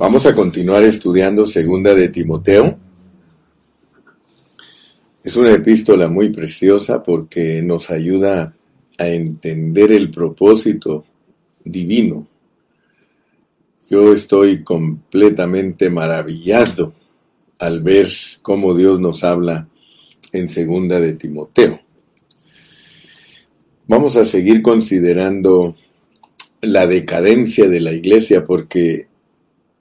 Vamos 0.00 0.24
a 0.24 0.34
continuar 0.34 0.82
estudiando 0.84 1.46
Segunda 1.46 1.94
de 1.94 2.08
Timoteo. 2.08 2.78
Es 5.22 5.36
una 5.36 5.52
epístola 5.52 6.08
muy 6.08 6.30
preciosa 6.30 7.02
porque 7.02 7.60
nos 7.60 7.90
ayuda 7.90 8.56
a 8.96 9.08
entender 9.08 9.92
el 9.92 10.10
propósito 10.10 11.04
divino. 11.62 12.26
Yo 13.90 14.14
estoy 14.14 14.64
completamente 14.64 15.90
maravillado 15.90 16.94
al 17.58 17.82
ver 17.82 18.08
cómo 18.40 18.74
Dios 18.74 18.98
nos 19.00 19.22
habla 19.22 19.68
en 20.32 20.48
Segunda 20.48 20.98
de 20.98 21.12
Timoteo. 21.12 21.78
Vamos 23.86 24.16
a 24.16 24.24
seguir 24.24 24.62
considerando 24.62 25.76
la 26.62 26.86
decadencia 26.86 27.68
de 27.68 27.80
la 27.80 27.92
iglesia 27.92 28.44
porque 28.44 29.09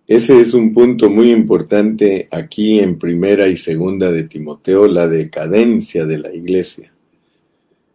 ese 0.10 0.42
es 0.42 0.56
un 0.56 0.74
punto 0.74 1.12
muy 1.12 1.30
importante 1.30 2.28
aquí 2.32 2.80
en 2.80 2.98
primera 2.98 3.48
y 3.48 3.56
segunda 3.56 4.12
de 4.12 4.24
Timoteo, 4.24 4.88
la 4.88 5.08
decadencia 5.08 6.08
de 6.08 6.18
la 6.18 6.34
iglesia. 6.34 6.92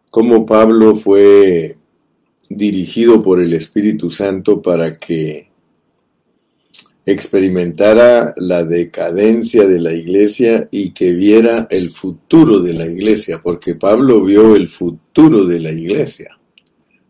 Cómo 0.09 0.45
Pablo 0.45 0.95
fue 0.95 1.75
dirigido 2.49 3.21
por 3.21 3.41
el 3.41 3.53
Espíritu 3.53 4.09
Santo 4.09 4.61
para 4.61 4.97
que 4.97 5.49
experimentara 7.05 8.33
la 8.37 8.63
decadencia 8.63 9.67
de 9.67 9.81
la 9.81 9.91
iglesia 9.91 10.69
y 10.71 10.91
que 10.91 11.11
viera 11.11 11.67
el 11.69 11.91
futuro 11.91 12.59
de 12.59 12.75
la 12.75 12.87
iglesia, 12.87 13.41
porque 13.41 13.75
Pablo 13.75 14.23
vio 14.23 14.55
el 14.55 14.69
futuro 14.69 15.43
de 15.43 15.59
la 15.59 15.71
iglesia. 15.73 16.39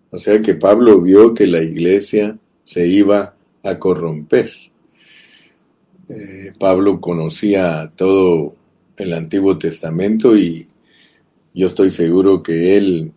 O 0.10 0.18
sea 0.18 0.42
que 0.42 0.56
Pablo 0.56 1.00
vio 1.00 1.32
que 1.36 1.46
la 1.46 1.62
iglesia 1.62 2.40
se 2.64 2.88
iba 2.88 3.36
a 3.62 3.78
corromper. 3.78 4.65
Eh, 6.08 6.54
Pablo 6.60 7.02
conocía 7.02 7.90
todo 7.96 8.56
el 8.98 9.14
Antiguo 9.14 9.58
Testamento 9.58 10.38
y 10.38 10.68
yo 11.54 11.68
estoy 11.68 11.90
seguro 11.90 12.44
que 12.44 12.78
él 12.78 13.12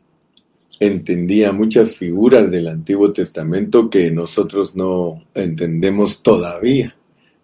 entendía 0.81 1.53
muchas 1.53 1.97
figuras 1.97 2.51
del 2.51 2.69
Antiguo 2.69 3.13
Testamento 3.13 3.91
que 3.91 4.11
nosotros 4.11 4.77
no 4.77 5.25
entendemos 5.35 6.23
todavía. 6.23 6.95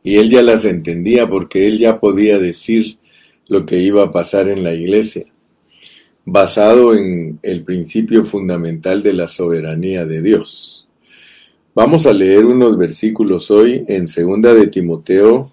Y 0.02 0.16
él 0.16 0.30
ya 0.30 0.42
las 0.42 0.64
entendía 0.64 1.28
porque 1.28 1.66
él 1.66 1.78
ya 1.78 1.98
podía 1.98 2.38
decir 2.38 2.98
lo 3.48 3.66
que 3.66 3.78
iba 3.78 4.04
a 4.04 4.12
pasar 4.12 4.48
en 4.48 4.62
la 4.62 4.74
iglesia, 4.74 5.24
basado 6.24 6.94
en 6.94 7.38
el 7.42 7.64
principio 7.64 8.24
fundamental 8.24 9.02
de 9.02 9.12
la 9.14 9.28
soberanía 9.28 10.04
de 10.06 10.22
Dios. 10.22 10.83
Vamos 11.76 12.06
a 12.06 12.12
leer 12.12 12.44
unos 12.44 12.78
versículos 12.78 13.50
hoy 13.50 13.84
en 13.88 14.06
Segunda 14.06 14.54
de 14.54 14.68
Timoteo, 14.68 15.50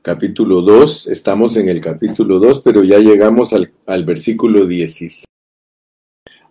capítulo 0.00 0.62
2. 0.62 1.08
Estamos 1.08 1.56
en 1.56 1.68
el 1.68 1.80
capítulo 1.80 2.38
2, 2.38 2.60
pero 2.64 2.84
ya 2.84 3.00
llegamos 3.00 3.52
al, 3.52 3.66
al 3.86 4.04
versículo 4.04 4.64
16. 4.64 5.24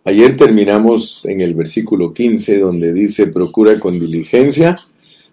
Ayer 0.04 0.36
terminamos 0.36 1.26
en 1.26 1.40
el 1.40 1.56
versículo 1.56 2.14
15, 2.14 2.60
donde 2.60 2.92
dice, 2.92 3.28
procura 3.28 3.80
con 3.80 3.98
diligencia 3.98 4.76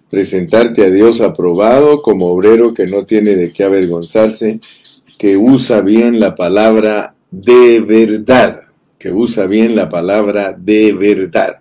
presentarte 0.08 0.84
a 0.84 0.90
Dios 0.90 1.20
aprobado 1.20 2.00
como 2.00 2.26
obrero 2.26 2.72
que 2.72 2.86
no 2.86 3.06
tiene 3.06 3.34
de 3.34 3.52
qué 3.52 3.64
avergonzarse, 3.64 4.60
que 5.18 5.36
usa 5.36 5.80
bien 5.80 6.20
la 6.20 6.36
palabra 6.36 7.16
de 7.32 7.80
verdad, 7.80 8.60
que 9.00 9.10
usa 9.10 9.48
bien 9.48 9.74
la 9.74 9.88
palabra 9.88 10.56
de 10.56 10.92
verdad. 10.92 11.58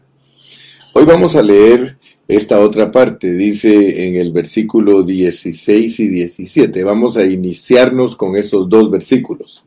Hoy 0.99 1.05
vamos 1.05 1.35
a 1.35 1.43
leer 1.43 1.99
esta 2.27 2.59
otra 2.59 2.91
parte, 2.91 3.31
dice 3.33 4.07
en 4.07 4.15
el 4.15 4.31
versículo 4.31 5.03
16 5.03 5.99
y 5.99 6.07
17. 6.07 6.83
Vamos 6.83 7.17
a 7.17 7.23
iniciarnos 7.23 8.15
con 8.15 8.35
esos 8.35 8.67
dos 8.67 8.89
versículos. 8.89 9.63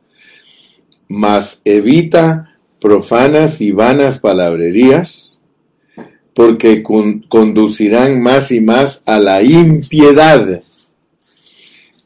Mas 1.06 1.62
evita 1.64 2.56
profanas 2.80 3.60
y 3.60 3.70
vanas 3.70 4.18
palabrerías, 4.18 5.40
porque 6.34 6.82
conducirán 6.82 8.20
más 8.20 8.50
y 8.50 8.60
más 8.60 9.04
a 9.06 9.20
la 9.20 9.40
impiedad, 9.40 10.60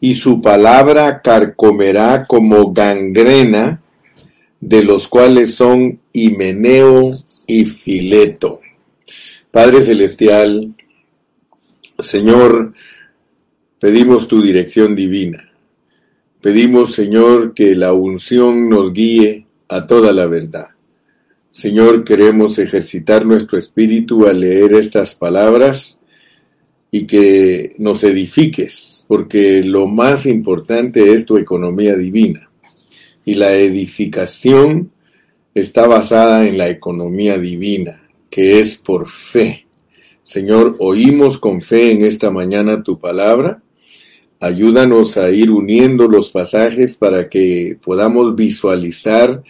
y 0.00 0.16
su 0.16 0.42
palabra 0.42 1.22
carcomerá 1.22 2.26
como 2.26 2.74
gangrena, 2.74 3.80
de 4.60 4.84
los 4.84 5.08
cuales 5.08 5.54
son 5.54 5.98
Himeneo 6.12 7.10
y 7.46 7.64
Fileto 7.64 8.60
Padre 9.54 9.82
Celestial, 9.82 10.74
Señor, 12.00 12.72
pedimos 13.78 14.26
tu 14.26 14.42
dirección 14.42 14.96
divina. 14.96 15.44
Pedimos, 16.40 16.92
Señor, 16.92 17.54
que 17.54 17.76
la 17.76 17.92
unción 17.92 18.68
nos 18.68 18.92
guíe 18.92 19.46
a 19.68 19.86
toda 19.86 20.12
la 20.12 20.26
verdad. 20.26 20.70
Señor, 21.52 22.02
queremos 22.02 22.58
ejercitar 22.58 23.24
nuestro 23.24 23.56
espíritu 23.56 24.26
al 24.26 24.40
leer 24.40 24.74
estas 24.74 25.14
palabras 25.14 26.00
y 26.90 27.06
que 27.06 27.76
nos 27.78 28.02
edifiques, 28.02 29.04
porque 29.06 29.62
lo 29.62 29.86
más 29.86 30.26
importante 30.26 31.12
es 31.12 31.24
tu 31.24 31.38
economía 31.38 31.94
divina. 31.94 32.50
Y 33.24 33.36
la 33.36 33.54
edificación 33.54 34.90
está 35.54 35.86
basada 35.86 36.44
en 36.48 36.58
la 36.58 36.68
economía 36.68 37.38
divina 37.38 38.03
que 38.34 38.58
es 38.58 38.78
por 38.78 39.08
fe. 39.08 39.64
Señor, 40.24 40.74
oímos 40.80 41.38
con 41.38 41.60
fe 41.60 41.92
en 41.92 42.04
esta 42.04 42.32
mañana 42.32 42.82
tu 42.82 42.98
palabra. 42.98 43.62
Ayúdanos 44.40 45.16
a 45.18 45.30
ir 45.30 45.52
uniendo 45.52 46.08
los 46.08 46.30
pasajes 46.30 46.96
para 46.96 47.28
que 47.28 47.78
podamos 47.80 48.34
visualizar 48.34 49.40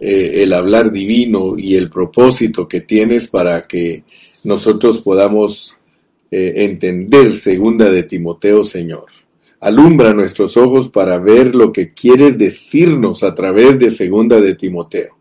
eh, 0.00 0.42
el 0.42 0.54
hablar 0.54 0.90
divino 0.90 1.54
y 1.56 1.76
el 1.76 1.88
propósito 1.88 2.66
que 2.66 2.80
tienes 2.80 3.28
para 3.28 3.68
que 3.68 4.02
nosotros 4.42 4.98
podamos 4.98 5.76
eh, 6.32 6.64
entender 6.64 7.36
segunda 7.36 7.90
de 7.90 8.02
Timoteo, 8.02 8.64
Señor. 8.64 9.06
Alumbra 9.60 10.12
nuestros 10.14 10.56
ojos 10.56 10.88
para 10.88 11.18
ver 11.18 11.54
lo 11.54 11.72
que 11.72 11.92
quieres 11.92 12.38
decirnos 12.38 13.22
a 13.22 13.36
través 13.36 13.78
de 13.78 13.92
segunda 13.92 14.40
de 14.40 14.56
Timoteo. 14.56 15.16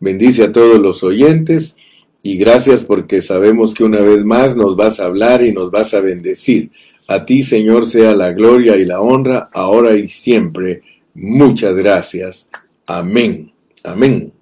Bendice 0.00 0.42
a 0.42 0.50
todos 0.50 0.80
los 0.80 1.04
oyentes 1.04 1.76
y 2.22 2.36
gracias 2.36 2.84
porque 2.84 3.20
sabemos 3.20 3.74
que 3.74 3.84
una 3.84 4.00
vez 4.00 4.24
más 4.24 4.56
nos 4.56 4.76
vas 4.76 5.00
a 5.00 5.06
hablar 5.06 5.44
y 5.44 5.52
nos 5.52 5.70
vas 5.70 5.92
a 5.94 6.00
bendecir. 6.00 6.70
A 7.08 7.26
ti, 7.26 7.42
Señor, 7.42 7.84
sea 7.84 8.14
la 8.14 8.32
gloria 8.32 8.76
y 8.76 8.84
la 8.84 9.00
honra, 9.00 9.48
ahora 9.52 9.96
y 9.96 10.08
siempre. 10.08 10.82
Muchas 11.14 11.74
gracias. 11.74 12.48
Amén. 12.86 13.52
Amén. 13.82 14.32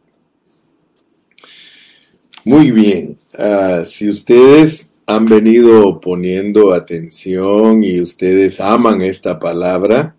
Muy 2.45 2.71
bien. 2.71 3.17
Ah, 3.39 3.83
si 3.85 4.09
ustedes 4.09 4.95
han 5.07 5.25
venido 5.25 6.01
poniendo 6.01 6.73
atención 6.75 7.83
y 7.83 8.01
ustedes 8.01 8.61
aman 8.61 9.01
esta 9.03 9.39
palabra, 9.39 10.15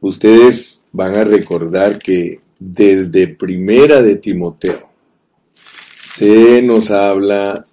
ustedes 0.00 0.84
van 0.92 1.14
a 1.16 1.24
recordar 1.24 1.98
que 1.98 2.40
desde 2.58 3.26
primera 3.28 4.02
de 4.02 4.16
Timoteo, 4.16 4.91
se 6.16 6.60
nos 6.60 6.90
habla 6.90 7.66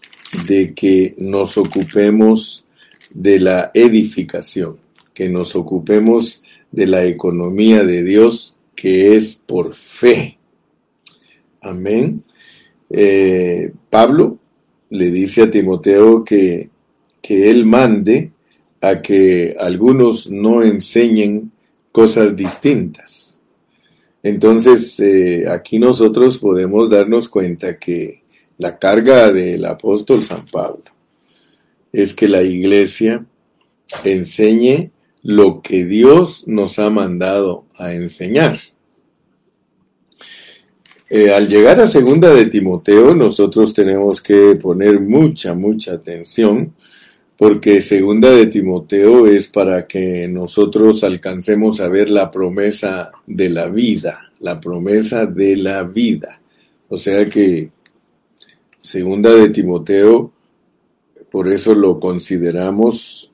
de 0.47 0.73
que 0.73 1.13
nos 1.17 1.57
ocupemos 1.57 2.65
de 3.13 3.39
la 3.39 3.71
edificación, 3.73 4.77
que 5.13 5.27
nos 5.27 5.55
ocupemos 5.55 6.43
de 6.71 6.87
la 6.87 7.05
economía 7.05 7.83
de 7.83 8.03
Dios 8.03 8.57
que 8.75 9.17
es 9.17 9.35
por 9.35 9.75
fe. 9.75 10.37
Amén. 11.61 12.23
Eh, 12.89 13.73
Pablo 13.89 14.37
le 14.89 15.11
dice 15.11 15.43
a 15.43 15.51
Timoteo 15.51 16.23
que, 16.23 16.69
que 17.21 17.51
él 17.51 17.65
mande 17.65 18.31
a 18.79 19.01
que 19.01 19.55
algunos 19.59 20.31
no 20.31 20.63
enseñen 20.63 21.51
cosas 21.91 22.37
distintas. 22.37 23.41
Entonces, 24.23 24.97
eh, 25.01 25.45
aquí 25.49 25.77
nosotros 25.77 26.37
podemos 26.37 26.89
darnos 26.89 27.27
cuenta 27.27 27.77
que 27.77 28.18
la 28.59 28.77
carga 28.77 29.31
del 29.31 29.65
apóstol 29.65 30.23
San 30.23 30.45
Pablo 30.45 30.83
es 31.91 32.13
que 32.13 32.27
la 32.27 32.43
iglesia 32.43 33.25
enseñe 34.03 34.91
lo 35.23 35.61
que 35.61 35.85
Dios 35.85 36.47
nos 36.47 36.77
ha 36.77 36.89
mandado 36.89 37.65
a 37.77 37.93
enseñar. 37.93 38.59
Eh, 41.09 41.31
al 41.31 41.47
llegar 41.47 41.79
a 41.79 41.87
segunda 41.87 42.33
de 42.33 42.45
Timoteo, 42.45 43.15
nosotros 43.15 43.73
tenemos 43.73 44.21
que 44.21 44.55
poner 44.61 44.99
mucha, 44.99 45.55
mucha 45.55 45.93
atención, 45.93 46.75
porque 47.37 47.81
segunda 47.81 48.29
de 48.29 48.47
Timoteo 48.47 49.25
es 49.25 49.47
para 49.47 49.87
que 49.87 50.27
nosotros 50.27 51.03
alcancemos 51.05 51.79
a 51.79 51.87
ver 51.87 52.09
la 52.09 52.29
promesa 52.29 53.11
de 53.25 53.49
la 53.49 53.67
vida, 53.69 54.31
la 54.41 54.59
promesa 54.59 55.25
de 55.25 55.55
la 55.55 55.83
vida. 55.83 56.41
O 56.89 56.97
sea 56.97 57.25
que 57.25 57.71
Segunda 58.79 59.35
de 59.35 59.49
Timoteo, 59.49 60.31
por 61.29 61.47
eso 61.51 61.75
lo 61.75 61.99
consideramos 61.99 63.33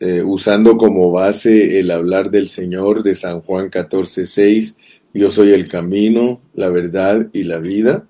eh, 0.00 0.22
usando 0.22 0.76
como 0.76 1.10
base 1.10 1.80
el 1.80 1.90
hablar 1.90 2.30
del 2.30 2.48
Señor 2.48 3.02
de 3.02 3.16
San 3.16 3.40
Juan 3.40 3.68
14, 3.68 4.26
6, 4.26 4.76
yo 5.12 5.30
soy 5.32 5.50
el 5.50 5.68
camino, 5.68 6.40
la 6.54 6.68
verdad 6.68 7.26
y 7.32 7.42
la 7.42 7.58
vida. 7.58 8.06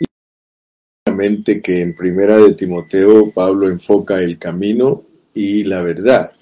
Y 0.00 1.60
que 1.60 1.82
en 1.82 1.94
primera 1.94 2.38
de 2.38 2.54
Timoteo 2.54 3.30
Pablo 3.30 3.68
enfoca 3.68 4.22
el 4.22 4.38
camino 4.38 5.02
y 5.34 5.64
la 5.64 5.82
verdad. 5.82 6.32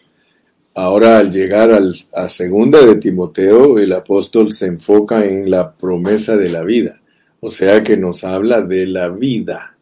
Ahora 0.75 1.19
al 1.19 1.33
llegar 1.33 1.73
al, 1.73 1.93
a 2.13 2.29
segunda 2.29 2.85
de 2.85 2.97
Timoteo, 2.97 3.79
el 3.81 3.93
apóstol 3.93 4.53
se 4.53 4.67
enfoca 4.67 5.25
en 5.25 5.51
la 5.51 5.75
promesa 5.75 6.37
de 6.37 6.51
la 6.51 6.63
vida, 6.63 7.01
o 7.41 7.49
sea 7.51 7.83
que 7.83 7.97
nos 7.97 8.25
habla 8.25 8.63
de 8.63 8.87
la 8.87 9.09
vida. 9.09 9.77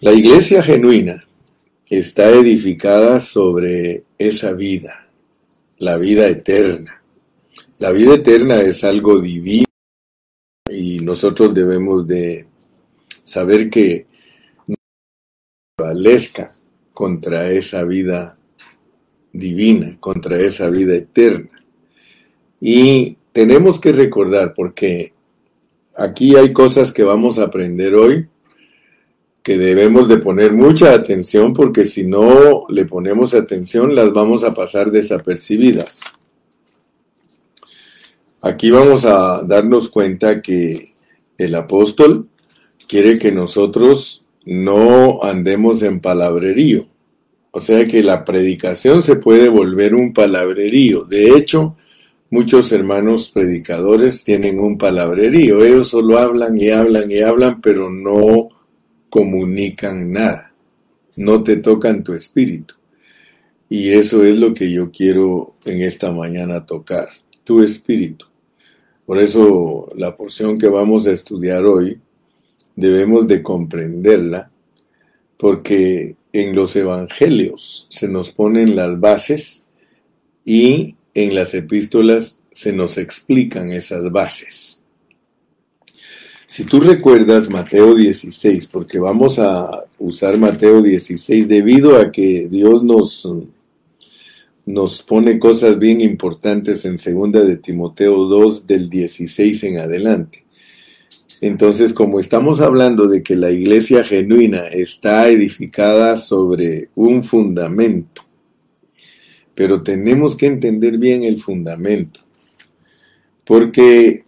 La 0.00 0.12
iglesia 0.12 0.62
genuina 0.62 1.24
está 1.88 2.30
edificada 2.30 3.20
sobre 3.20 4.04
esa 4.18 4.52
vida, 4.52 5.08
la 5.78 5.96
vida 5.96 6.26
eterna. 6.26 7.02
La 7.78 7.90
vida 7.90 8.14
eterna 8.14 8.60
es 8.60 8.84
algo 8.84 9.20
divino 9.20 9.66
y 10.70 11.00
nosotros 11.00 11.52
debemos 11.52 12.06
de 12.06 12.46
saber 13.22 13.68
que 13.68 14.06
no 14.66 14.74
prevalezca 15.76 16.54
contra 16.92 17.50
esa 17.50 17.82
vida 17.84 18.38
divina, 19.32 19.96
contra 19.98 20.38
esa 20.38 20.68
vida 20.68 20.94
eterna. 20.94 21.50
Y 22.60 23.16
tenemos 23.32 23.80
que 23.80 23.92
recordar, 23.92 24.54
porque 24.54 25.11
aquí 25.96 26.36
hay 26.36 26.52
cosas 26.52 26.92
que 26.92 27.04
vamos 27.04 27.38
a 27.38 27.44
aprender 27.44 27.94
hoy 27.94 28.28
que 29.42 29.58
debemos 29.58 30.08
de 30.08 30.18
poner 30.18 30.52
mucha 30.52 30.92
atención 30.92 31.52
porque 31.52 31.84
si 31.84 32.04
no 32.04 32.66
le 32.68 32.84
ponemos 32.84 33.34
atención 33.34 33.94
las 33.94 34.12
vamos 34.12 34.44
a 34.44 34.54
pasar 34.54 34.90
desapercibidas. 34.90 36.00
Aquí 38.40 38.70
vamos 38.70 39.04
a 39.04 39.42
darnos 39.42 39.88
cuenta 39.88 40.42
que 40.42 40.94
el 41.38 41.54
apóstol 41.54 42.28
quiere 42.88 43.18
que 43.18 43.32
nosotros 43.32 44.26
no 44.44 45.22
andemos 45.22 45.82
en 45.82 46.00
palabrerío. 46.00 46.86
O 47.52 47.60
sea 47.60 47.86
que 47.86 48.02
la 48.02 48.24
predicación 48.24 49.02
se 49.02 49.16
puede 49.16 49.48
volver 49.48 49.94
un 49.94 50.12
palabrerío. 50.12 51.04
De 51.04 51.36
hecho, 51.36 51.76
muchos 52.32 52.72
hermanos 52.72 53.30
predicadores 53.30 54.24
tienen 54.24 54.58
un 54.58 54.78
palabrerío. 54.78 55.62
Ellos 55.62 55.90
solo 55.90 56.18
hablan 56.18 56.56
y 56.58 56.70
hablan 56.70 57.10
y 57.10 57.20
hablan, 57.20 57.60
pero 57.60 57.90
no 57.90 58.48
comunican 59.10 60.10
nada. 60.10 60.54
No 61.16 61.44
te 61.44 61.58
tocan 61.58 62.02
tu 62.02 62.14
espíritu. 62.14 62.74
Y 63.68 63.90
eso 63.90 64.24
es 64.24 64.40
lo 64.40 64.54
que 64.54 64.70
yo 64.72 64.90
quiero 64.90 65.56
en 65.66 65.82
esta 65.82 66.10
mañana 66.10 66.64
tocar, 66.64 67.10
tu 67.44 67.62
espíritu. 67.62 68.24
Por 69.04 69.18
eso 69.18 69.90
la 69.96 70.16
porción 70.16 70.58
que 70.58 70.68
vamos 70.68 71.06
a 71.06 71.12
estudiar 71.12 71.66
hoy 71.66 72.00
debemos 72.74 73.28
de 73.28 73.42
comprenderla 73.42 74.50
porque 75.36 76.16
en 76.32 76.54
los 76.54 76.74
evangelios 76.76 77.86
se 77.90 78.08
nos 78.08 78.30
ponen 78.30 78.74
las 78.74 78.98
bases 78.98 79.68
y 80.46 80.96
en 81.14 81.34
las 81.34 81.54
epístolas 81.54 82.40
se 82.52 82.72
nos 82.72 82.98
explican 82.98 83.72
esas 83.72 84.10
bases. 84.10 84.82
Si 86.46 86.64
tú 86.64 86.80
recuerdas 86.80 87.48
Mateo 87.48 87.94
16, 87.94 88.68
porque 88.68 88.98
vamos 88.98 89.38
a 89.38 89.84
usar 89.98 90.36
Mateo 90.36 90.82
16 90.82 91.48
debido 91.48 91.96
a 91.96 92.12
que 92.12 92.46
Dios 92.46 92.84
nos, 92.84 93.26
nos 94.66 95.02
pone 95.02 95.38
cosas 95.38 95.78
bien 95.78 96.02
importantes 96.02 96.84
en 96.84 96.98
segunda 96.98 97.42
de 97.42 97.56
Timoteo 97.56 98.26
2 98.26 98.66
del 98.66 98.90
16 98.90 99.64
en 99.64 99.78
adelante. 99.78 100.44
Entonces, 101.40 101.94
como 101.94 102.20
estamos 102.20 102.60
hablando 102.60 103.08
de 103.08 103.22
que 103.22 103.34
la 103.34 103.50
iglesia 103.50 104.04
genuina 104.04 104.66
está 104.66 105.28
edificada 105.28 106.18
sobre 106.18 106.90
un 106.94 107.22
fundamento, 107.22 108.22
pero 109.54 109.82
tenemos 109.82 110.36
que 110.36 110.46
entender 110.46 110.98
bien 110.98 111.24
el 111.24 111.38
fundamento, 111.38 112.20
porque 113.44 114.24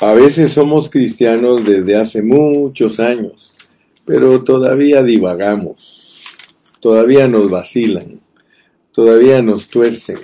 a 0.00 0.12
veces 0.12 0.52
somos 0.52 0.90
cristianos 0.90 1.64
desde 1.64 1.96
hace 1.96 2.22
muchos 2.22 3.00
años, 3.00 3.54
pero 4.04 4.42
todavía 4.42 5.02
divagamos, 5.02 6.24
todavía 6.80 7.28
nos 7.28 7.50
vacilan, 7.50 8.20
todavía 8.92 9.42
nos 9.42 9.68
tuercen, 9.68 10.18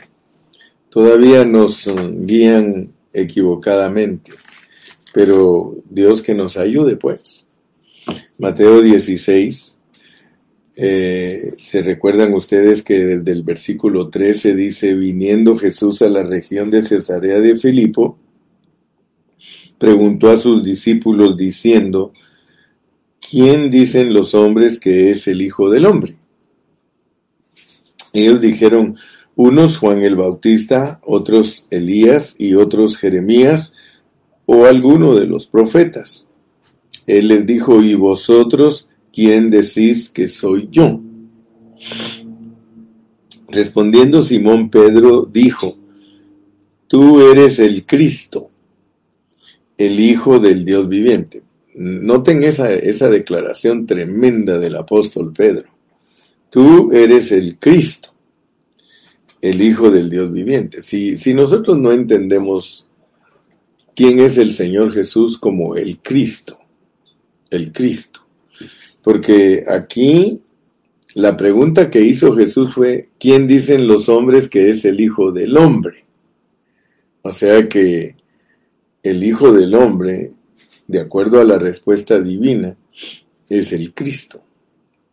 todavía 0.90 1.44
nos 1.44 1.90
guían 2.26 2.92
equivocadamente 3.12 4.32
pero 5.14 5.76
Dios 5.88 6.20
que 6.20 6.34
nos 6.34 6.56
ayude, 6.56 6.96
pues. 6.96 7.46
Mateo 8.36 8.82
16, 8.82 9.78
eh, 10.76 11.54
se 11.58 11.82
recuerdan 11.82 12.34
ustedes 12.34 12.82
que 12.82 12.98
desde 12.98 13.32
el 13.32 13.44
versículo 13.44 14.10
13 14.10 14.54
dice, 14.56 14.94
viniendo 14.94 15.56
Jesús 15.56 16.02
a 16.02 16.08
la 16.08 16.24
región 16.24 16.70
de 16.70 16.82
Cesarea 16.82 17.40
de 17.40 17.56
Filipo, 17.56 18.18
preguntó 19.78 20.30
a 20.30 20.36
sus 20.36 20.64
discípulos 20.64 21.36
diciendo, 21.36 22.12
¿quién 23.20 23.70
dicen 23.70 24.12
los 24.12 24.34
hombres 24.34 24.80
que 24.80 25.10
es 25.10 25.28
el 25.28 25.42
Hijo 25.42 25.70
del 25.70 25.86
Hombre? 25.86 26.16
Ellos 28.12 28.40
dijeron, 28.40 28.96
unos 29.36 29.78
Juan 29.78 30.02
el 30.02 30.16
Bautista, 30.16 31.00
otros 31.04 31.66
Elías 31.70 32.36
y 32.38 32.54
otros 32.54 32.96
Jeremías 32.96 33.74
o 34.46 34.64
alguno 34.66 35.14
de 35.14 35.26
los 35.26 35.46
profetas. 35.46 36.28
Él 37.06 37.28
les 37.28 37.46
dijo, 37.46 37.82
¿y 37.82 37.94
vosotros 37.94 38.88
quién 39.14 39.48
decís 39.48 40.08
que 40.08 40.26
soy 40.26 40.68
yo? 40.70 41.00
Respondiendo 43.48 44.20
Simón 44.22 44.68
Pedro 44.68 45.28
dijo, 45.30 45.76
Tú 46.88 47.20
eres 47.20 47.58
el 47.58 47.86
Cristo, 47.86 48.50
el 49.78 50.00
Hijo 50.00 50.38
del 50.38 50.64
Dios 50.64 50.88
viviente. 50.88 51.42
Noten 51.74 52.42
esa, 52.42 52.72
esa 52.72 53.08
declaración 53.08 53.86
tremenda 53.86 54.58
del 54.58 54.76
apóstol 54.76 55.32
Pedro. 55.32 55.68
Tú 56.50 56.92
eres 56.92 57.32
el 57.32 57.58
Cristo, 57.58 58.10
el 59.40 59.60
Hijo 59.62 59.90
del 59.90 60.10
Dios 60.10 60.30
viviente. 60.30 60.82
Si, 60.82 61.16
si 61.16 61.34
nosotros 61.34 61.78
no 61.78 61.92
entendemos 61.92 62.88
quién 63.94 64.18
es 64.18 64.38
el 64.38 64.52
Señor 64.52 64.92
Jesús 64.92 65.38
como 65.38 65.76
el 65.76 65.98
Cristo, 65.98 66.58
el 67.50 67.72
Cristo. 67.72 68.23
Porque 69.04 69.64
aquí 69.68 70.40
la 71.14 71.36
pregunta 71.36 71.90
que 71.90 72.00
hizo 72.00 72.34
Jesús 72.34 72.72
fue, 72.72 73.10
¿quién 73.20 73.46
dicen 73.46 73.86
los 73.86 74.08
hombres 74.08 74.48
que 74.48 74.70
es 74.70 74.86
el 74.86 74.98
Hijo 74.98 75.30
del 75.30 75.58
Hombre? 75.58 76.06
O 77.20 77.30
sea 77.30 77.68
que 77.68 78.16
el 79.02 79.22
Hijo 79.22 79.52
del 79.52 79.74
Hombre, 79.74 80.32
de 80.88 81.00
acuerdo 81.00 81.38
a 81.38 81.44
la 81.44 81.58
respuesta 81.58 82.18
divina, 82.18 82.78
es 83.50 83.74
el 83.74 83.92
Cristo. 83.92 84.42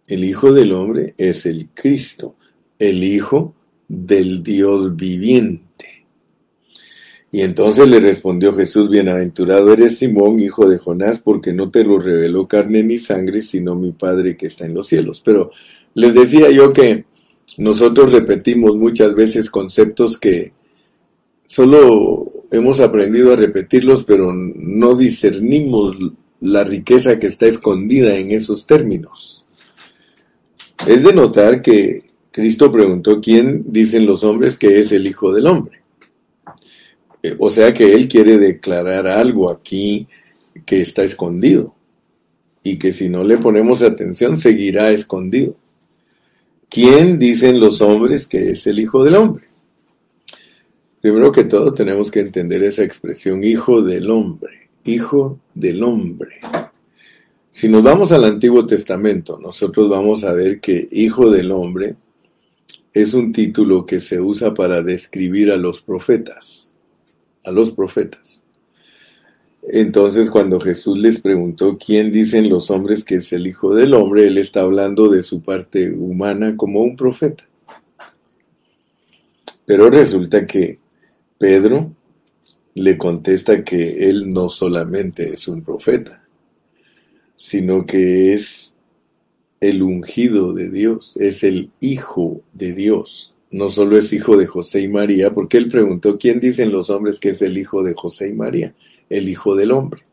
El 0.07 0.23
Hijo 0.23 0.53
del 0.53 0.71
Hombre 0.71 1.13
es 1.17 1.45
el 1.45 1.67
Cristo, 1.73 2.37
el 2.79 3.03
Hijo 3.03 3.53
del 3.89 4.41
Dios 4.41 4.95
viviente. 4.95 5.70
Y 7.33 7.41
entonces 7.41 7.87
le 7.87 8.01
respondió 8.01 8.53
Jesús, 8.53 8.89
bienaventurado 8.89 9.71
eres 9.71 9.97
Simón, 9.97 10.39
hijo 10.39 10.67
de 10.67 10.77
Jonás, 10.77 11.19
porque 11.19 11.53
no 11.53 11.71
te 11.71 11.85
lo 11.85 11.97
reveló 11.97 12.45
carne 12.45 12.83
ni 12.83 12.97
sangre, 12.97 13.41
sino 13.41 13.73
mi 13.73 13.93
Padre 13.93 14.35
que 14.35 14.47
está 14.47 14.65
en 14.65 14.73
los 14.73 14.87
cielos. 14.87 15.21
Pero 15.23 15.51
les 15.93 16.13
decía 16.13 16.51
yo 16.51 16.73
que 16.73 17.05
nosotros 17.57 18.11
repetimos 18.11 18.75
muchas 18.75 19.15
veces 19.15 19.49
conceptos 19.49 20.17
que 20.17 20.51
solo 21.45 22.45
hemos 22.51 22.81
aprendido 22.81 23.31
a 23.31 23.37
repetirlos, 23.37 24.03
pero 24.03 24.33
no 24.33 24.95
discernimos 24.95 25.97
la 26.41 26.65
riqueza 26.65 27.17
que 27.17 27.27
está 27.27 27.45
escondida 27.45 28.17
en 28.17 28.31
esos 28.31 28.67
términos. 28.67 29.45
Es 30.85 31.01
de 31.01 31.13
notar 31.13 31.61
que 31.61 32.11
Cristo 32.31 32.71
preguntó 32.71 33.21
quién 33.21 33.63
dicen 33.67 34.05
los 34.05 34.23
hombres 34.25 34.57
que 34.57 34.79
es 34.79 34.91
el 34.91 35.07
Hijo 35.07 35.33
del 35.33 35.47
Hombre. 35.47 35.80
O 37.37 37.49
sea 37.49 37.73
que 37.73 37.93
él 37.93 38.07
quiere 38.07 38.37
declarar 38.37 39.07
algo 39.07 39.49
aquí 39.49 40.07
que 40.65 40.81
está 40.81 41.03
escondido 41.03 41.75
y 42.63 42.77
que 42.77 42.91
si 42.91 43.09
no 43.09 43.23
le 43.23 43.37
ponemos 43.37 43.81
atención 43.81 44.37
seguirá 44.37 44.91
escondido. 44.91 45.55
¿Quién 46.69 47.19
dicen 47.19 47.59
los 47.59 47.81
hombres 47.81 48.27
que 48.27 48.51
es 48.51 48.65
el 48.65 48.79
Hijo 48.79 49.03
del 49.03 49.15
Hombre? 49.15 49.43
Primero 51.01 51.31
que 51.31 51.43
todo 51.45 51.73
tenemos 51.73 52.09
que 52.09 52.19
entender 52.19 52.63
esa 52.63 52.83
expresión 52.83 53.43
Hijo 53.43 53.81
del 53.81 54.09
Hombre, 54.09 54.69
Hijo 54.85 55.39
del 55.53 55.83
Hombre. 55.83 56.39
Si 57.49 57.67
nos 57.67 57.83
vamos 57.83 58.11
al 58.11 58.23
Antiguo 58.23 58.65
Testamento, 58.65 59.37
nosotros 59.37 59.89
vamos 59.89 60.23
a 60.23 60.31
ver 60.31 60.61
que 60.61 60.87
Hijo 60.91 61.29
del 61.29 61.51
Hombre 61.51 61.95
es 62.93 63.13
un 63.13 63.33
título 63.33 63.85
que 63.85 63.99
se 63.99 64.21
usa 64.21 64.53
para 64.53 64.81
describir 64.81 65.51
a 65.51 65.57
los 65.57 65.81
profetas, 65.81 66.70
a 67.43 67.51
los 67.51 67.71
profetas. 67.71 68.41
Entonces, 69.63 70.29
cuando 70.29 70.59
Jesús 70.59 70.97
les 70.97 71.19
preguntó 71.19 71.77
quién 71.77 72.11
dicen 72.11 72.49
los 72.49 72.71
hombres 72.71 73.03
que 73.03 73.15
es 73.15 73.31
el 73.31 73.45
Hijo 73.45 73.75
del 73.75 73.93
Hombre, 73.93 74.27
él 74.27 74.37
está 74.37 74.61
hablando 74.61 75.07
de 75.07 75.21
su 75.21 75.41
parte 75.41 75.91
humana 75.91 76.57
como 76.57 76.81
un 76.81 76.95
profeta. 76.95 77.47
Pero 79.65 79.89
resulta 79.89 80.45
que 80.47 80.79
Pedro 81.37 81.95
le 82.73 82.97
contesta 82.97 83.63
que 83.63 84.09
él 84.09 84.29
no 84.29 84.49
solamente 84.49 85.33
es 85.33 85.47
un 85.47 85.63
profeta, 85.63 86.23
sino 87.35 87.85
que 87.85 88.33
es 88.33 88.75
el 89.59 89.83
ungido 89.83 90.53
de 90.53 90.69
Dios, 90.69 91.17
es 91.17 91.43
el 91.43 91.69
Hijo 91.79 92.41
de 92.53 92.73
Dios. 92.73 93.35
No 93.51 93.69
solo 93.69 93.97
es 93.97 94.13
hijo 94.13 94.37
de 94.37 94.47
José 94.47 94.81
y 94.81 94.87
María, 94.87 95.33
porque 95.33 95.57
él 95.57 95.67
preguntó, 95.67 96.17
¿quién 96.17 96.39
dicen 96.39 96.71
los 96.71 96.89
hombres 96.89 97.19
que 97.19 97.29
es 97.29 97.41
el 97.41 97.57
hijo 97.57 97.83
de 97.83 97.93
José 97.93 98.29
y 98.29 98.33
María? 98.33 98.73
El 99.09 99.27
Hijo 99.27 99.55
del 99.55 99.71
Hombre. 99.71 100.03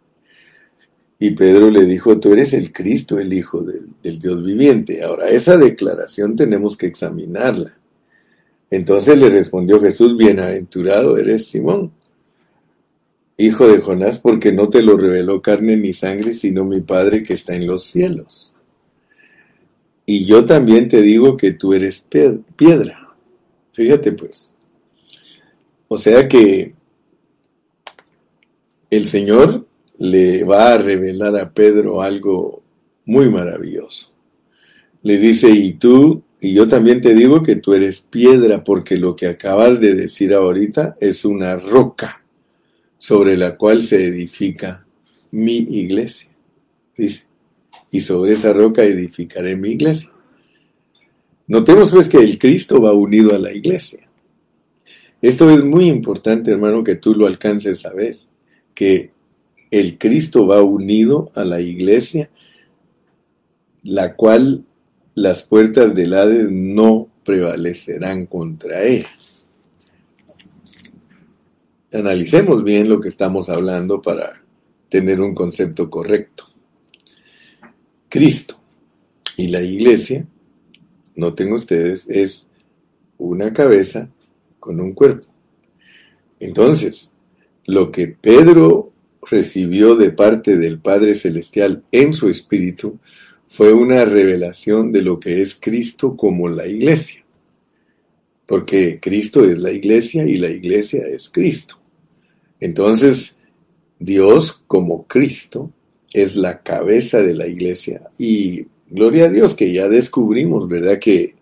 Y 1.20 1.30
Pedro 1.30 1.70
le 1.70 1.84
dijo, 1.84 2.18
tú 2.18 2.32
eres 2.32 2.52
el 2.52 2.72
Cristo, 2.72 3.18
el 3.18 3.32
Hijo 3.32 3.62
del, 3.62 3.86
del 4.02 4.18
Dios 4.18 4.42
viviente. 4.42 5.02
Ahora, 5.02 5.28
esa 5.28 5.56
declaración 5.56 6.34
tenemos 6.34 6.76
que 6.76 6.86
examinarla. 6.86 7.78
Entonces 8.70 9.16
le 9.16 9.30
respondió 9.30 9.80
Jesús, 9.80 10.16
bienaventurado 10.16 11.16
eres 11.16 11.46
Simón, 11.46 11.92
hijo 13.38 13.66
de 13.68 13.78
Jonás, 13.78 14.18
porque 14.18 14.52
no 14.52 14.68
te 14.68 14.82
lo 14.82 14.96
reveló 14.96 15.40
carne 15.40 15.76
ni 15.76 15.92
sangre, 15.92 16.34
sino 16.34 16.64
mi 16.64 16.80
Padre 16.80 17.22
que 17.22 17.34
está 17.34 17.54
en 17.54 17.66
los 17.66 17.84
cielos. 17.84 18.52
Y 20.04 20.24
yo 20.24 20.44
también 20.44 20.88
te 20.88 21.00
digo 21.02 21.36
que 21.36 21.52
tú 21.52 21.72
eres 21.72 22.04
piedra. 22.56 23.07
Fíjate 23.78 24.10
pues. 24.10 24.52
O 25.86 25.98
sea 25.98 26.26
que 26.26 26.74
el 28.90 29.06
Señor 29.06 29.68
le 29.98 30.42
va 30.42 30.72
a 30.72 30.78
revelar 30.78 31.38
a 31.38 31.52
Pedro 31.54 32.02
algo 32.02 32.64
muy 33.06 33.30
maravilloso. 33.30 34.12
Le 35.02 35.16
dice, 35.18 35.50
y 35.50 35.74
tú 35.74 36.24
y 36.40 36.54
yo 36.54 36.66
también 36.66 37.00
te 37.00 37.14
digo 37.14 37.40
que 37.40 37.54
tú 37.54 37.72
eres 37.72 38.00
piedra, 38.00 38.64
porque 38.64 38.96
lo 38.96 39.14
que 39.14 39.28
acabas 39.28 39.80
de 39.80 39.94
decir 39.94 40.34
ahorita 40.34 40.96
es 41.00 41.24
una 41.24 41.54
roca 41.54 42.24
sobre 42.98 43.36
la 43.36 43.56
cual 43.56 43.84
se 43.84 44.04
edifica 44.04 44.84
mi 45.30 45.58
iglesia. 45.58 46.30
Dice, 46.96 47.26
y 47.92 48.00
sobre 48.00 48.32
esa 48.32 48.52
roca 48.52 48.82
edificaré 48.82 49.54
mi 49.54 49.68
iglesia. 49.68 50.10
Notemos 51.48 51.90
pues 51.90 52.08
que 52.08 52.18
el 52.18 52.38
Cristo 52.38 52.80
va 52.80 52.92
unido 52.92 53.34
a 53.34 53.38
la 53.38 53.52
iglesia. 53.52 54.06
Esto 55.20 55.50
es 55.50 55.64
muy 55.64 55.88
importante, 55.88 56.50
hermano, 56.50 56.84
que 56.84 56.96
tú 56.96 57.14
lo 57.14 57.26
alcances 57.26 57.84
a 57.86 57.92
ver, 57.92 58.18
que 58.74 59.10
el 59.70 59.98
Cristo 59.98 60.46
va 60.46 60.62
unido 60.62 61.30
a 61.34 61.44
la 61.44 61.60
iglesia, 61.60 62.30
la 63.82 64.14
cual 64.14 64.64
las 65.14 65.42
puertas 65.42 65.94
del 65.94 66.14
Hades 66.14 66.50
no 66.50 67.08
prevalecerán 67.24 68.26
contra 68.26 68.84
ella. 68.84 69.08
Analicemos 71.92 72.62
bien 72.62 72.88
lo 72.88 73.00
que 73.00 73.08
estamos 73.08 73.48
hablando 73.48 74.02
para 74.02 74.42
tener 74.88 75.20
un 75.20 75.34
concepto 75.34 75.88
correcto. 75.88 76.44
Cristo 78.08 78.60
y 79.36 79.48
la 79.48 79.62
iglesia, 79.62 80.26
noten 81.18 81.52
ustedes, 81.52 82.08
es 82.08 82.48
una 83.18 83.52
cabeza 83.52 84.08
con 84.58 84.80
un 84.80 84.92
cuerpo. 84.92 85.26
Entonces, 86.40 87.12
lo 87.66 87.90
que 87.90 88.08
Pedro 88.08 88.92
recibió 89.28 89.96
de 89.96 90.10
parte 90.10 90.56
del 90.56 90.78
Padre 90.78 91.14
Celestial 91.14 91.82
en 91.92 92.14
su 92.14 92.28
espíritu 92.28 92.98
fue 93.46 93.72
una 93.72 94.04
revelación 94.04 94.92
de 94.92 95.02
lo 95.02 95.18
que 95.18 95.42
es 95.42 95.54
Cristo 95.54 96.16
como 96.16 96.48
la 96.48 96.66
iglesia. 96.66 97.24
Porque 98.46 99.00
Cristo 99.00 99.44
es 99.44 99.60
la 99.60 99.72
iglesia 99.72 100.24
y 100.24 100.38
la 100.38 100.48
iglesia 100.48 101.06
es 101.06 101.28
Cristo. 101.28 101.78
Entonces, 102.60 103.38
Dios 103.98 104.62
como 104.66 105.06
Cristo 105.06 105.72
es 106.12 106.36
la 106.36 106.62
cabeza 106.62 107.22
de 107.22 107.34
la 107.34 107.46
iglesia. 107.46 108.08
Y 108.18 108.66
gloria 108.90 109.26
a 109.26 109.28
Dios 109.28 109.54
que 109.54 109.72
ya 109.72 109.88
descubrimos, 109.88 110.68
¿verdad? 110.68 110.98
Que, 110.98 111.34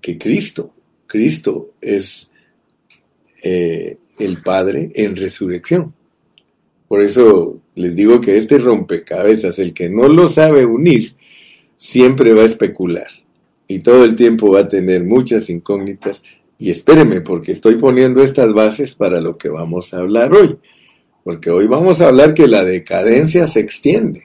que 0.00 0.18
Cristo, 0.18 0.72
Cristo 1.06 1.70
es 1.80 2.30
eh, 3.42 3.96
el 4.18 4.42
Padre 4.42 4.90
en 4.94 5.16
resurrección. 5.16 5.94
Por 6.88 7.00
eso 7.00 7.60
les 7.74 7.94
digo 7.96 8.20
que 8.20 8.36
este 8.36 8.58
rompecabezas, 8.58 9.58
el 9.58 9.72
que 9.72 9.88
no 9.88 10.08
lo 10.08 10.28
sabe 10.28 10.64
unir, 10.64 11.14
siempre 11.76 12.32
va 12.34 12.42
a 12.42 12.46
especular 12.46 13.08
y 13.66 13.80
todo 13.80 14.04
el 14.04 14.14
tiempo 14.14 14.52
va 14.52 14.60
a 14.60 14.68
tener 14.68 15.04
muchas 15.04 15.48
incógnitas. 15.50 16.22
Y 16.58 16.70
espéreme, 16.70 17.20
porque 17.20 17.52
estoy 17.52 17.76
poniendo 17.76 18.22
estas 18.22 18.52
bases 18.52 18.94
para 18.94 19.20
lo 19.20 19.36
que 19.36 19.48
vamos 19.48 19.92
a 19.92 19.98
hablar 19.98 20.32
hoy. 20.32 20.58
Porque 21.24 21.50
hoy 21.50 21.66
vamos 21.66 22.00
a 22.00 22.08
hablar 22.08 22.34
que 22.34 22.46
la 22.46 22.64
decadencia 22.64 23.46
se 23.46 23.60
extiende. 23.60 24.22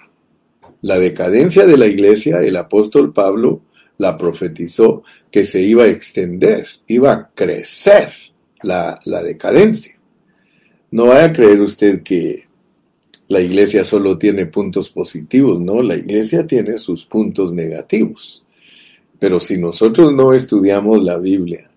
La 0.81 1.00
decadencia 1.00 1.65
de 1.65 1.77
la 1.77 1.88
iglesia, 1.88 2.39
el 2.39 2.55
apóstol 2.55 3.13
Pablo 3.13 3.62
la 3.98 4.17
profetizó 4.17 5.03
que 5.29 5.43
se 5.43 5.62
iba 5.62 5.83
a 5.83 5.89
extender, 5.89 6.67
iba 6.88 7.12
a 7.12 7.29
crecer 7.36 8.13
la, 8.63 9.00
la 9.05 9.21
decadencia. 9.21 10.00
No 10.91 11.07
vaya 11.07 11.25
a 11.25 11.33
creer 11.33 11.62
usted 11.62 12.01
que 12.01 12.43
la 13.27 13.41
iglesia 13.41 13.83
solo 13.83 14.17
tiene 14.17 14.48
puntos 14.48 14.89
positivos, 14.89 15.59
no, 15.59 15.83
la 15.83 15.95
iglesia 15.95 16.48
tiene 16.48 16.77
sus 16.77 17.05
puntos 17.05 17.53
negativos. 17.53 18.45
Pero 19.19 19.39
si 19.39 19.57
nosotros 19.57 20.13
no 20.13 20.33
estudiamos 20.33 21.03
la 21.03 21.17
Biblia 21.17 21.69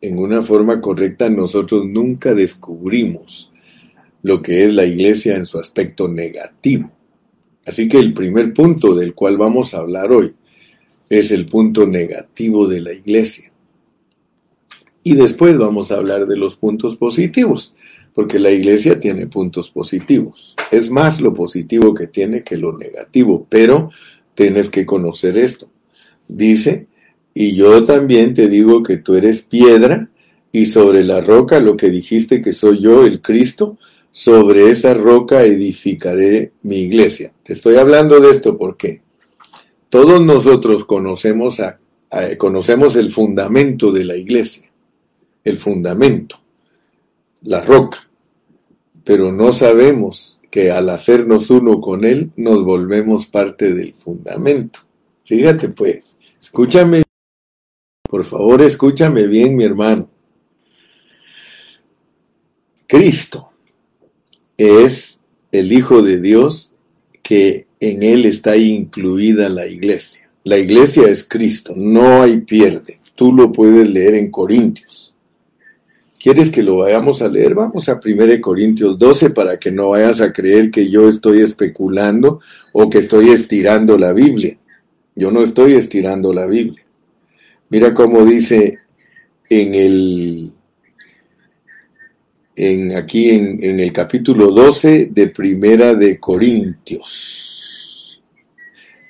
en 0.00 0.18
una 0.18 0.42
forma 0.42 0.80
correcta, 0.80 1.28
nosotros 1.28 1.84
nunca 1.86 2.34
descubrimos 2.34 3.52
lo 4.22 4.40
que 4.40 4.64
es 4.64 4.74
la 4.74 4.86
iglesia 4.86 5.36
en 5.36 5.44
su 5.44 5.58
aspecto 5.58 6.08
negativo. 6.08 6.90
Así 7.66 7.88
que 7.88 7.98
el 7.98 8.12
primer 8.12 8.52
punto 8.52 8.94
del 8.94 9.14
cual 9.14 9.36
vamos 9.36 9.74
a 9.74 9.78
hablar 9.78 10.12
hoy 10.12 10.34
es 11.08 11.30
el 11.30 11.46
punto 11.46 11.86
negativo 11.86 12.66
de 12.66 12.80
la 12.80 12.92
iglesia. 12.92 13.50
Y 15.02 15.14
después 15.14 15.58
vamos 15.58 15.90
a 15.90 15.96
hablar 15.96 16.26
de 16.26 16.36
los 16.36 16.56
puntos 16.56 16.96
positivos 16.96 17.74
porque 18.14 18.38
la 18.38 18.50
iglesia 18.50 19.00
tiene 19.00 19.26
puntos 19.26 19.70
positivos. 19.70 20.54
Es 20.70 20.90
más 20.90 21.20
lo 21.20 21.34
positivo 21.34 21.92
que 21.92 22.06
tiene 22.06 22.44
que 22.44 22.56
lo 22.56 22.76
negativo, 22.76 23.46
pero 23.48 23.90
tienes 24.34 24.70
que 24.70 24.86
conocer 24.86 25.36
esto. 25.36 25.68
Dice, 26.28 26.86
y 27.34 27.56
yo 27.56 27.84
también 27.84 28.32
te 28.32 28.48
digo 28.48 28.82
que 28.82 28.98
tú 28.98 29.14
eres 29.14 29.42
piedra, 29.42 30.10
y 30.52 30.66
sobre 30.66 31.02
la 31.02 31.20
roca 31.20 31.58
lo 31.58 31.76
que 31.76 31.90
dijiste 31.90 32.40
que 32.40 32.52
soy 32.52 32.80
yo, 32.80 33.04
el 33.04 33.20
Cristo, 33.20 33.76
sobre 34.14 34.70
esa 34.70 34.94
roca 34.94 35.42
edificaré 35.42 36.52
mi 36.62 36.76
iglesia. 36.76 37.32
Te 37.42 37.52
estoy 37.52 37.78
hablando 37.78 38.20
de 38.20 38.30
esto 38.30 38.56
porque 38.56 39.02
todos 39.88 40.22
nosotros 40.22 40.84
conocemos, 40.84 41.58
a, 41.58 41.80
conocemos 42.38 42.94
el 42.94 43.10
fundamento 43.10 43.90
de 43.90 44.04
la 44.04 44.16
iglesia, 44.16 44.70
el 45.42 45.58
fundamento 45.58 46.38
la 47.42 47.60
roca, 47.62 48.08
pero 49.02 49.32
no 49.32 49.52
sabemos 49.52 50.40
que 50.48 50.70
al 50.70 50.90
hacernos 50.90 51.50
uno 51.50 51.80
con 51.80 52.04
Él 52.04 52.30
nos 52.36 52.64
volvemos 52.64 53.26
parte 53.26 53.74
del 53.74 53.94
fundamento. 53.94 54.78
Fíjate 55.24 55.70
pues, 55.70 56.18
escúchame, 56.38 57.02
por 58.08 58.22
favor 58.22 58.62
escúchame 58.62 59.26
bien 59.26 59.56
mi 59.56 59.64
hermano. 59.64 60.08
Cristo 62.86 63.50
es 64.56 65.20
el 65.52 65.72
Hijo 65.72 66.02
de 66.02 66.20
Dios 66.20 66.72
que 67.22 67.66
en 67.80 68.02
Él 68.02 68.24
está 68.26 68.56
incluida 68.56 69.48
la 69.48 69.66
iglesia. 69.66 70.28
La 70.44 70.58
iglesia 70.58 71.08
es 71.08 71.24
Cristo, 71.24 71.74
no 71.76 72.22
hay 72.22 72.40
pierde. 72.40 73.00
Tú 73.14 73.32
lo 73.32 73.50
puedes 73.50 73.88
leer 73.88 74.14
en 74.14 74.30
Corintios. 74.30 75.14
¿Quieres 76.18 76.50
que 76.50 76.62
lo 76.62 76.78
vayamos 76.78 77.20
a 77.20 77.28
leer? 77.28 77.54
Vamos 77.54 77.88
a 77.88 78.00
1 78.02 78.40
Corintios 78.40 78.98
12 78.98 79.30
para 79.30 79.58
que 79.58 79.70
no 79.70 79.90
vayas 79.90 80.20
a 80.20 80.32
creer 80.32 80.70
que 80.70 80.88
yo 80.88 81.08
estoy 81.08 81.40
especulando 81.40 82.40
o 82.72 82.88
que 82.88 82.98
estoy 82.98 83.30
estirando 83.30 83.98
la 83.98 84.12
Biblia. 84.12 84.56
Yo 85.14 85.30
no 85.30 85.42
estoy 85.42 85.74
estirando 85.74 86.32
la 86.32 86.46
Biblia. 86.46 86.82
Mira 87.68 87.92
cómo 87.92 88.24
dice 88.24 88.78
en 89.48 89.74
el 89.74 90.52
en 92.56 92.96
aquí 92.96 93.30
en, 93.30 93.62
en 93.62 93.80
el 93.80 93.92
capítulo 93.92 94.50
12 94.50 95.08
de 95.10 95.28
Primera 95.28 95.94
de 95.94 96.18
Corintios. 96.20 97.10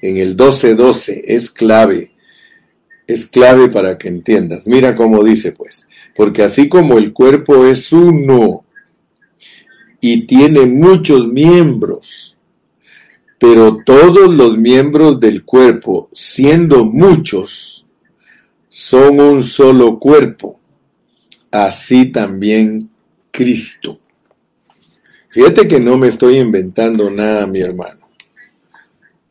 en 0.00 0.16
el 0.18 0.36
12.12 0.36 1.22
es 1.24 1.50
clave, 1.50 2.12
es 3.06 3.26
clave 3.26 3.68
para 3.68 3.96
que 3.96 4.08
entiendas. 4.08 4.66
Mira 4.66 4.94
cómo 4.94 5.22
dice 5.24 5.52
pues, 5.52 5.86
porque 6.14 6.42
así 6.42 6.68
como 6.68 6.98
el 6.98 7.12
cuerpo 7.12 7.66
es 7.66 7.92
uno 7.92 8.64
y 10.00 10.26
tiene 10.26 10.66
muchos 10.66 11.26
miembros, 11.28 12.36
pero 13.38 13.78
todos 13.84 14.34
los 14.34 14.58
miembros 14.58 15.20
del 15.20 15.44
cuerpo, 15.44 16.08
siendo 16.12 16.84
muchos, 16.84 17.86
son 18.68 19.20
un 19.20 19.42
solo 19.42 19.98
cuerpo, 19.98 20.60
así 21.50 22.06
también 22.06 22.90
Cristo. 23.34 23.98
Fíjate 25.28 25.66
que 25.66 25.80
no 25.80 25.98
me 25.98 26.06
estoy 26.06 26.38
inventando 26.38 27.10
nada, 27.10 27.48
mi 27.48 27.58
hermano, 27.58 28.08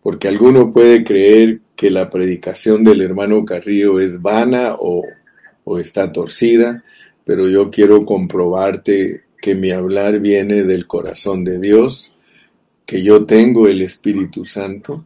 porque 0.02 0.28
alguno 0.28 0.74
puede 0.74 1.06
creer 1.06 1.62
que 1.74 1.90
la 1.90 2.10
predicación 2.10 2.84
del 2.84 3.00
hermano 3.00 3.46
Carrillo 3.46 4.02
es 4.02 4.22
vana 4.22 4.76
o, 4.78 5.06
o 5.64 5.80
está 5.80 6.12
torcida, 6.12 6.84
pero 7.24 7.48
yo 7.48 7.70
quiero 7.70 8.04
comprobarte 8.04 9.24
que 9.42 9.56
mi 9.56 9.72
hablar 9.72 10.20
viene 10.20 10.66
del 10.66 10.86
corazón 10.86 11.46
de 11.46 11.62
Dios, 11.62 12.14
que 12.86 13.02
yo 13.02 13.26
tengo 13.26 13.70
el 13.70 13.82
Espíritu 13.82 14.44
Santo, 14.44 15.06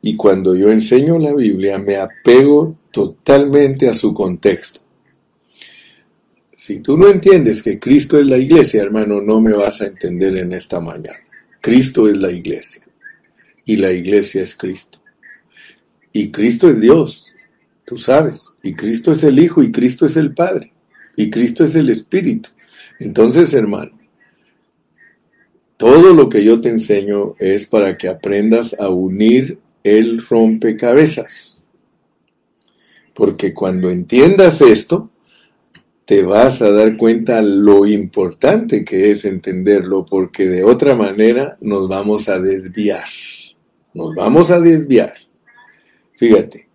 y 0.00 0.16
cuando 0.16 0.56
yo 0.56 0.70
enseño 0.70 1.18
la 1.18 1.34
Biblia 1.34 1.78
me 1.78 1.96
apego 1.96 2.78
totalmente 2.90 3.90
a 3.90 3.94
su 3.94 4.14
contexto. 4.14 4.87
Si 6.68 6.80
tú 6.80 6.98
no 6.98 7.08
entiendes 7.08 7.62
que 7.62 7.78
Cristo 7.78 8.20
es 8.20 8.26
la 8.26 8.36
iglesia, 8.36 8.82
hermano, 8.82 9.22
no 9.22 9.40
me 9.40 9.54
vas 9.54 9.80
a 9.80 9.86
entender 9.86 10.36
en 10.36 10.52
esta 10.52 10.80
mañana. 10.80 11.18
Cristo 11.62 12.06
es 12.10 12.18
la 12.18 12.30
iglesia 12.30 12.82
y 13.64 13.76
la 13.76 13.90
iglesia 13.90 14.42
es 14.42 14.54
Cristo. 14.54 15.00
Y 16.12 16.30
Cristo 16.30 16.68
es 16.68 16.78
Dios, 16.78 17.34
tú 17.86 17.96
sabes, 17.96 18.52
y 18.62 18.74
Cristo 18.74 19.12
es 19.12 19.24
el 19.24 19.38
Hijo 19.38 19.62
y 19.62 19.72
Cristo 19.72 20.04
es 20.04 20.18
el 20.18 20.34
Padre 20.34 20.74
y 21.16 21.30
Cristo 21.30 21.64
es 21.64 21.74
el 21.74 21.88
Espíritu. 21.88 22.50
Entonces, 22.98 23.54
hermano, 23.54 23.98
todo 25.78 26.12
lo 26.12 26.28
que 26.28 26.44
yo 26.44 26.60
te 26.60 26.68
enseño 26.68 27.34
es 27.38 27.64
para 27.64 27.96
que 27.96 28.08
aprendas 28.08 28.76
a 28.78 28.90
unir 28.90 29.58
el 29.84 30.22
rompecabezas. 30.22 31.60
Porque 33.14 33.54
cuando 33.54 33.88
entiendas 33.88 34.60
esto, 34.60 35.10
te 36.08 36.22
vas 36.22 36.62
a 36.62 36.70
dar 36.70 36.96
cuenta 36.96 37.42
lo 37.42 37.84
importante 37.84 38.82
que 38.82 39.10
es 39.10 39.26
entenderlo, 39.26 40.06
porque 40.06 40.46
de 40.46 40.64
otra 40.64 40.94
manera 40.94 41.58
nos 41.60 41.86
vamos 41.86 42.30
a 42.30 42.40
desviar. 42.40 43.04
Nos 43.92 44.14
vamos 44.14 44.50
a 44.50 44.58
desviar. 44.58 45.12
Fíjate, 46.14 46.66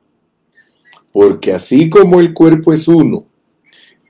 porque 1.11 1.51
así 1.51 1.89
como 1.89 2.19
el 2.19 2.31
cuerpo 2.31 2.73
es 2.73 2.87
uno 2.87 3.25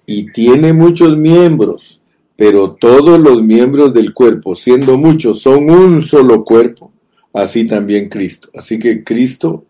y 0.06 0.30
tiene 0.34 0.74
muchos 0.74 1.16
miembros, 1.16 2.04
pero 2.36 2.74
todos 2.74 3.18
los 3.18 3.42
miembros 3.42 3.94
del 3.94 4.14
cuerpo, 4.14 4.58
siendo 4.58 4.98
muchos, 4.98 5.40
son 5.42 5.70
un 5.70 6.02
solo 6.02 6.44
cuerpo, 6.44 6.92
así 7.32 7.66
también 7.66 8.10
Cristo. 8.10 8.50
Así 8.54 8.78
que 8.78 9.06
Cristo 9.06 9.64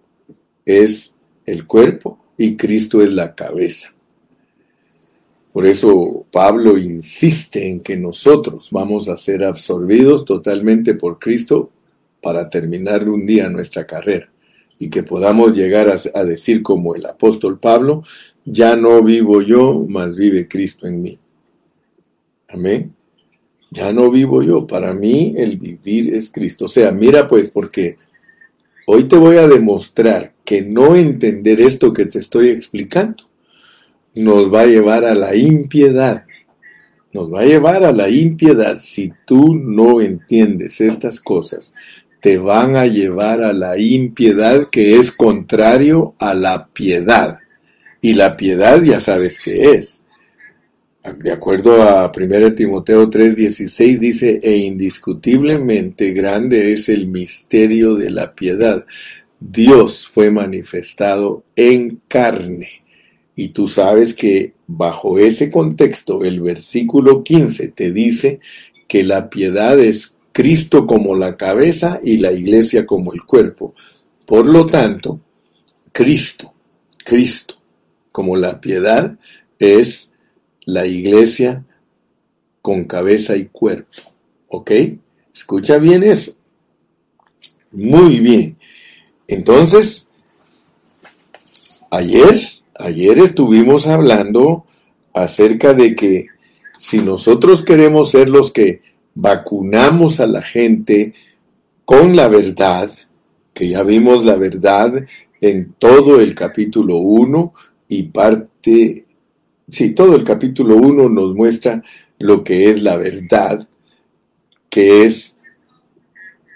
es 0.65 1.13
el 1.45 1.67
cuerpo 1.67 2.17
y 2.39 2.57
Cristo 2.57 3.03
es 3.03 3.13
la 3.13 3.35
cabeza. 3.35 3.92
Por 5.53 5.67
eso 5.67 6.25
Pablo 6.31 6.79
insiste 6.79 7.69
en 7.69 7.81
que 7.81 7.95
nosotros 7.95 8.69
vamos 8.71 9.07
a 9.07 9.15
ser 9.15 9.43
absorbidos 9.43 10.25
totalmente 10.25 10.95
por 10.95 11.19
Cristo 11.19 11.69
para 12.23 12.49
terminar 12.49 13.07
un 13.07 13.27
día 13.27 13.49
nuestra 13.49 13.85
carrera 13.85 14.31
y 14.79 14.89
que 14.89 15.03
podamos 15.03 15.55
llegar 15.55 15.93
a, 16.13 16.25
decir 16.25 16.63
como 16.63 16.95
el 16.95 17.05
apóstol 17.05 17.59
Pablo, 17.59 18.03
ya 18.43 18.75
no 18.75 19.03
vivo 19.03 19.43
yo, 19.43 19.85
mas 19.87 20.15
vive 20.15 20.47
Cristo 20.47 20.87
en 20.87 21.03
mí. 21.03 21.19
Amén. 22.49 22.91
Ya 23.69 23.93
no 23.93 24.09
vivo 24.09 24.41
yo, 24.41 24.65
para 24.65 24.91
mí 24.91 25.35
el 25.37 25.57
vivir 25.57 26.15
es 26.15 26.31
Cristo. 26.31 26.65
O 26.65 26.67
sea, 26.67 26.91
mira 26.91 27.27
pues, 27.27 27.51
porque 27.51 27.97
hoy 28.87 29.03
te 29.03 29.17
voy 29.17 29.37
a 29.37 29.47
demostrar 29.47 30.33
que 30.43 30.63
no 30.63 30.95
entender 30.95 31.61
esto 31.61 31.93
que 31.93 32.07
te 32.07 32.17
estoy 32.17 32.49
explicando 32.49 33.25
nos 34.15 34.53
va 34.53 34.61
a 34.61 34.65
llevar 34.65 35.05
a 35.05 35.13
la 35.13 35.35
impiedad. 35.35 36.25
Nos 37.11 37.31
va 37.31 37.41
a 37.41 37.45
llevar 37.45 37.83
a 37.83 37.91
la 37.91 38.09
impiedad 38.09 38.77
si 38.79 39.13
tú 39.25 39.55
no 39.55 40.01
entiendes 40.01 40.81
estas 40.81 41.19
cosas. 41.19 41.73
Te 42.19 42.37
van 42.37 42.75
a 42.75 42.85
llevar 42.85 43.43
a 43.43 43.53
la 43.53 43.77
impiedad 43.77 44.69
que 44.69 44.97
es 44.97 45.11
contrario 45.11 46.15
a 46.19 46.33
la 46.33 46.67
piedad. 46.67 47.39
Y 48.01 48.13
la 48.13 48.35
piedad 48.35 48.81
ya 48.81 48.99
sabes 48.99 49.39
qué 49.39 49.71
es. 49.71 50.03
De 51.19 51.31
acuerdo 51.31 51.83
a 51.83 52.11
1 52.11 52.55
Timoteo 52.55 53.09
3:16 53.09 53.99
dice, 53.99 54.39
e 54.41 54.55
indiscutiblemente 54.55 56.13
grande 56.13 56.71
es 56.71 56.87
el 56.87 57.07
misterio 57.07 57.95
de 57.95 58.09
la 58.09 58.33
piedad. 58.33 58.85
Dios 59.39 60.07
fue 60.07 60.31
manifestado 60.31 61.43
en 61.55 62.01
carne 62.07 62.82
y 63.35 63.49
tú 63.49 63.67
sabes 63.67 64.13
que 64.13 64.53
bajo 64.67 65.17
ese 65.19 65.49
contexto 65.51 66.23
el 66.23 66.41
versículo 66.41 67.23
15 67.23 67.69
te 67.69 67.91
dice 67.91 68.39
que 68.87 69.03
la 69.03 69.29
piedad 69.29 69.79
es 69.79 70.19
Cristo 70.31 70.85
como 70.85 71.15
la 71.15 71.35
cabeza 71.35 71.99
y 72.03 72.17
la 72.17 72.31
iglesia 72.31 72.85
como 72.85 73.13
el 73.13 73.23
cuerpo. 73.23 73.73
Por 74.25 74.45
lo 74.45 74.67
tanto, 74.67 75.19
Cristo, 75.91 76.53
Cristo 77.03 77.55
como 78.11 78.35
la 78.35 78.61
piedad 78.61 79.17
es 79.59 80.13
la 80.65 80.85
iglesia 80.85 81.65
con 82.61 82.85
cabeza 82.85 83.35
y 83.35 83.45
cuerpo. 83.45 84.01
¿Ok? 84.47 84.71
Escucha 85.33 85.77
bien 85.77 86.03
eso. 86.03 86.35
Muy 87.71 88.19
bien. 88.19 88.57
Entonces, 89.27 90.09
ayer 91.89 92.62
Ayer 92.83 93.17
estuvimos 93.19 93.87
hablando 93.87 94.65
acerca 95.13 95.73
de 95.73 95.95
que 95.95 96.27
si 96.77 96.99
nosotros 96.99 97.63
queremos 97.63 98.11
ser 98.11 98.29
los 98.29 98.51
que 98.51 98.81
vacunamos 99.15 100.19
a 100.19 100.27
la 100.27 100.41
gente 100.41 101.13
con 101.85 102.13
la 102.13 102.27
verdad, 102.27 102.91
que 103.53 103.69
ya 103.69 103.83
vimos 103.83 104.25
la 104.25 104.35
verdad 104.35 105.05
en 105.39 105.75
todo 105.79 106.19
el 106.19 106.35
capítulo 106.35 106.97
1 106.97 107.53
y 107.87 108.03
parte, 108.03 109.05
sí, 109.65 109.91
todo 109.91 110.17
el 110.17 110.25
capítulo 110.25 110.75
1 110.75 111.07
nos 111.07 111.33
muestra 111.33 111.81
lo 112.19 112.43
que 112.43 112.69
es 112.69 112.83
la 112.83 112.97
verdad, 112.97 113.65
que 114.69 115.05
es 115.05 115.39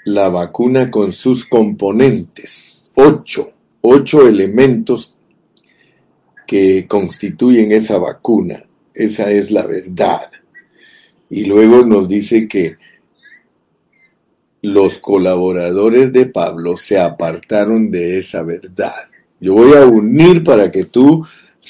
la 0.03 0.27
vacuna 0.27 0.91
con 0.91 1.13
sus 1.13 1.45
componentes, 1.45 2.91
ocho, 2.95 3.53
ocho 3.79 4.27
elementos 4.27 5.16
que 6.47 6.87
constituyen 6.87 7.71
esa 7.71 7.97
vacuna. 7.99 8.63
Esa 8.93 9.29
es 9.29 9.51
la 9.51 9.67
verdad. 9.67 10.27
Y 11.29 11.45
luego 11.45 11.85
nos 11.85 12.07
dice 12.07 12.47
que 12.47 12.77
los 14.61 14.97
colaboradores 14.97 16.11
de 16.13 16.25
Pablo 16.25 16.77
se 16.77 16.99
apartaron 16.99 17.91
de 17.91 18.17
esa 18.17 18.41
verdad. 18.41 19.03
Yo 19.39 19.53
voy 19.53 19.73
a 19.73 19.85
unir 19.85 20.43
para 20.43 20.71
que 20.71 20.85
tú 20.85 21.23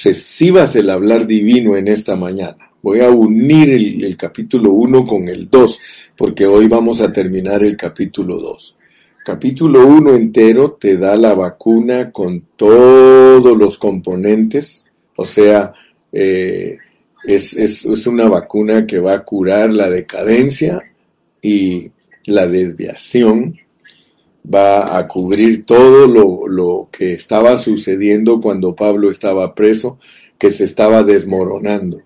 recibas 0.04 0.76
el 0.76 0.90
hablar 0.90 1.28
divino 1.28 1.76
en 1.76 1.88
esta 1.90 2.16
mañana. 2.16 2.72
Voy 2.82 3.02
a 3.02 3.10
unir 3.10 3.70
el, 3.72 4.16
capítulo 4.16 4.72
1 4.72 5.06
con 5.06 5.28
el 5.28 5.50
2, 5.50 5.80
porque 6.16 6.46
hoy 6.46 6.68
vamos 6.68 7.02
a 7.02 7.12
terminar 7.12 7.64
el 7.64 7.76
capítulo 7.76 8.38
2 8.38 8.77
capítulo 9.28 9.86
1 9.86 10.16
entero 10.16 10.78
te 10.80 10.96
da 10.96 11.18
la 11.18 11.34
vacuna 11.34 12.14
con 12.14 12.46
todos 12.56 13.58
los 13.58 13.78
componentes, 13.78 14.90
o 15.18 15.26
sea, 15.26 15.74
eh, 16.14 16.78
es, 17.26 18.08
una 18.08 18.30
vacuna 18.30 18.88
que 18.88 19.02
va 19.02 19.16
a 19.16 19.26
curar 19.26 19.74
la 19.74 19.90
decadencia 19.90 20.82
y 21.42 21.92
la 22.26 22.48
desviación, 22.48 23.58
va 24.46 24.98
a 24.98 25.06
cubrir 25.10 25.66
todo 25.66 26.08
lo, 26.08 26.48
lo 26.48 26.88
que 26.90 27.12
estaba 27.12 27.58
sucediendo 27.58 28.40
cuando 28.40 28.78
Pablo 28.78 29.12
estaba 29.12 29.54
preso, 29.54 30.00
que 30.38 30.52
se 30.52 30.64
estaba 30.64 31.04
desmoronando. 31.04 31.98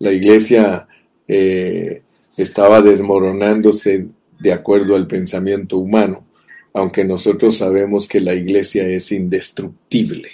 La 0.00 0.10
iglesia 0.10 0.88
eh, 1.28 2.02
estaba 2.36 2.80
desmoronándose 2.80 4.08
de 4.38 4.52
acuerdo 4.52 4.94
al 4.94 5.06
pensamiento 5.06 5.78
humano, 5.78 6.24
aunque 6.72 7.04
nosotros 7.04 7.56
sabemos 7.56 8.06
que 8.06 8.20
la 8.20 8.34
iglesia 8.34 8.86
es 8.86 9.10
indestructible, 9.12 10.30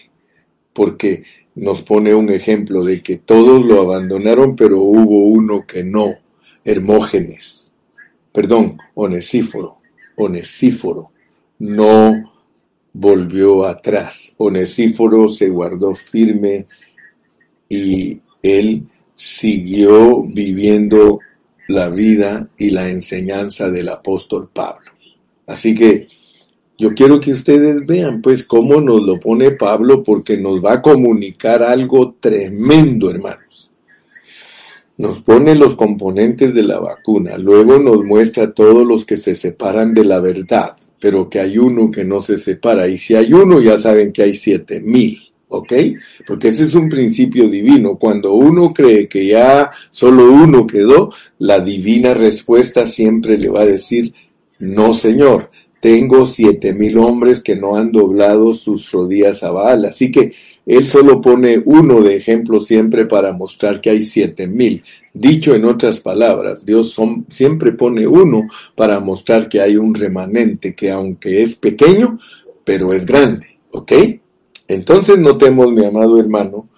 porque 0.72 1.24
nos 1.54 1.82
pone 1.82 2.14
un 2.14 2.30
ejemplo 2.30 2.82
de 2.82 3.00
que 3.00 3.18
todos 3.18 3.64
lo 3.64 3.80
abandonaron, 3.80 4.56
pero 4.56 4.80
hubo 4.80 5.26
uno 5.26 5.66
que 5.66 5.84
no, 5.84 6.14
Hermógenes, 6.64 7.72
perdón, 8.32 8.78
Onesíforo, 8.94 9.76
Onesíforo, 10.16 11.12
no 11.58 12.32
volvió 12.92 13.66
atrás. 13.66 14.34
Onesíforo 14.38 15.28
se 15.28 15.48
guardó 15.48 15.94
firme 15.94 16.66
y 17.68 18.20
él 18.42 18.86
siguió 19.14 20.22
viviendo 20.22 21.20
la 21.68 21.88
vida 21.88 22.48
y 22.58 22.70
la 22.70 22.90
enseñanza 22.90 23.70
del 23.70 23.88
apóstol 23.88 24.48
Pablo. 24.52 24.90
Así 25.46 25.74
que 25.74 26.08
yo 26.76 26.94
quiero 26.94 27.20
que 27.20 27.32
ustedes 27.32 27.86
vean 27.86 28.20
pues 28.20 28.42
cómo 28.42 28.80
nos 28.80 29.02
lo 29.02 29.20
pone 29.20 29.52
Pablo 29.52 30.02
porque 30.02 30.36
nos 30.36 30.64
va 30.64 30.74
a 30.74 30.82
comunicar 30.82 31.62
algo 31.62 32.16
tremendo, 32.18 33.10
hermanos. 33.10 33.72
Nos 34.96 35.20
pone 35.20 35.54
los 35.54 35.74
componentes 35.74 36.54
de 36.54 36.62
la 36.62 36.78
vacuna, 36.78 37.36
luego 37.36 37.78
nos 37.78 38.04
muestra 38.04 38.52
todos 38.52 38.86
los 38.86 39.04
que 39.04 39.16
se 39.16 39.34
separan 39.34 39.92
de 39.92 40.04
la 40.04 40.20
verdad, 40.20 40.72
pero 41.00 41.28
que 41.28 41.40
hay 41.40 41.58
uno 41.58 41.90
que 41.90 42.04
no 42.04 42.20
se 42.20 42.38
separa. 42.38 42.86
Y 42.88 42.98
si 42.98 43.14
hay 43.14 43.32
uno, 43.32 43.60
ya 43.60 43.78
saben 43.78 44.12
que 44.12 44.22
hay 44.22 44.34
siete 44.34 44.80
mil. 44.80 45.18
¿Ok? 45.56 45.72
Porque 46.26 46.48
ese 46.48 46.64
es 46.64 46.74
un 46.74 46.88
principio 46.88 47.48
divino. 47.48 47.96
Cuando 47.96 48.34
uno 48.34 48.72
cree 48.72 49.08
que 49.08 49.26
ya 49.26 49.70
solo 49.90 50.30
uno 50.30 50.66
quedó, 50.66 51.12
la 51.38 51.60
divina 51.60 52.14
respuesta 52.14 52.86
siempre 52.86 53.38
le 53.38 53.48
va 53.48 53.62
a 53.62 53.66
decir, 53.66 54.12
no, 54.58 54.94
Señor, 54.94 55.50
tengo 55.84 56.24
siete 56.24 56.72
mil 56.72 56.96
hombres 56.96 57.42
que 57.42 57.56
no 57.56 57.76
han 57.76 57.92
doblado 57.92 58.54
sus 58.54 58.90
rodillas 58.90 59.42
a 59.42 59.50
Baal. 59.50 59.84
Así 59.84 60.10
que 60.10 60.32
él 60.64 60.86
solo 60.86 61.20
pone 61.20 61.60
uno 61.62 62.00
de 62.00 62.16
ejemplo 62.16 62.58
siempre 62.58 63.04
para 63.04 63.34
mostrar 63.34 63.82
que 63.82 63.90
hay 63.90 64.02
siete 64.02 64.46
mil. 64.46 64.82
Dicho 65.12 65.54
en 65.54 65.66
otras 65.66 66.00
palabras, 66.00 66.64
Dios 66.64 66.98
siempre 67.28 67.72
pone 67.72 68.06
uno 68.06 68.48
para 68.74 68.98
mostrar 68.98 69.46
que 69.46 69.60
hay 69.60 69.76
un 69.76 69.94
remanente 69.94 70.74
que 70.74 70.90
aunque 70.90 71.42
es 71.42 71.54
pequeño, 71.54 72.18
pero 72.64 72.94
es 72.94 73.04
grande, 73.04 73.58
¿ok? 73.70 73.92
Entonces 74.68 75.18
notemos, 75.18 75.70
mi 75.72 75.84
amado 75.84 76.18
hermano, 76.18 76.68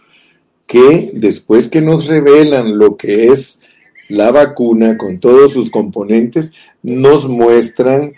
que 0.67 1.11
después 1.15 1.69
que 1.69 1.81
nos 1.81 2.07
revelan 2.07 2.79
lo 2.79 2.97
que 2.97 3.29
es 3.29 3.61
la 4.09 4.31
vacuna 4.31 4.97
con 4.97 5.19
todos 5.19 5.53
sus 5.53 5.71
componentes, 5.71 6.53
nos 6.83 7.29
muestran 7.29 8.15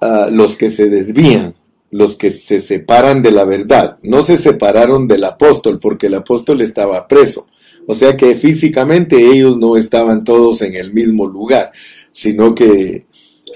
a 0.00 0.28
los 0.30 0.56
que 0.56 0.70
se 0.70 0.88
desvían, 0.88 1.54
los 1.90 2.16
que 2.16 2.30
se 2.30 2.60
separan 2.60 3.22
de 3.22 3.32
la 3.32 3.44
verdad. 3.44 3.98
No 4.02 4.22
se 4.22 4.38
separaron 4.38 5.08
del 5.08 5.24
apóstol 5.24 5.78
porque 5.80 6.06
el 6.06 6.14
apóstol 6.14 6.60
estaba 6.60 7.08
preso. 7.08 7.48
O 7.86 7.94
sea 7.94 8.16
que 8.16 8.34
físicamente 8.34 9.16
ellos 9.16 9.56
no 9.56 9.76
estaban 9.76 10.22
todos 10.22 10.60
en 10.62 10.74
el 10.74 10.92
mismo 10.92 11.26
lugar, 11.26 11.72
sino 12.12 12.54
que 12.54 13.04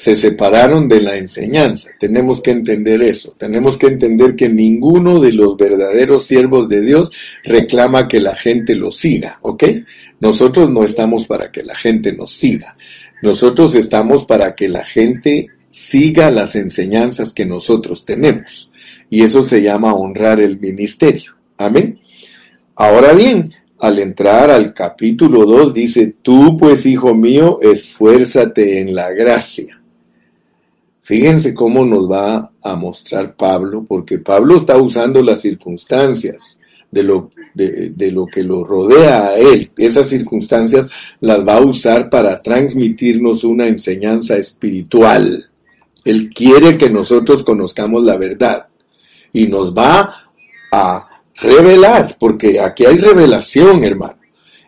se 0.03 0.17
separaron 0.17 0.89
de 0.89 1.01
la 1.01 1.17
enseñanza. 1.17 1.91
Tenemos 1.97 2.41
que 2.41 2.51
entender 2.51 3.01
eso. 3.05 3.37
Tenemos 3.39 3.77
que 3.77 3.87
entender 3.87 4.35
que 4.35 4.49
ninguno 4.49 5.21
de 5.21 5.31
los 5.31 5.57
verdaderos 5.57 6.27
siervos 6.27 6.69
de 6.69 6.81
Dios 6.81 7.13
reclama 7.45 8.09
que 8.09 8.19
la 8.19 8.35
gente 8.35 8.75
lo 8.75 8.91
siga, 8.91 9.39
¿ok? 9.43 9.63
Nosotros 10.19 10.69
no 10.71 10.83
estamos 10.83 11.27
para 11.27 11.53
que 11.53 11.63
la 11.63 11.77
gente 11.77 12.13
nos 12.13 12.33
siga. 12.33 12.77
Nosotros 13.23 13.77
estamos 13.77 14.25
para 14.25 14.57
que 14.57 14.69
la 14.69 14.85
gente 14.85 15.47
siga 15.69 16.33
las 16.33 16.57
enseñanzas 16.57 17.33
que 17.33 17.47
nosotros 17.47 18.05
tenemos. 18.05 18.73
Y 19.09 19.23
eso 19.23 19.45
se 19.45 19.63
llama 19.63 19.95
honrar 19.95 20.41
el 20.41 20.59
ministerio. 20.59 21.37
Amén. 21.59 22.01
Ahora 22.75 23.13
bien, 23.13 23.53
al 23.79 24.01
entrar 24.01 24.51
al 24.51 24.75
capítulo 24.75 25.47
2 25.47 25.73
dice, 25.73 26.13
tú 26.23 26.57
pues, 26.57 26.87
hijo 26.87 27.15
mío, 27.15 27.61
esfuérzate 27.63 28.81
en 28.81 28.97
la 28.97 29.13
gracia 29.13 29.79
Fíjense 31.13 31.53
cómo 31.53 31.85
nos 31.85 32.11
va 32.11 32.53
a 32.63 32.75
mostrar 32.75 33.37
Pablo, 33.37 33.85
porque 33.87 34.21
Pablo 34.21 34.57
está 34.57 34.79
usando 34.79 35.23
las 35.23 35.43
circunstancias 35.43 36.59
de 36.91 37.03
lo, 37.03 37.31
de, 37.53 38.11
lo 38.11 38.25
que 38.25 38.43
lo 38.43 38.65
rodea 38.65 39.27
a 39.27 39.37
él. 39.37 39.71
Esas 39.77 40.09
circunstancias 40.09 40.89
las 41.21 41.47
va 41.47 41.59
a 41.59 41.61
usar 41.61 42.09
para 42.09 42.41
transmitirnos 42.41 43.45
una 43.45 43.67
enseñanza 43.67 44.39
espiritual. 44.39 45.51
Él 46.03 46.31
quiere 46.31 46.79
que 46.79 46.89
nosotros 46.89 47.43
conozcamos 47.43 48.07
la 48.07 48.17
verdad 48.17 48.69
y 49.35 49.49
nos 49.49 49.75
va 49.75 50.15
a 50.73 51.09
revelar, 51.35 52.17
porque 52.19 52.59
aquí 52.59 52.87
hay 52.87 52.97
revelación, 52.97 53.85
hermano. 53.85 54.19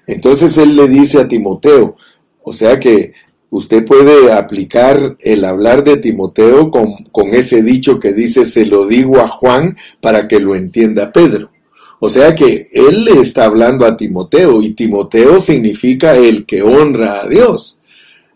Entonces 0.06 0.58
él 0.58 0.76
le 0.76 0.88
dice 0.88 1.22
a 1.22 1.26
Timoteo, 1.26 1.96
o 2.42 2.52
sea 2.52 2.78
que 2.78 3.14
usted 3.56 3.84
puede 3.84 4.32
aplicar 4.32 5.16
el 5.20 5.44
hablar 5.44 5.84
de 5.84 5.96
Timoteo 5.96 6.70
con, 6.70 7.34
ese 7.34 7.62
dicho 7.62 8.00
que 8.00 8.12
dice, 8.12 8.44
se 8.44 8.66
lo 8.66 8.86
digo 8.86 9.20
a 9.20 9.28
Juan 9.28 9.76
para 10.00 10.26
que 10.26 10.40
lo 10.40 10.54
entienda 10.54 11.12
Pedro. 11.12 11.50
O 12.00 12.08
sea 12.08 12.34
que 12.34 12.68
él 12.72 13.04
le 13.04 13.20
está 13.20 13.44
hablando 13.44 13.86
a 13.86 13.96
Timoteo 13.96 14.60
y 14.60 14.72
Timoteo 14.72 15.40
significa 15.40 16.16
el 16.16 16.44
que 16.44 16.62
honra 16.62 17.22
a 17.22 17.28
Dios. 17.28 17.78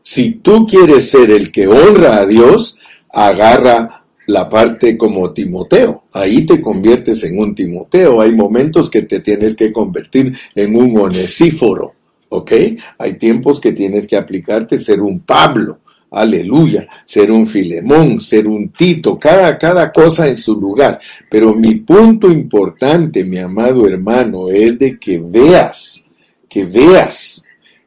Si 0.00 0.32
tú 0.34 0.66
quieres 0.66 1.10
ser 1.10 1.30
el 1.30 1.50
que 1.50 1.66
honra 1.66 2.18
a 2.20 2.26
Dios, 2.26 2.78
agarra 3.10 4.04
la 4.26 4.48
parte 4.48 4.96
como 4.96 5.32
Timoteo. 5.32 6.04
Ahí 6.12 6.46
te 6.46 6.62
conviertes 6.62 7.24
en 7.24 7.38
un 7.38 7.54
Timoteo. 7.54 8.20
Hay 8.20 8.34
momentos 8.34 8.88
que 8.88 9.02
te 9.02 9.20
tienes 9.20 9.56
que 9.56 9.72
convertir 9.72 10.34
en 10.54 10.76
un 10.76 10.98
onesíforo. 10.98 11.94
¿Ok? 12.30 12.52
Hay 12.98 13.14
tiempos 13.14 13.60
que 13.60 13.72
tienes 13.72 14.06
que 14.06 14.16
aplicarte 14.16 14.78
ser 14.78 15.00
un 15.00 15.20
Pablo, 15.20 15.80
aleluya, 16.10 16.86
ser 17.04 17.30
un 17.30 17.46
Filemón, 17.46 18.20
ser 18.20 18.48
un 18.48 18.70
Tito, 18.70 19.18
cada, 19.18 19.56
cada 19.56 19.92
cosa 19.92 20.28
en 20.28 20.36
su 20.36 20.60
lugar. 20.60 20.98
Pero 21.30 21.54
mi 21.54 21.76
punto 21.76 22.30
importante, 22.30 23.24
mi 23.24 23.38
amado 23.38 23.86
hermano, 23.88 24.50
es 24.50 24.78
de 24.78 24.98
que 24.98 25.18
veas, 25.18 26.06
que 26.48 26.64
veas 26.64 27.44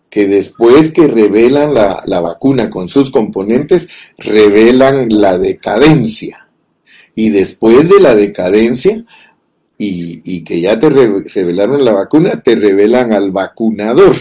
que 0.10 0.28
después 0.28 0.92
que 0.92 1.08
revelan 1.08 1.74
la, 1.74 2.04
la 2.06 2.20
vacuna 2.20 2.70
con 2.70 2.88
sus 2.88 3.10
componentes, 3.10 3.88
revelan 4.18 5.08
la 5.10 5.38
decadencia. 5.38 6.48
Y 7.16 7.30
después 7.30 7.90
de 7.90 8.00
la 8.00 8.14
decadencia, 8.14 9.06
y, 9.84 10.44
que 10.44 10.62
ya 10.62 10.78
te 10.78 10.90
revelaron 10.90 11.84
la 11.84 11.94
vacuna, 11.94 12.42
te 12.42 12.56
revelan 12.56 13.14
al 13.14 13.32
vacunador. 13.32 14.16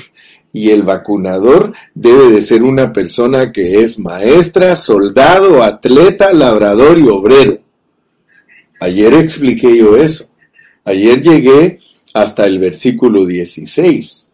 Y 0.52 0.70
el 0.70 0.82
vacunador 0.82 1.72
debe 1.94 2.30
de 2.30 2.42
ser 2.42 2.62
una 2.64 2.92
persona 2.92 3.52
que 3.52 3.82
es 3.82 3.98
maestra, 3.98 4.74
soldado, 4.74 5.62
atleta, 5.62 6.32
labrador 6.32 6.98
y 6.98 7.08
obrero. 7.08 7.60
Ayer 8.80 9.14
expliqué 9.14 9.76
yo 9.76 9.96
eso. 9.96 10.28
Ayer 10.84 11.20
llegué 11.20 11.78
hasta 12.14 12.46
el 12.46 12.58
versículo 12.58 13.24
16, 13.24 14.32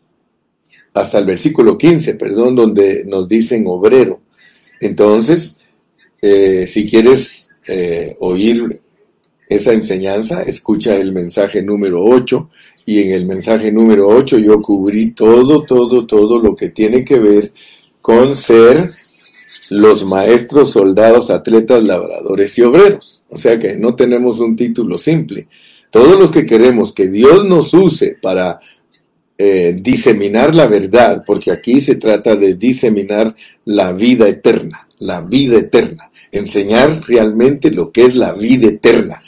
hasta 0.95 1.19
el 1.19 1.27
versículo 1.27 1.77
15, 1.77 2.15
perdón, 2.15 2.55
donde 2.55 3.05
nos 3.05 3.29
dicen 3.29 3.65
obrero. 3.67 4.23
Entonces, 4.81 5.59
eh, 6.23 6.67
si 6.67 6.89
quieres 6.89 7.51
eh, 7.67 8.17
oír 8.21 8.81
esa 9.49 9.73
enseñanza, 9.73 10.43
escucha 10.43 10.97
el 10.97 11.13
mensaje 11.13 11.63
número 11.63 12.05
8 12.05 12.51
y 12.85 13.03
en 13.03 13.13
el 13.13 13.27
mensaje 13.27 13.71
número 13.71 14.09
8 14.09 14.39
yo 14.39 14.61
cubrí 14.61 15.13
todo, 15.13 15.65
todo, 15.65 16.07
todo 16.07 16.39
lo 16.39 16.55
que 16.55 16.71
tiene 16.71 17.05
que 17.05 17.19
ver 17.19 17.53
con 18.01 18.35
ser 18.37 18.89
los 19.71 20.05
maestros, 20.05 20.71
soldados, 20.71 21.31
atletas, 21.31 21.83
labradores 21.83 22.57
y 22.59 22.63
obreros. 22.63 23.25
O 23.29 23.37
sea 23.37 23.59
que 23.59 23.77
no 23.77 23.95
tenemos 23.95 24.39
un 24.39 24.55
título 24.55 24.99
simple. 24.99 25.49
Todos 25.91 26.19
los 26.19 26.31
que 26.31 26.47
queremos 26.47 26.93
que 26.93 27.09
Dios 27.09 27.45
nos 27.45 27.73
use 27.75 28.17
para 28.21 28.61
eh, 29.39 29.77
diseminar 29.81 30.55
la 30.55 30.67
verdad, 30.67 31.23
porque 31.27 31.51
aquí 31.51 31.81
se 31.81 31.97
trata 31.97 32.37
de 32.37 32.55
diseminar 32.55 33.35
la 33.65 33.93
vida 33.93 34.29
eterna, 34.29 34.87
la 34.99 35.21
vida 35.21 35.59
eterna, 35.59 36.11
enseñar 36.33 37.03
realmente 37.07 37.71
lo 37.71 37.91
que 37.93 38.07
es 38.07 38.15
la 38.15 38.33
vida 38.33 38.69
eterna. 38.69 39.21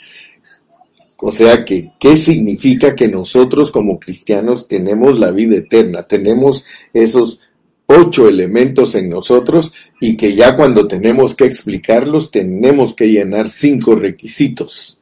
O 1.21 1.31
sea 1.31 1.65
que, 1.65 1.91
¿qué 1.99 2.15
significa 2.15 2.95
que 2.95 3.09
nosotros 3.09 3.71
como 3.71 3.99
cristianos 3.99 4.67
tenemos 4.67 5.19
la 5.19 5.31
vida 5.31 5.57
eterna? 5.57 6.03
Tenemos 6.03 6.65
esos 6.93 7.41
ocho 7.87 8.29
elementos 8.29 8.95
en 8.95 9.09
nosotros 9.09 9.73
y 9.99 10.15
que 10.15 10.33
ya 10.33 10.55
cuando 10.55 10.87
tenemos 10.87 11.35
que 11.35 11.45
explicarlos 11.45 12.31
tenemos 12.31 12.93
que 12.93 13.07
llenar 13.07 13.49
cinco 13.49 13.95
requisitos. 13.95 15.01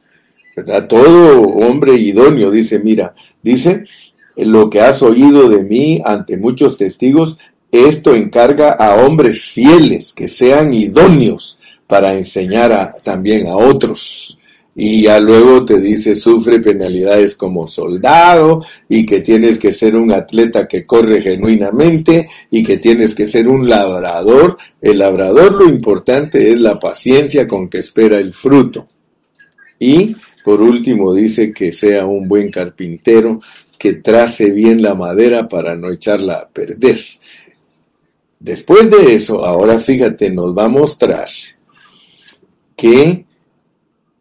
¿Verdad? 0.56 0.88
Todo 0.88 1.42
hombre 1.42 1.94
idóneo 1.94 2.50
dice, 2.50 2.80
mira, 2.80 3.14
dice, 3.42 3.84
lo 4.36 4.68
que 4.70 4.80
has 4.80 5.02
oído 5.02 5.48
de 5.48 5.62
mí 5.62 6.02
ante 6.04 6.36
muchos 6.36 6.76
testigos, 6.76 7.38
esto 7.70 8.14
encarga 8.14 8.70
a 8.72 8.96
hombres 9.04 9.44
fieles 9.44 10.12
que 10.12 10.26
sean 10.26 10.74
idóneos 10.74 11.60
para 11.86 12.14
enseñar 12.14 12.90
también 13.04 13.46
a 13.46 13.56
otros. 13.56 14.37
Y 14.80 15.02
ya 15.02 15.18
luego 15.18 15.64
te 15.64 15.80
dice 15.80 16.14
sufre 16.14 16.60
penalidades 16.60 17.34
como 17.34 17.66
soldado 17.66 18.64
y 18.88 19.04
que 19.04 19.22
tienes 19.22 19.58
que 19.58 19.72
ser 19.72 19.96
un 19.96 20.12
atleta 20.12 20.68
que 20.68 20.86
corre 20.86 21.20
genuinamente 21.20 22.28
y 22.48 22.62
que 22.62 22.76
tienes 22.76 23.12
que 23.12 23.26
ser 23.26 23.48
un 23.48 23.68
labrador. 23.68 24.56
El 24.80 25.00
labrador 25.00 25.54
lo 25.54 25.68
importante 25.68 26.52
es 26.52 26.60
la 26.60 26.78
paciencia 26.78 27.48
con 27.48 27.68
que 27.68 27.78
espera 27.78 28.20
el 28.20 28.32
fruto. 28.32 28.86
Y 29.80 30.14
por 30.44 30.62
último 30.62 31.12
dice 31.12 31.52
que 31.52 31.72
sea 31.72 32.06
un 32.06 32.28
buen 32.28 32.48
carpintero 32.48 33.40
que 33.76 33.94
trace 33.94 34.48
bien 34.50 34.80
la 34.80 34.94
madera 34.94 35.48
para 35.48 35.74
no 35.74 35.90
echarla 35.90 36.34
a 36.34 36.48
perder. 36.48 37.00
Después 38.38 38.88
de 38.88 39.12
eso, 39.12 39.44
ahora 39.44 39.80
fíjate, 39.80 40.30
nos 40.30 40.56
va 40.56 40.66
a 40.66 40.68
mostrar 40.68 41.26
que 42.76 43.26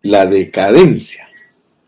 la 0.08 0.26
decadencia 0.26 1.28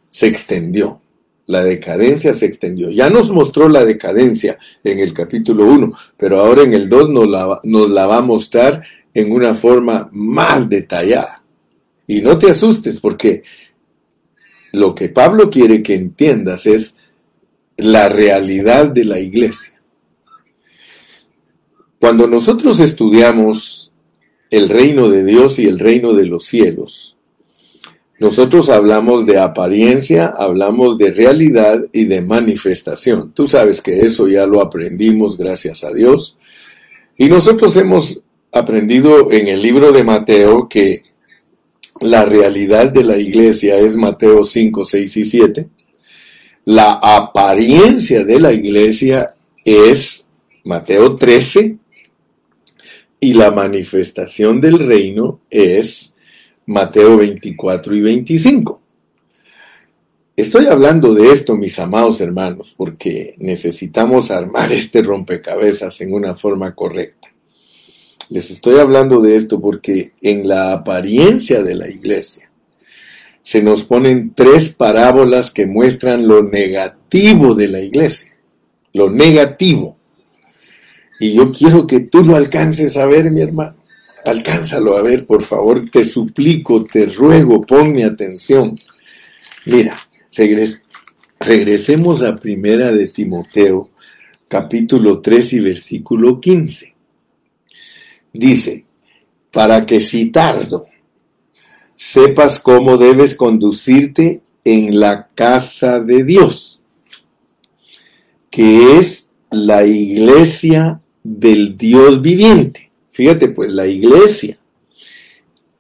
se 0.10 0.27
extendió. 0.27 1.01
La 1.45 1.63
decadencia 1.63 2.34
se 2.34 2.45
extendió. 2.45 2.89
Ya 2.89 3.10
nos 3.10 3.32
mostró 3.32 3.69
la 3.69 3.86
decadencia 3.86 4.60
en 4.84 4.99
el 4.99 5.13
capítulo 5.13 5.65
1, 5.65 5.93
pero 6.17 6.39
ahora 6.39 6.63
en 6.63 6.73
el 6.73 6.89
2 6.89 7.10
nos 7.10 7.27
la, 7.27 7.60
nos 7.63 7.89
la 7.89 8.05
va 8.05 8.17
a 8.17 8.21
mostrar 8.21 8.84
en 9.13 9.32
una 9.32 9.55
forma 9.55 10.10
más 10.12 10.69
detallada. 10.69 11.43
Y 12.05 12.21
no 12.21 12.38
te 12.38 12.51
asustes 12.51 12.99
porque 12.99 13.43
lo 14.73 14.93
que 14.93 15.10
Pablo 15.10 15.49
quiere 15.49 15.82
que 15.82 15.95
entiendas 15.95 16.67
es 16.67 16.95
la 17.77 18.10
realidad 18.10 18.88
de 18.88 19.05
la 19.05 19.19
iglesia. 19.19 19.82
Cuando 21.99 22.27
nosotros 22.27 22.79
estudiamos 22.79 23.93
el 24.51 24.69
reino 24.69 25.10
de 25.10 25.23
Dios 25.23 25.58
y 25.60 25.65
el 25.65 25.79
reino 25.79 26.13
de 26.13 26.27
los 26.27 26.45
cielos, 26.45 27.18
nosotros 28.19 28.69
hablamos 28.69 29.25
de 29.25 29.39
apariencia, 29.39 30.27
hablamos 30.38 30.97
de 30.97 31.12
realidad 31.12 31.82
y 31.93 32.03
de 32.03 32.21
manifestación. 32.21 33.32
Tú 33.34 33.47
sabes 33.47 33.82
que 33.82 33.99
eso 33.99 34.27
ya 34.27 34.45
lo 34.45 34.62
aprendimos 34.62 35.38
gracias 35.38 35.86
a 35.86 35.93
Dios. 35.93 36.38
Y 37.17 37.29
nosotros 37.29 37.75
hemos 37.77 38.21
aprendido 38.51 39.32
en 39.32 39.47
el 39.47 39.62
libro 39.62 39.93
de 39.93 40.03
Mateo 40.03 40.67
que 40.67 41.03
la 42.01 42.25
realidad 42.25 42.91
de 42.91 43.05
la 43.05 43.17
iglesia 43.17 43.77
es 43.77 43.95
Mateo 43.95 44.43
5, 44.43 44.84
6 44.84 45.17
y 45.17 45.23
7. 45.23 45.69
La 46.65 46.99
apariencia 47.01 48.25
de 48.25 48.39
la 48.39 48.51
iglesia 48.51 49.34
es 49.63 50.27
Mateo 50.65 51.15
13 51.15 51.77
y 53.21 53.34
la 53.34 53.51
manifestación 53.51 54.60
del 54.60 54.79
reino 54.79 55.39
es 55.49 56.15
Mateo 56.69 57.17
24 57.17 57.95
y 57.95 58.01
25. 58.01 58.82
Estoy 60.36 60.67
hablando 60.67 61.15
de 61.15 61.32
esto, 61.32 61.55
mis 61.55 61.79
amados 61.79 62.21
hermanos, 62.21 62.75
porque 62.77 63.34
necesitamos 63.39 64.29
armar 64.29 64.71
este 64.71 65.01
rompecabezas 65.01 65.99
en 66.01 66.13
una 66.13 66.36
forma 66.36 66.75
correcta. 66.75 67.29
Les 68.29 68.51
estoy 68.51 68.77
hablando 68.77 69.19
de 69.19 69.36
esto 69.36 69.60
porque 69.60 70.12
en 70.21 70.47
la 70.47 70.71
apariencia 70.71 71.63
de 71.63 71.73
la 71.73 71.89
iglesia 71.89 72.51
se 73.41 73.63
nos 73.63 73.84
ponen 73.84 74.34
tres 74.36 74.69
parábolas 74.69 75.49
que 75.49 75.65
muestran 75.65 76.27
lo 76.27 76.43
negativo 76.43 77.55
de 77.55 77.67
la 77.67 77.79
iglesia. 77.79 78.36
Lo 78.93 79.10
negativo. 79.10 79.97
Y 81.19 81.34
yo 81.34 81.51
quiero 81.51 81.88
que 81.88 82.01
tú 82.01 82.23
lo 82.23 82.36
alcances 82.36 82.95
a 82.95 83.08
ver, 83.08 83.32
mi 83.32 83.41
hermano. 83.41 83.78
Alcánzalo 84.25 84.97
a 84.97 85.01
ver, 85.01 85.25
por 85.25 85.43
favor, 85.43 85.89
te 85.89 86.03
suplico, 86.03 86.84
te 86.84 87.05
ruego, 87.05 87.62
ponme 87.62 88.03
atención. 88.03 88.77
Mira, 89.65 89.97
regresemos 91.39 92.23
a 92.23 92.36
primera 92.36 92.91
de 92.91 93.08
Timoteo, 93.08 93.91
capítulo 94.47 95.21
3 95.21 95.53
y 95.53 95.60
versículo 95.62 96.39
15. 96.39 96.95
Dice, 98.34 98.86
para 99.51 99.86
que 99.86 99.99
si 100.01 100.32
tardo, 100.32 100.88
sepas 101.95 102.60
cómo 102.60 102.97
debes 102.97 103.36
conducirte 103.36 104.41
en 104.65 104.99
la 104.99 105.29
casa 105.34 105.99
de 105.99 106.23
Dios, 106.23 106.82
que 108.49 108.97
es 108.97 109.29
la 109.49 109.86
iglesia 109.86 111.01
del 111.23 111.77
Dios 111.77 112.21
viviente 112.21 112.88
Fíjate, 113.19 113.49
pues 113.49 113.69
la 113.71 113.86
iglesia 113.86 114.58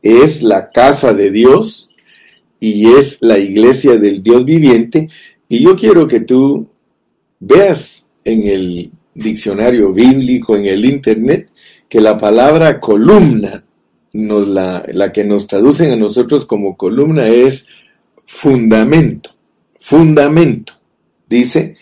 es 0.01 0.43
la 0.43 0.71
casa 0.71 1.13
de 1.13 1.31
Dios 1.31 1.89
y 2.59 2.91
es 2.91 3.19
la 3.21 3.37
iglesia 3.37 3.95
del 3.95 4.21
Dios 4.21 4.43
viviente. 4.43 5.07
Y 5.47 5.63
yo 5.63 5.77
quiero 5.77 6.05
que 6.05 6.19
tú 6.19 6.67
veas 7.39 8.09
en 8.25 8.45
el 8.45 8.91
diccionario 9.13 9.93
bíblico, 9.93 10.57
en 10.57 10.65
el 10.65 10.83
internet, 10.83 11.49
que 11.87 12.01
la 12.01 12.17
palabra 12.17 12.77
columna, 12.77 13.63
la 14.11 15.11
que 15.13 15.23
nos 15.23 15.47
traducen 15.47 15.91
a 15.91 15.95
nosotros 15.95 16.45
como 16.45 16.75
columna 16.75 17.29
es 17.29 17.67
fundamento, 18.25 19.29
fundamento. 19.77 20.73
Dice 21.29 21.77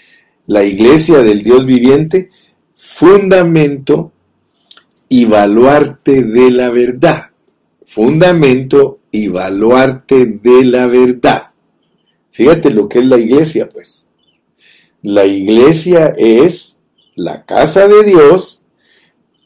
la 0.46 0.64
iglesia 0.64 1.24
del 1.24 1.42
Dios 1.42 1.66
viviente, 1.66 2.30
fundamento 2.76 4.12
y 5.10 5.26
baluarte 5.26 6.24
de 6.24 6.52
la 6.52 6.70
verdad. 6.70 7.32
Fundamento 7.84 9.00
y 9.12 9.28
baluarte 9.30 10.26
de 10.26 10.66
la 10.66 10.88
verdad. 10.88 11.52
Fíjate 12.30 12.70
lo 12.70 12.88
que 12.90 13.00
es 13.00 13.06
la 13.06 13.18
iglesia, 13.18 13.70
pues. 13.70 14.06
La 15.02 15.26
iglesia 15.26 16.14
es 16.18 16.80
la 17.16 17.46
casa 17.46 17.88
de 17.88 18.04
Dios, 18.04 18.64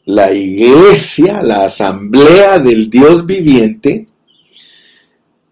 la 0.04 0.32
iglesia, 0.32 1.42
la 1.42 1.64
asamblea 1.64 2.58
del 2.58 2.90
Dios 2.90 3.24
viviente, 3.24 4.08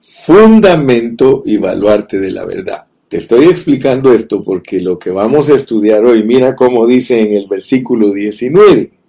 fundamento 0.01 1.43
y 1.47 1.57
baluarte 1.57 2.19
de 2.19 2.33
la 2.33 2.45
verdad. 2.45 2.87
Te 3.09 3.17
estoy 3.17 3.47
explicando 3.47 4.13
esto 4.13 4.43
porque 4.43 4.81
lo 4.81 4.99
que 4.99 5.11
vamos 5.11 5.49
a 5.51 5.55
estudiar 5.55 6.05
hoy, 6.05 6.25
mira 6.25 6.55
cómo 6.55 6.87
dice 6.87 7.21
en 7.21 7.33
el 7.33 7.47
versículo 7.49 8.13
19 8.13 9.00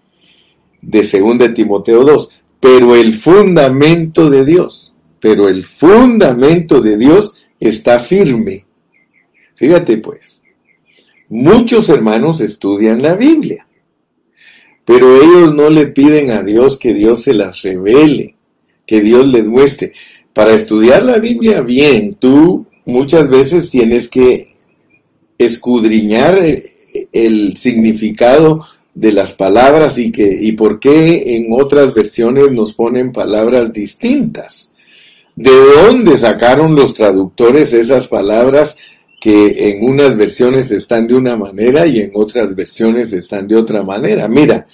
de 0.81 1.01
2 1.01 1.53
Timoteo 1.53 2.03
2, 2.03 2.29
pero 2.59 2.95
el 2.95 3.13
fundamento 3.13 4.29
de 4.29 4.45
Dios, 4.45 4.93
pero 5.19 5.47
el 5.47 5.63
fundamento 5.63 6.81
de 6.81 6.97
Dios 6.97 7.35
está 7.59 7.99
firme. 7.99 8.65
Fíjate 9.55 9.97
pues, 9.97 10.41
muchos 11.29 11.89
hermanos 11.89 12.41
estudian 12.41 13.01
la 13.01 13.15
Biblia, 13.15 13.67
pero 14.85 15.21
ellos 15.21 15.53
no 15.53 15.69
le 15.69 15.87
piden 15.87 16.31
a 16.31 16.43
Dios 16.43 16.77
que 16.77 16.93
Dios 16.93 17.23
se 17.23 17.33
las 17.33 17.61
revele, 17.61 18.35
que 18.85 19.01
Dios 19.01 19.27
les 19.27 19.47
muestre. 19.47 19.93
Para 20.33 20.53
estudiar 20.53 21.03
la 21.03 21.19
Biblia 21.19 21.61
bien, 21.61 22.15
tú 22.15 22.65
muchas 22.85 23.29
veces 23.29 23.69
tienes 23.69 24.07
que 24.07 24.55
escudriñar 25.37 26.43
el 27.11 27.57
significado 27.57 28.61
de 29.01 29.11
las 29.11 29.33
palabras 29.33 29.97
y 29.97 30.11
que 30.11 30.37
y 30.39 30.51
por 30.51 30.79
qué 30.79 31.35
en 31.35 31.47
otras 31.49 31.91
versiones 31.95 32.51
nos 32.51 32.73
ponen 32.73 33.11
palabras 33.11 33.73
distintas. 33.73 34.75
¿De 35.35 35.49
dónde 35.49 36.15
sacaron 36.17 36.75
los 36.75 36.93
traductores 36.93 37.73
esas 37.73 38.07
palabras 38.07 38.77
que 39.19 39.71
en 39.71 39.89
unas 39.89 40.15
versiones 40.15 40.69
están 40.69 41.07
de 41.07 41.15
una 41.15 41.35
manera 41.35 41.87
y 41.87 41.99
en 41.99 42.11
otras 42.13 42.55
versiones 42.55 43.11
están 43.11 43.47
de 43.47 43.55
otra 43.55 43.81
manera? 43.81 44.27
Mira, 44.27 44.67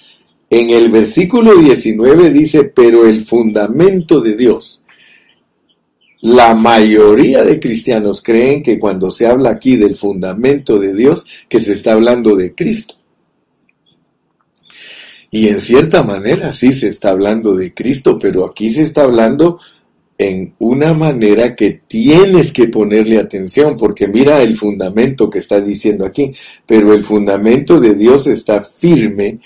en 0.50 0.68
el 0.68 0.90
versículo 0.90 1.56
19 1.56 2.28
dice, 2.28 2.64
pero 2.64 3.06
el 3.06 3.22
fundamento 3.22 4.20
de 4.20 4.36
Dios. 4.36 4.82
La 6.20 6.54
mayoría 6.54 7.44
de 7.44 7.58
cristianos 7.58 8.20
creen 8.20 8.62
que 8.62 8.78
cuando 8.78 9.10
se 9.10 9.26
habla 9.26 9.52
aquí 9.52 9.76
del 9.76 9.96
fundamento 9.96 10.78
de 10.78 10.92
Dios, 10.92 11.24
que 11.48 11.60
se 11.60 11.72
está 11.72 11.92
hablando 11.92 12.36
de 12.36 12.54
Cristo. 12.54 12.97
Y 15.30 15.48
en 15.48 15.60
cierta 15.60 16.02
manera 16.02 16.52
sí 16.52 16.72
se 16.72 16.88
está 16.88 17.10
hablando 17.10 17.54
de 17.54 17.74
Cristo, 17.74 18.18
pero 18.18 18.46
aquí 18.46 18.70
se 18.70 18.82
está 18.82 19.02
hablando 19.02 19.58
en 20.16 20.54
una 20.58 20.94
manera 20.94 21.54
que 21.54 21.82
tienes 21.86 22.50
que 22.50 22.66
ponerle 22.68 23.18
atención, 23.18 23.76
porque 23.76 24.08
mira 24.08 24.42
el 24.42 24.56
fundamento 24.56 25.30
que 25.30 25.38
está 25.38 25.60
diciendo 25.60 26.04
aquí, 26.04 26.32
pero 26.66 26.92
el 26.92 27.04
fundamento 27.04 27.78
de 27.78 27.94
Dios 27.94 28.26
está 28.26 28.60
firme 28.60 29.38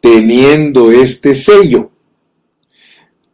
teniendo 0.00 0.90
este 0.90 1.34
sello. 1.34 1.90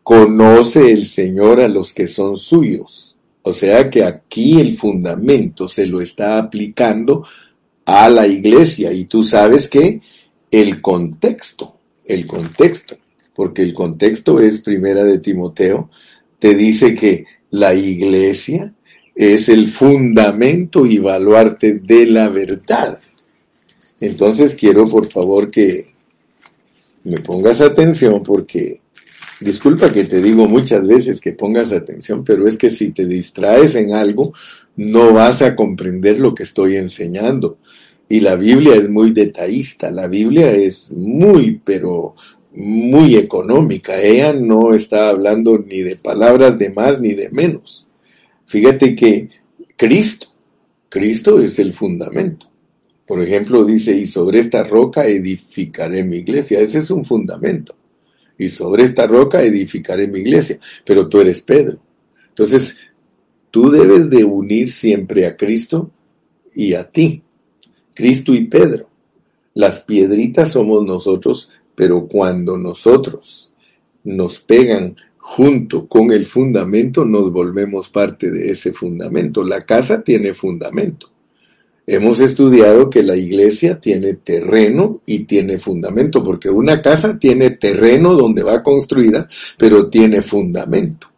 Conoce 0.02 0.90
el 0.90 1.06
Señor 1.06 1.60
a 1.60 1.68
los 1.68 1.92
que 1.92 2.06
son 2.06 2.36
suyos. 2.36 3.16
O 3.42 3.52
sea 3.52 3.88
que 3.88 4.02
aquí 4.02 4.58
el 4.58 4.74
fundamento 4.74 5.68
se 5.68 5.86
lo 5.86 6.00
está 6.00 6.38
aplicando 6.38 7.24
a 7.84 8.08
la 8.08 8.26
iglesia 8.26 8.90
y 8.92 9.04
tú 9.04 9.22
sabes 9.22 9.68
que 9.68 10.00
el 10.50 10.80
contexto 10.80 11.73
el 12.04 12.26
contexto, 12.26 12.96
porque 13.34 13.62
el 13.62 13.74
contexto 13.74 14.40
es 14.40 14.60
primera 14.60 15.04
de 15.04 15.18
Timoteo, 15.18 15.90
te 16.38 16.54
dice 16.54 16.94
que 16.94 17.26
La 17.50 17.74
iglesia 17.74 18.74
es 19.14 19.48
el 19.48 19.68
fundamento 19.68 20.86
y 20.86 20.98
baluarte 20.98 21.74
de 21.74 22.06
la 22.06 22.28
verdad. 22.28 22.98
Entonces 24.00 24.54
quiero 24.54 24.88
por 24.88 25.06
favor 25.06 25.50
que 25.50 25.94
me 27.04 27.18
pongas 27.18 27.60
atención 27.60 28.22
porque, 28.22 28.80
disculpa 29.40 29.92
que 29.92 30.04
te 30.04 30.20
digo 30.20 30.48
muchas 30.48 30.86
veces 30.86 31.20
que 31.20 31.32
pongas 31.32 31.72
atención, 31.72 32.24
pero 32.24 32.48
es 32.48 32.56
que 32.56 32.70
si 32.70 32.90
te 32.90 33.06
distraes 33.06 33.74
en 33.74 33.94
algo, 33.94 34.32
no 34.76 35.12
vas 35.12 35.42
a 35.42 35.54
comprender 35.54 36.18
lo 36.18 36.34
que 36.34 36.42
estoy 36.42 36.76
enseñando. 36.76 37.58
Y 38.08 38.20
la 38.20 38.36
Biblia 38.36 38.76
es 38.76 38.88
muy 38.88 39.12
detallista, 39.12 39.90
la 39.90 40.06
Biblia 40.06 40.52
es 40.52 40.92
muy, 40.92 41.60
pero 41.64 42.14
muy 42.52 43.16
económica. 43.16 44.00
Ella 44.00 44.32
no 44.32 44.74
está 44.74 45.08
hablando 45.08 45.58
ni 45.58 45.82
de 45.82 45.96
palabras 45.96 46.58
de 46.58 46.70
más 46.70 47.00
ni 47.00 47.14
de 47.14 47.30
menos. 47.30 47.88
Fíjate 48.46 48.94
que 48.94 49.28
Cristo, 49.76 50.28
Cristo 50.88 51.40
es 51.40 51.58
el 51.58 51.72
fundamento. 51.72 52.46
Por 53.06 53.20
ejemplo, 53.20 53.64
dice, 53.64 53.92
y 53.96 54.06
sobre 54.06 54.38
esta 54.38 54.64
roca 54.64 55.06
edificaré 55.06 56.04
mi 56.04 56.18
iglesia. 56.18 56.60
Ese 56.60 56.78
es 56.78 56.90
un 56.90 57.04
fundamento. 57.04 57.74
Y 58.38 58.48
sobre 58.48 58.84
esta 58.84 59.06
roca 59.06 59.42
edificaré 59.42 60.08
mi 60.08 60.20
iglesia. 60.20 60.58
Pero 60.84 61.08
tú 61.08 61.20
eres 61.20 61.40
Pedro. 61.40 61.78
Entonces, 62.28 62.78
tú 63.50 63.70
debes 63.70 64.08
de 64.08 64.24
unir 64.24 64.72
siempre 64.72 65.26
a 65.26 65.36
Cristo 65.36 65.90
y 66.54 66.74
a 66.74 66.88
ti. 66.88 67.23
Cristo 67.94 68.34
y 68.34 68.44
Pedro. 68.46 68.88
Las 69.54 69.80
piedritas 69.80 70.50
somos 70.50 70.84
nosotros, 70.84 71.50
pero 71.74 72.06
cuando 72.06 72.58
nosotros 72.58 73.52
nos 74.02 74.38
pegan 74.40 74.96
junto 75.16 75.86
con 75.86 76.10
el 76.10 76.26
fundamento, 76.26 77.04
nos 77.04 77.32
volvemos 77.32 77.88
parte 77.88 78.30
de 78.30 78.50
ese 78.50 78.72
fundamento. 78.72 79.44
La 79.44 79.62
casa 79.62 80.02
tiene 80.02 80.34
fundamento. 80.34 81.08
Hemos 81.86 82.20
estudiado 82.20 82.88
que 82.88 83.02
la 83.02 83.14
iglesia 83.14 83.78
tiene 83.78 84.14
terreno 84.14 85.02
y 85.06 85.20
tiene 85.20 85.58
fundamento, 85.58 86.24
porque 86.24 86.48
una 86.48 86.80
casa 86.80 87.18
tiene 87.18 87.50
terreno 87.50 88.14
donde 88.14 88.42
va 88.42 88.62
construida, 88.62 89.28
pero 89.58 89.88
tiene 89.88 90.22
fundamento. 90.22 91.08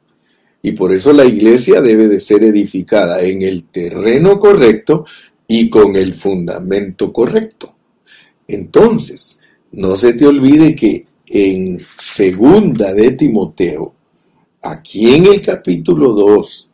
Y 0.62 0.72
por 0.72 0.92
eso 0.92 1.12
la 1.12 1.24
iglesia 1.24 1.80
debe 1.80 2.08
de 2.08 2.18
ser 2.18 2.42
edificada 2.42 3.22
en 3.22 3.42
el 3.42 3.66
terreno 3.66 4.40
correcto 4.40 5.04
y 5.48 5.68
con 5.70 5.96
el 5.96 6.14
fundamento 6.14 7.12
correcto. 7.12 7.74
Entonces, 8.48 9.40
no 9.72 9.96
se 9.96 10.14
te 10.14 10.26
olvide 10.26 10.74
que 10.74 11.06
en 11.28 11.78
segunda 11.98 12.92
de 12.92 13.12
Timoteo, 13.12 13.94
aquí 14.62 15.14
en 15.14 15.26
el 15.26 15.40
capítulo 15.40 16.12
2, 16.12 16.70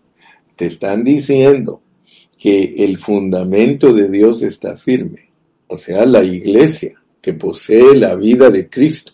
te 0.57 0.67
están 0.67 1.03
diciendo 1.03 1.83
que 2.39 2.75
el 2.79 2.99
fundamento 2.99 3.93
de 3.93 4.09
Dios 4.09 4.43
está 4.43 4.77
firme, 4.77 5.31
o 5.69 5.77
sea, 5.77 6.05
la 6.05 6.23
iglesia 6.23 7.01
que 7.21 7.35
posee 7.35 7.97
la 7.97 8.15
vida 8.17 8.51
de 8.51 8.69
Cristo. 8.69 9.13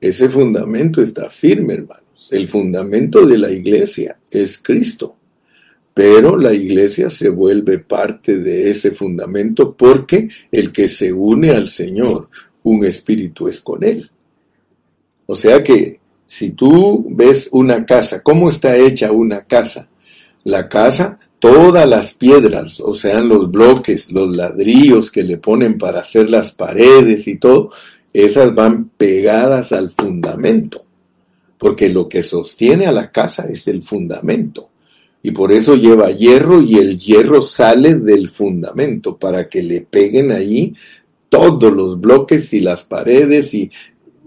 Ese 0.00 0.28
fundamento 0.28 1.00
está 1.00 1.30
firme, 1.30 1.74
hermanos. 1.74 2.32
El 2.32 2.46
fundamento 2.46 3.24
de 3.24 3.38
la 3.38 3.50
iglesia 3.50 4.18
es 4.30 4.58
Cristo. 4.58 5.16
Pero 5.94 6.36
la 6.36 6.52
iglesia 6.52 7.10
se 7.10 7.28
vuelve 7.28 7.78
parte 7.78 8.38
de 8.38 8.70
ese 8.70 8.92
fundamento 8.92 9.74
porque 9.74 10.28
el 10.50 10.72
que 10.72 10.88
se 10.88 11.12
une 11.12 11.50
al 11.50 11.68
Señor, 11.68 12.28
un 12.62 12.84
espíritu 12.84 13.48
es 13.48 13.60
con 13.60 13.84
él. 13.84 14.10
O 15.26 15.36
sea 15.36 15.62
que 15.62 16.00
si 16.24 16.50
tú 16.50 17.06
ves 17.10 17.48
una 17.52 17.84
casa, 17.84 18.22
¿cómo 18.22 18.48
está 18.48 18.76
hecha 18.76 19.12
una 19.12 19.44
casa? 19.44 19.88
La 20.44 20.68
casa 20.68 21.18
todas 21.42 21.88
las 21.88 22.12
piedras, 22.12 22.78
o 22.78 22.94
sea, 22.94 23.20
los 23.20 23.50
bloques, 23.50 24.12
los 24.12 24.36
ladrillos 24.36 25.10
que 25.10 25.24
le 25.24 25.38
ponen 25.38 25.76
para 25.76 25.98
hacer 25.98 26.30
las 26.30 26.52
paredes 26.52 27.26
y 27.26 27.36
todo, 27.36 27.72
esas 28.12 28.54
van 28.54 28.90
pegadas 28.96 29.72
al 29.72 29.90
fundamento, 29.90 30.84
porque 31.58 31.88
lo 31.88 32.08
que 32.08 32.22
sostiene 32.22 32.86
a 32.86 32.92
la 32.92 33.10
casa 33.10 33.46
es 33.48 33.66
el 33.66 33.82
fundamento. 33.82 34.68
Y 35.22 35.30
por 35.30 35.52
eso 35.52 35.76
lleva 35.76 36.10
hierro 36.10 36.60
y 36.60 36.76
el 36.76 36.98
hierro 36.98 37.42
sale 37.42 37.94
del 37.94 38.28
fundamento 38.28 39.16
para 39.16 39.48
que 39.48 39.62
le 39.62 39.82
peguen 39.82 40.32
ahí 40.32 40.74
todos 41.28 41.72
los 41.72 42.00
bloques 42.00 42.52
y 42.52 42.60
las 42.60 42.82
paredes 42.82 43.54
y 43.54 43.70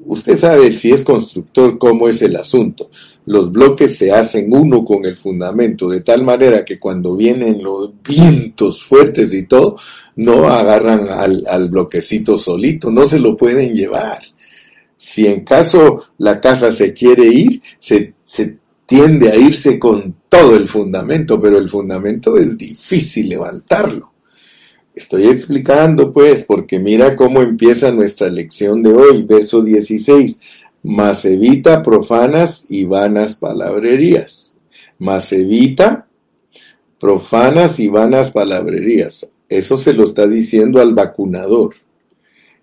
usted 0.05 0.35
sabe 0.35 0.71
si 0.71 0.91
es 0.91 1.03
constructor 1.03 1.77
cómo 1.77 2.07
es 2.07 2.21
el 2.21 2.35
asunto. 2.35 2.89
Los 3.25 3.51
bloques 3.51 3.97
se 3.97 4.11
hacen 4.11 4.53
uno 4.53 4.83
con 4.83 5.05
el 5.05 5.15
fundamento, 5.15 5.89
de 5.89 6.01
tal 6.01 6.23
manera 6.23 6.63
que 6.63 6.79
cuando 6.79 7.15
vienen 7.15 7.61
los 7.63 7.91
vientos 8.07 8.81
fuertes 8.83 9.33
y 9.33 9.45
todo, 9.45 9.75
no 10.15 10.47
agarran 10.47 11.09
al, 11.09 11.69
bloquecito 11.69 12.37
solito, 12.37 12.89
no 12.91 13.05
se 13.05 13.19
lo 13.19 13.35
pueden 13.35 13.73
llevar. 13.75 14.21
Si 14.95 15.27
en 15.27 15.43
caso 15.43 16.05
la 16.19 16.39
casa 16.39 16.71
se 16.71 16.93
quiere 16.93 17.25
ir, 17.25 17.61
se, 17.79 18.13
se 18.23 18.57
tiende 18.85 19.31
a 19.31 19.35
irse 19.35 19.79
con 19.79 20.15
todo 20.29 20.55
el 20.55 20.67
fundamento, 20.67 21.41
pero 21.41 21.57
el 21.57 21.69
fundamento 21.69 22.37
es 22.37 22.57
difícil 22.57 23.29
levantarlo. 23.29 24.11
Estoy 24.93 25.27
explicando 25.27 26.13
pues, 26.13 26.43
porque 26.43 26.79
mira 26.79 27.15
cómo 27.15 27.41
empieza 27.41 27.91
nuestra 27.91 28.29
lección 28.29 28.81
de 28.81 28.93
hoy, 28.93 29.23
verso 29.23 29.61
16. 29.61 30.39
Mas 30.83 31.25
evita 31.25 31.83
profanas 31.83 32.65
y 32.69 32.85
vanas 32.85 33.35
palabrerías. 33.35 34.55
Mas 34.99 35.33
evita 35.33 36.07
profanas 36.99 37.79
y 37.79 37.89
vanas 37.89 38.29
palabrerías. 38.29 39.27
Eso 39.49 39.77
se 39.77 39.93
lo 39.93 40.05
está 40.05 40.27
diciendo 40.27 40.79
al 40.79 40.93
vacunador. 40.93 41.75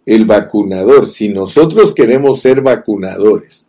El 0.06 0.24
vacunador, 0.24 1.06
si 1.08 1.28
nosotros 1.28 1.92
queremos 1.92 2.40
ser 2.40 2.60
vacunadores, 2.62 3.68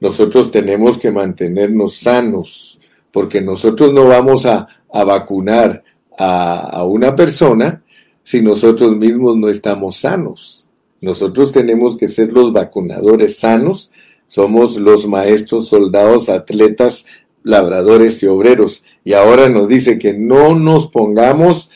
nosotros 0.00 0.50
tenemos 0.50 0.98
que 0.98 1.10
mantenernos 1.10 1.98
sanos, 1.98 2.80
porque 3.12 3.40
nosotros 3.40 3.92
no 3.92 4.08
vamos 4.08 4.46
a, 4.46 4.66
vacunar 4.92 5.84
a, 6.18 6.60
a 6.60 6.84
una 6.84 7.14
persona 7.14 7.82
si 8.22 8.42
nosotros 8.42 8.96
mismos 8.96 9.36
no 9.36 9.48
estamos 9.48 9.98
sanos. 9.98 10.68
Nosotros 11.00 11.52
tenemos 11.52 11.96
que 11.96 12.08
ser 12.08 12.32
los 12.32 12.52
vacunadores 12.52 13.38
sanos, 13.38 13.92
somos 14.26 14.76
los 14.76 15.06
maestros, 15.06 15.68
soldados, 15.68 16.28
atletas, 16.28 17.06
labradores 17.42 18.22
y 18.22 18.26
obreros. 18.26 18.84
Y 19.04 19.14
ahora 19.14 19.48
nos 19.48 19.68
dice 19.68 19.98
que 19.98 20.14
no 20.14 20.54
nos 20.54 20.86
pongamos 20.88 21.70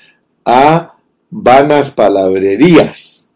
a 0.45 0.95
vanas 1.31 1.91
palabrerías, 1.91 3.31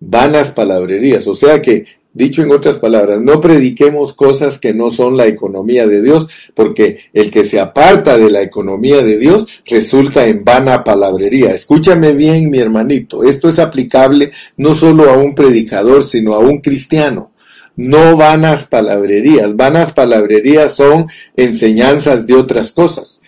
vanas 0.00 0.50
palabrerías. 0.50 1.26
O 1.26 1.34
sea 1.34 1.62
que 1.62 1.86
Dicho 2.16 2.40
en 2.40 2.50
otras 2.50 2.78
palabras, 2.78 3.20
no 3.20 3.42
prediquemos 3.42 4.14
cosas 4.14 4.58
que 4.58 4.72
no 4.72 4.88
son 4.88 5.18
la 5.18 5.26
economía 5.26 5.86
de 5.86 6.00
Dios, 6.00 6.26
porque 6.54 7.00
el 7.12 7.30
que 7.30 7.44
se 7.44 7.60
aparta 7.60 8.16
de 8.16 8.30
la 8.30 8.40
economía 8.40 9.02
de 9.02 9.18
Dios 9.18 9.46
resulta 9.66 10.26
en 10.26 10.42
vana 10.42 10.82
palabrería. 10.82 11.50
Escúchame 11.50 12.14
bien, 12.14 12.48
mi 12.48 12.58
hermanito, 12.58 13.22
esto 13.22 13.50
es 13.50 13.58
aplicable 13.58 14.32
no 14.56 14.74
solo 14.74 15.10
a 15.10 15.18
un 15.18 15.34
predicador, 15.34 16.02
sino 16.02 16.32
a 16.32 16.38
un 16.38 16.62
cristiano. 16.62 17.32
No 17.76 18.16
vanas 18.16 18.64
palabrerías, 18.64 19.54
vanas 19.54 19.92
palabrerías 19.92 20.74
son 20.74 21.08
enseñanzas 21.36 22.26
de 22.26 22.32
otras 22.32 22.72
cosas. 22.72 23.20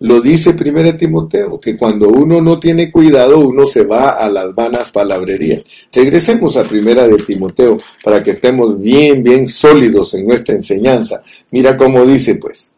Lo 0.00 0.20
dice 0.20 0.52
Primera 0.52 0.96
Timoteo, 0.96 1.58
que 1.58 1.76
cuando 1.76 2.08
uno 2.08 2.40
no 2.42 2.58
tiene 2.58 2.90
cuidado, 2.90 3.40
uno 3.40 3.64
se 3.64 3.84
va 3.84 4.10
a 4.10 4.28
las 4.28 4.54
vanas 4.54 4.90
palabrerías. 4.90 5.66
Regresemos 5.92 6.56
a 6.56 6.64
Primera 6.64 7.08
de 7.08 7.16
Timoteo 7.16 7.78
para 8.04 8.22
que 8.22 8.32
estemos 8.32 8.78
bien, 8.78 9.22
bien 9.22 9.48
sólidos 9.48 10.14
en 10.14 10.26
nuestra 10.26 10.54
enseñanza. 10.54 11.22
Mira 11.50 11.76
cómo 11.76 12.04
dice, 12.04 12.34
pues. 12.34 12.74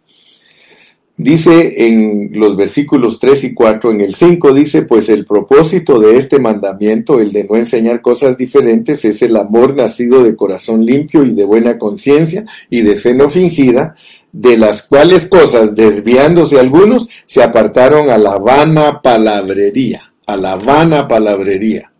Dice 1.20 1.84
en 1.84 2.30
los 2.34 2.56
versículos 2.56 3.18
3 3.18 3.42
y 3.42 3.52
4, 3.52 3.90
en 3.90 4.02
el 4.02 4.14
5 4.14 4.54
dice, 4.54 4.82
pues 4.82 5.08
el 5.08 5.24
propósito 5.24 5.98
de 5.98 6.16
este 6.16 6.38
mandamiento, 6.38 7.18
el 7.18 7.32
de 7.32 7.42
no 7.42 7.56
enseñar 7.56 8.00
cosas 8.00 8.36
diferentes, 8.36 9.04
es 9.04 9.20
el 9.22 9.36
amor 9.36 9.74
nacido 9.74 10.22
de 10.22 10.36
corazón 10.36 10.86
limpio 10.86 11.24
y 11.24 11.32
de 11.32 11.44
buena 11.44 11.76
conciencia 11.76 12.44
y 12.70 12.82
de 12.82 12.94
fe 12.94 13.14
no 13.14 13.28
fingida, 13.28 13.96
de 14.32 14.56
las 14.56 14.82
cuales 14.82 15.26
cosas, 15.26 15.74
desviándose 15.74 16.58
algunos, 16.58 17.08
se 17.26 17.42
apartaron 17.42 18.10
a 18.10 18.18
la 18.18 18.38
vana 18.38 19.00
palabrería, 19.00 20.12
a 20.26 20.36
la 20.36 20.56
vana 20.56 21.08
palabrería. 21.08 21.92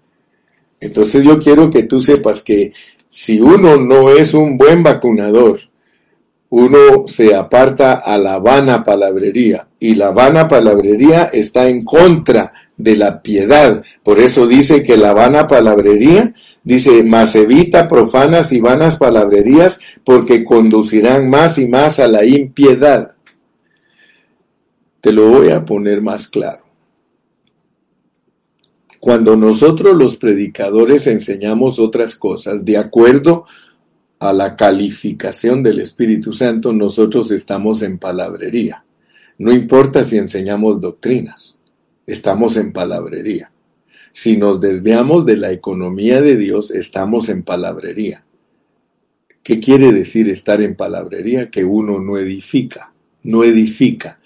Entonces 0.81 1.25
yo 1.25 1.39
quiero 1.39 1.71
que 1.71 1.85
tú 1.85 2.01
sepas 2.01 2.43
que 2.43 2.73
si 3.09 3.41
uno 3.41 3.77
no 3.77 4.11
es 4.11 4.35
un 4.35 4.57
buen 4.57 4.83
vacunador, 4.83 5.59
uno 6.51 7.07
se 7.07 7.35
aparta 7.35 7.95
a 7.95 8.17
la 8.17 8.39
vana 8.39 8.83
palabrería 8.83 9.69
y 9.79 9.95
la 9.95 10.13
vana 10.13 10.49
palabrería 10.49 11.25
está 11.25 11.69
en 11.69 11.85
contra 11.85 12.53
de 12.77 12.97
la 12.97 13.21
piedad. 13.23 13.85
Por 14.03 14.19
eso 14.19 14.47
dice 14.47 14.83
que 14.83 14.97
la 14.97 15.13
vana 15.13 15.47
palabrería, 15.47 16.33
dice, 16.63 17.03
más 17.03 17.35
evita 17.37 17.87
profanas 17.87 18.53
y 18.53 18.61
vanas 18.61 18.97
palabrerías 18.97 19.79
porque 20.05 20.45
conducirán 20.45 21.29
más 21.29 21.59
y 21.59 21.69
más 21.69 21.99
a 21.99 22.09
la 22.09 22.25
impiedad. 22.25 23.15
Te 25.01 25.13
lo 25.13 25.29
voy 25.29 25.51
a 25.51 25.65
poner 25.65 26.01
más 26.01 26.29
claro. 26.29 26.63
Cuando 29.01 29.37
nosotros 29.37 29.95
los 29.95 30.17
predicadores 30.17 31.07
enseñamos 31.07 31.79
otras 31.79 32.17
cosas 32.17 32.65
de 32.65 32.79
acuerdo 32.79 33.45
a 33.45 33.68
la 34.21 34.57
calificación 34.57 35.63
del 35.63 35.81
Espíritu 35.81 36.33
Santo, 36.33 36.73
nosotros 36.73 37.31
estamos 37.31 37.83
en 37.83 37.99
palabrería. 37.99 38.85
No 39.39 39.53
importa 39.53 40.05
si 40.05 40.17
enseñamos 40.17 40.81
doctrinas, 40.81 41.61
estamos 42.07 42.57
en 42.57 42.73
palabrería. 42.73 43.53
Si 44.13 44.37
nos 44.37 44.61
desviamos 44.61 45.25
de 45.25 45.37
la 45.37 45.53
economía 45.53 46.21
de 46.21 46.37
Dios, 46.37 46.73
estamos 46.73 47.29
en 47.29 47.45
palabrería. 47.45 48.25
¿Qué 49.45 49.61
quiere 49.61 49.93
decir 49.93 50.29
estar 50.29 50.61
en 50.61 50.75
palabrería? 50.75 51.51
Que 51.51 51.65
uno 51.65 52.01
no 52.01 52.19
edifica, 52.19 52.93
no 53.23 53.45
edifica. 53.45 54.19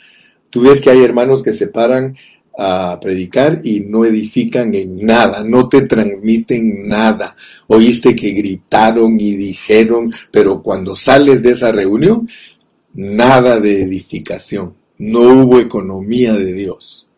Tú 0.49 0.63
ves 0.63 0.81
que 0.81 0.91
hay 0.91 1.05
hermanos 1.05 1.43
que 1.43 1.53
se 1.53 1.67
paran 1.67 2.17
a 2.57 2.99
predicar 3.01 3.61
y 3.65 3.81
no 3.81 4.05
edifican 4.05 4.75
en 4.75 5.05
nada, 5.05 5.43
no 5.43 5.69
te 5.69 5.83
transmiten 5.83 6.87
nada. 6.87 7.37
Oíste 7.67 8.15
que 8.15 8.31
gritaron 8.31 9.19
y 9.19 9.37
dijeron, 9.37 10.13
pero 10.31 10.63
cuando 10.63 10.95
sales 10.95 11.43
de 11.43 11.51
esa 11.53 11.73
reunión, 11.73 12.29
nada 12.95 13.61
de 13.61 13.83
edificación. 13.83 14.75
No 14.99 15.21
hubo 15.21 15.59
economía 15.59 16.35
de 16.35 16.53
Dios. 16.53 17.09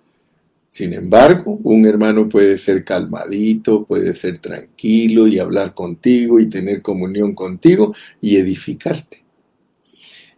Sin 0.69 0.93
embargo, 0.93 1.61
un 1.63 1.87
hermano 1.87 2.29
puede 2.29 2.57
ser 2.57 2.85
calmadito, 2.85 3.85
puede 3.85 4.13
ser 4.15 4.39
tranquilo 4.39 5.29
y 5.29 5.39
hablar 5.39 5.75
contigo 5.75 6.41
y 6.41 6.49
tener 6.49 6.83
comunión 6.83 7.35
contigo 7.35 7.95
y 8.21 8.37
edificarte. 8.37 9.23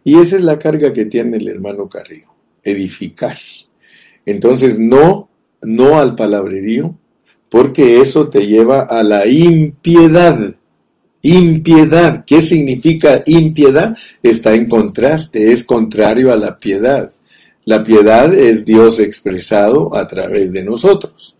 Y 0.03 0.19
esa 0.19 0.37
es 0.37 0.43
la 0.43 0.59
carga 0.59 0.93
que 0.93 1.05
tiene 1.05 1.37
el 1.37 1.47
hermano 1.47 1.89
Carrillo, 1.89 2.29
edificar 2.63 3.37
entonces 4.27 4.77
no, 4.77 5.29
no 5.61 5.99
al 5.99 6.13
palabrerío, 6.13 6.93
porque 7.49 8.01
eso 8.01 8.27
te 8.27 8.45
lleva 8.45 8.81
a 8.81 9.01
la 9.01 9.25
impiedad. 9.25 10.53
Impiedad. 11.21 12.25
¿Qué 12.25 12.41
significa 12.41 13.23
impiedad? 13.25 13.97
Está 14.21 14.53
en 14.53 14.67
contraste, 14.67 15.53
es 15.53 15.63
contrario 15.63 16.33
a 16.33 16.35
la 16.35 16.59
piedad. 16.59 17.13
La 17.63 17.83
piedad 17.85 18.33
es 18.33 18.65
Dios 18.65 18.99
expresado 18.99 19.95
a 19.95 20.05
través 20.05 20.51
de 20.51 20.61
nosotros. 20.61 21.37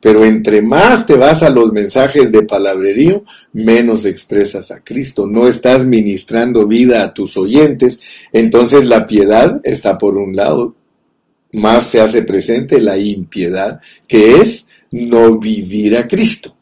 Pero 0.00 0.24
entre 0.24 0.62
más 0.62 1.06
te 1.06 1.14
vas 1.14 1.44
a 1.44 1.50
los 1.50 1.72
mensajes 1.72 2.32
de 2.32 2.42
palabrerío, 2.42 3.22
menos 3.52 4.04
expresas 4.04 4.72
a 4.72 4.80
Cristo. 4.80 5.28
No 5.28 5.46
estás 5.46 5.86
ministrando 5.86 6.66
vida 6.66 7.04
a 7.04 7.14
tus 7.14 7.36
oyentes. 7.36 8.00
Entonces 8.32 8.86
la 8.86 9.06
piedad 9.06 9.60
está 9.62 9.96
por 9.96 10.16
un 10.16 10.34
lado 10.34 10.74
más 11.52 11.86
se 11.86 12.00
hace 12.00 12.22
presente 12.22 12.80
la 12.80 12.98
impiedad, 12.98 13.80
que 14.06 14.40
es 14.40 14.68
no 14.92 15.38
vivir 15.38 15.96
a 15.96 16.06
Cristo. 16.06 16.54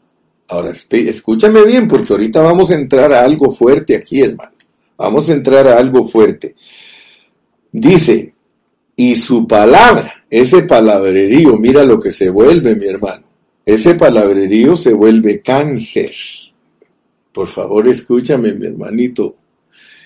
Ahora, 0.47 0.71
escúchame 0.71 1.63
bien, 1.63 1.87
porque 1.87 2.13
ahorita 2.13 2.41
vamos 2.41 2.71
a 2.71 2.75
entrar 2.75 3.11
a 3.13 3.23
algo 3.23 3.49
fuerte 3.49 3.95
aquí, 3.95 4.21
hermano. 4.21 4.51
Vamos 4.97 5.29
a 5.29 5.33
entrar 5.33 5.67
a 5.67 5.77
algo 5.77 6.03
fuerte. 6.03 6.55
Dice, 7.71 8.33
y 8.95 9.15
su 9.15 9.47
palabra, 9.47 10.25
ese 10.29 10.63
palabrerío, 10.63 11.57
mira 11.57 11.83
lo 11.83 11.99
que 11.99 12.11
se 12.11 12.29
vuelve, 12.29 12.75
mi 12.75 12.85
hermano. 12.85 13.25
Ese 13.65 13.95
palabrerío 13.95 14.77
se 14.77 14.93
vuelve 14.93 15.41
cáncer. 15.41 16.11
Por 17.33 17.47
favor, 17.47 17.87
escúchame, 17.87 18.53
mi 18.53 18.67
hermanito. 18.67 19.35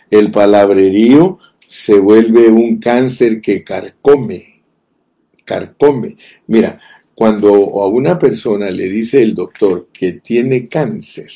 El 0.09 0.31
palabrerío 0.31 1.37
se 1.67 1.99
vuelve 1.99 2.47
un 2.47 2.79
cáncer 2.79 3.41
que 3.41 3.63
carcome 3.63 4.58
carcome. 5.49 6.15
Mira, 6.45 6.79
cuando 7.15 7.49
a 7.81 7.87
una 7.87 8.19
persona 8.19 8.69
le 8.69 8.87
dice 8.87 9.19
el 9.23 9.33
doctor 9.33 9.87
que 9.91 10.13
tiene 10.13 10.67
cáncer, 10.67 11.31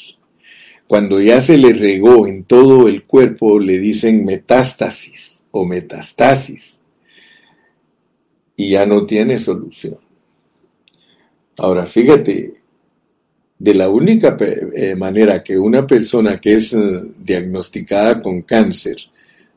cuando 0.87 1.19
ya 1.19 1.41
se 1.41 1.57
le 1.57 1.73
regó 1.73 2.27
en 2.27 2.43
todo 2.43 2.87
el 2.87 3.01
cuerpo, 3.01 3.57
le 3.57 3.79
dicen 3.79 4.23
metástasis 4.23 5.47
o 5.49 5.65
metastasis 5.65 6.79
y 8.55 8.69
ya 8.69 8.85
no 8.85 9.07
tiene 9.07 9.39
solución. 9.39 9.97
Ahora, 11.57 11.87
fíjate, 11.87 12.53
de 13.57 13.73
la 13.73 13.89
única 13.89 14.37
eh, 14.39 14.93
manera 14.95 15.41
que 15.41 15.57
una 15.57 15.87
persona 15.87 16.39
que 16.39 16.53
es 16.53 16.73
eh, 16.73 17.01
diagnosticada 17.17 18.21
con 18.21 18.43
cáncer 18.43 18.97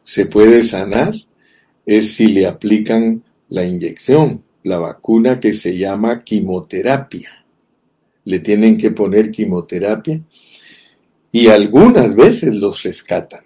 se 0.03 0.25
puede 0.25 0.65
sanar 0.65 1.15
es 1.85 2.15
si 2.15 2.29
le 2.29 2.47
aplican 2.47 3.23
la 3.51 3.65
inyección 3.65 4.46
la 4.67 4.79
vacuna 4.79 5.39
que 5.39 5.53
se 5.53 5.79
llama 5.79 6.25
quimioterapia. 6.25 7.31
Le 8.25 8.41
tienen 8.41 8.77
que 8.77 8.91
poner 8.91 9.31
quimioterapia 9.31 10.21
y 11.31 11.47
algunas 11.47 12.17
veces 12.17 12.57
los 12.57 12.83
rescatan, 12.83 13.45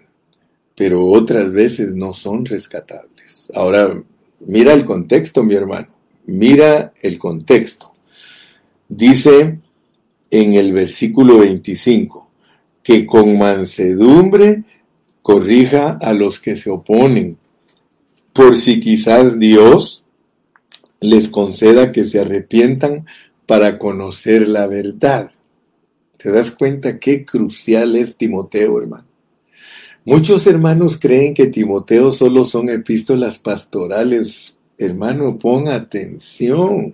pero 0.75 1.05
otras 1.05 1.51
veces 1.53 1.93
no 1.93 2.13
son 2.13 2.43
rescatables. 2.43 3.51
Ahora, 3.53 4.01
mira 4.47 4.73
el 4.73 4.83
contexto, 4.83 5.43
mi 5.43 5.53
hermano, 5.53 5.89
mira 6.25 6.91
el 6.99 7.19
contexto. 7.19 7.91
Dice 8.89 9.59
en 10.31 10.53
el 10.55 10.73
versículo 10.73 11.37
25 11.37 12.31
que 12.81 13.05
con 13.05 13.37
mansedumbre 13.37 14.63
corrija 15.21 15.99
a 16.01 16.13
los 16.13 16.39
que 16.39 16.55
se 16.55 16.71
oponen, 16.71 17.37
por 18.33 18.57
si 18.57 18.79
quizás 18.79 19.37
Dios 19.37 20.00
les 21.01 21.29
conceda 21.29 21.91
que 21.91 22.03
se 22.03 22.19
arrepientan 22.19 23.05
para 23.45 23.77
conocer 23.77 24.47
la 24.47 24.67
verdad. 24.67 25.31
¿Te 26.17 26.31
das 26.31 26.51
cuenta 26.51 26.99
qué 26.99 27.25
crucial 27.25 27.95
es 27.95 28.15
Timoteo, 28.15 28.79
hermano? 28.79 29.07
Muchos 30.05 30.47
hermanos 30.47 30.99
creen 30.99 31.33
que 31.33 31.47
Timoteo 31.47 32.11
solo 32.11 32.45
son 32.45 32.69
epístolas 32.69 33.39
pastorales. 33.39 34.55
Hermano, 34.77 35.37
pon 35.37 35.67
atención. 35.67 36.93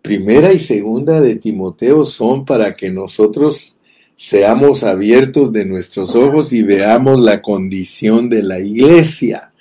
Primera 0.00 0.52
y 0.52 0.58
segunda 0.58 1.20
de 1.20 1.36
Timoteo 1.36 2.04
son 2.04 2.44
para 2.44 2.74
que 2.74 2.90
nosotros 2.90 3.78
seamos 4.14 4.84
abiertos 4.84 5.52
de 5.52 5.64
nuestros 5.64 6.14
ojos 6.14 6.52
y 6.52 6.62
veamos 6.62 7.20
la 7.20 7.40
condición 7.40 8.28
de 8.28 8.42
la 8.42 8.58
iglesia. 8.58 9.52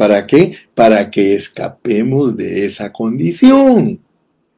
¿Para 0.00 0.26
qué? 0.26 0.52
Para 0.74 1.10
que 1.10 1.34
escapemos 1.34 2.34
de 2.34 2.64
esa 2.64 2.90
condición. 2.90 4.00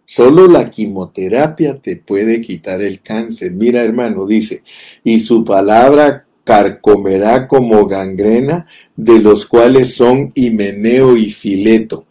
Solo 0.05 0.47
la 0.47 0.70
quimioterapia 0.70 1.78
te 1.78 1.97
puede 1.97 2.40
quitar 2.40 2.80
el 2.80 3.01
cáncer. 3.01 3.51
Mira, 3.51 3.82
hermano, 3.82 4.24
dice, 4.24 4.62
y 5.03 5.18
su 5.18 5.45
palabra 5.45 6.26
carcomerá 6.45 7.49
como 7.49 7.88
gangrena, 7.88 8.66
de 8.95 9.18
los 9.18 9.45
cuales 9.45 9.97
son 9.97 10.30
Himeneo 10.36 11.16
y 11.16 11.32
Fileto, 11.32 12.07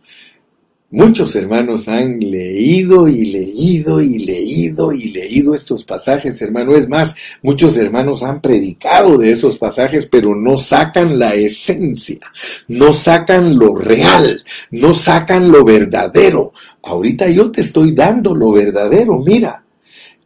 Muchos 0.94 1.38
hermanos 1.38 1.88
han 1.88 2.20
leído 2.20 3.08
y 3.08 3.32
leído 3.32 4.02
y 4.02 4.20
leído 4.20 4.92
y 4.92 5.12
leído 5.12 5.56
estos 5.56 5.86
pasajes, 5.86 6.42
hermano. 6.42 6.76
Es 6.76 6.90
más, 6.90 7.16
muchos 7.42 7.78
hermanos 7.78 8.24
han 8.24 8.42
predicado 8.42 9.18
de 9.18 9.32
esos 9.32 9.58
pasajes, 9.58 10.06
pero 10.06 10.36
no 10.36 10.58
sacan 10.58 11.18
la 11.18 11.34
esencia, 11.34 12.20
no 12.68 12.92
sacan 12.92 13.58
lo 13.58 13.74
real, 13.74 14.44
no 14.72 14.94
sacan 14.94 15.50
lo 15.50 15.64
verdadero. 15.64 16.52
Ahorita 16.84 17.30
yo 17.30 17.50
te 17.52 17.62
estoy 17.62 17.94
dando 17.94 18.36
lo 18.36 18.52
verdadero, 18.52 19.18
mira, 19.18 19.64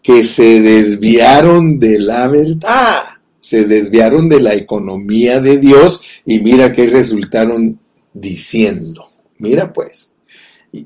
que 0.01 0.23
se 0.23 0.61
desviaron 0.61 1.77
de 1.77 1.99
la 1.99 2.27
verdad, 2.27 3.03
se 3.39 3.65
desviaron 3.65 4.27
de 4.27 4.39
la 4.39 4.55
economía 4.55 5.39
de 5.39 5.59
Dios 5.59 6.01
y 6.25 6.39
mira 6.39 6.71
qué 6.71 6.87
resultaron 6.87 7.79
diciendo. 8.11 9.05
Mira 9.37 9.71
pues. 9.71 10.14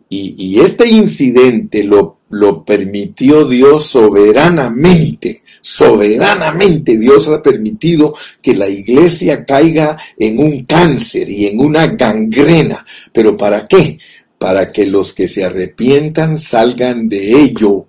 Y, 0.09 0.59
este 0.59 0.87
incidente 0.87 1.83
lo, 1.83 2.19
lo 2.29 2.63
permitió 2.63 3.47
Dios 3.47 3.85
soberanamente. 3.85 5.43
Soberanamente 5.61 6.97
Dios 6.97 7.27
ha 7.27 7.41
permitido 7.41 8.13
que 8.41 8.55
la 8.55 8.67
iglesia 8.67 9.45
caiga 9.45 9.97
en 10.17 10.39
un 10.39 10.63
cáncer 10.65 11.29
y 11.29 11.47
en 11.47 11.59
una 11.59 11.87
gangrena. 11.87 12.85
¿Pero 13.11 13.35
para 13.35 13.67
qué? 13.67 13.97
Para 14.37 14.67
que 14.67 14.85
los 14.85 15.13
que 15.13 15.27
se 15.27 15.43
arrepientan 15.43 16.37
salgan 16.37 17.09
de 17.09 17.41
ello 17.41 17.87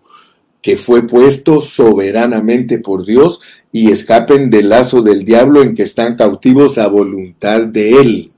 que 0.62 0.76
fue 0.76 1.06
puesto 1.06 1.60
soberanamente 1.60 2.80
por 2.80 3.06
Dios 3.06 3.40
y 3.72 3.90
escapen 3.90 4.50
del 4.50 4.68
lazo 4.68 5.00
del 5.00 5.24
diablo 5.24 5.62
en 5.62 5.74
que 5.74 5.84
están 5.84 6.16
cautivos 6.16 6.76
a 6.76 6.86
voluntad 6.86 7.62
de 7.62 7.92
Él 7.92 8.32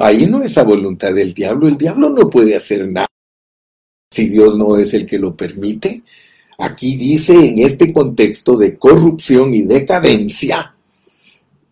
ahí 0.00 0.26
no 0.26 0.42
es 0.42 0.58
a 0.58 0.64
voluntad 0.64 1.14
del 1.14 1.34
diablo, 1.34 1.68
el 1.68 1.78
diablo 1.78 2.10
no 2.10 2.28
puede 2.28 2.56
hacer 2.56 2.86
nada 2.88 3.06
si 4.10 4.28
Dios 4.28 4.56
no 4.56 4.76
es 4.76 4.94
el 4.94 5.06
que 5.06 5.18
lo 5.18 5.36
permite. 5.36 6.02
Aquí 6.58 6.96
dice 6.96 7.34
en 7.34 7.58
este 7.58 7.92
contexto 7.92 8.56
de 8.56 8.76
corrupción 8.76 9.54
y 9.54 9.62
decadencia 9.62 10.74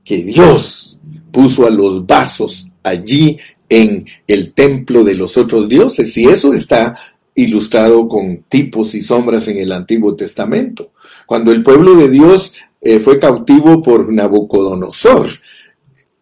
que 0.04 0.22
Dios 0.22 1.00
puso 1.32 1.66
a 1.66 1.70
los 1.70 2.06
vasos 2.06 2.70
allí 2.82 3.36
en 3.68 4.06
el 4.26 4.52
templo 4.52 5.02
de 5.02 5.16
los 5.16 5.36
otros 5.36 5.68
dioses. 5.68 6.16
Y 6.16 6.26
eso 6.26 6.54
está 6.54 6.96
ilustrado 7.34 8.06
con 8.06 8.44
tipos 8.48 8.94
y 8.94 9.02
sombras 9.02 9.48
en 9.48 9.58
el 9.58 9.72
Antiguo 9.72 10.14
Testamento. 10.14 10.92
Cuando 11.26 11.50
el 11.50 11.62
pueblo 11.62 11.96
de 11.96 12.08
Dios 12.08 12.52
eh, 12.80 13.00
fue 13.00 13.18
cautivo 13.18 13.82
por 13.82 14.12
Nabucodonosor, 14.12 15.28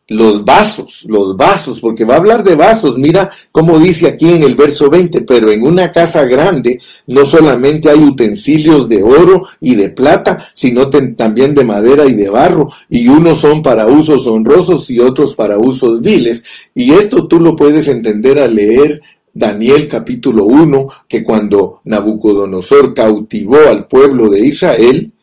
los 0.09 0.45
vasos, 0.45 1.07
los 1.09 1.37
vasos, 1.37 1.81
porque 1.81 2.05
va 2.05 2.15
a 2.15 2.19
hablar 2.19 2.45
de 2.45 2.55
vasos, 2.55 2.99
mira 2.99 3.31
cómo 3.51 3.79
dice 3.79 4.07
aquí 4.07 4.31
en 4.31 4.43
el 4.43 4.55
verso 4.55 4.91
20, 4.91 5.23
pero 5.23 5.51
en 5.51 5.67
una 5.67 5.91
casa 5.93 6.25
grande 6.25 6.79
no 7.07 7.25
solamente 7.25 7.89
hay 7.89 8.01
utensilios 8.01 8.89
de 8.89 9.03
oro 9.03 9.45
y 9.61 9.75
de 9.75 9.89
plata, 9.89 10.47
sino 10.53 10.91
también 10.91 11.55
de 11.55 11.65
madera 11.65 12.05
y 12.05 12.15
de 12.15 12.29
barro, 12.29 12.71
y 12.91 13.09
unos 13.09 13.41
son 13.41 13.63
para 13.63 13.87
usos 13.87 14.27
honrosos 14.27 14.91
y 14.91 14.99
otros 14.99 15.35
para 15.35 15.57
usos 15.57 16.03
viles, 16.03 16.45
y 16.75 16.93
esto 16.93 17.27
tú 17.27 17.41
lo 17.41 17.57
puedes 17.57 17.89
entender 17.89 18.39
al 18.39 18.55
leer 18.55 19.01
Daniel 19.33 19.89
capítulo 19.89 20.45
1, 20.45 20.87
que 21.09 21.25
cuando 21.25 21.81
Nabucodonosor 21.85 22.95
cautivó 22.95 23.57
al 23.69 23.89
pueblo 23.89 24.29
de 24.29 24.47
Israel, 24.47 25.14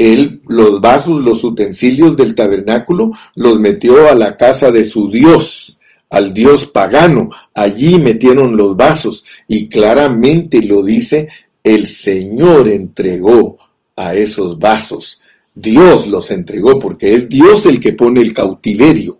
él 0.00 0.40
los 0.48 0.80
vasos, 0.80 1.22
los 1.22 1.44
utensilios 1.44 2.16
del 2.16 2.34
tabernáculo, 2.34 3.12
los 3.36 3.60
metió 3.60 4.08
a 4.08 4.14
la 4.14 4.36
casa 4.36 4.70
de 4.70 4.84
su 4.84 5.10
Dios, 5.10 5.78
al 6.08 6.32
Dios 6.32 6.64
pagano. 6.66 7.28
Allí 7.54 7.98
metieron 7.98 8.56
los 8.56 8.76
vasos 8.76 9.26
y 9.46 9.68
claramente 9.68 10.62
lo 10.62 10.82
dice, 10.82 11.28
el 11.62 11.86
Señor 11.86 12.68
entregó 12.68 13.58
a 13.94 14.14
esos 14.14 14.58
vasos. 14.58 15.20
Dios 15.54 16.06
los 16.06 16.30
entregó 16.30 16.78
porque 16.78 17.14
es 17.14 17.28
Dios 17.28 17.66
el 17.66 17.78
que 17.78 17.92
pone 17.92 18.22
el 18.22 18.32
cautiverio. 18.32 19.18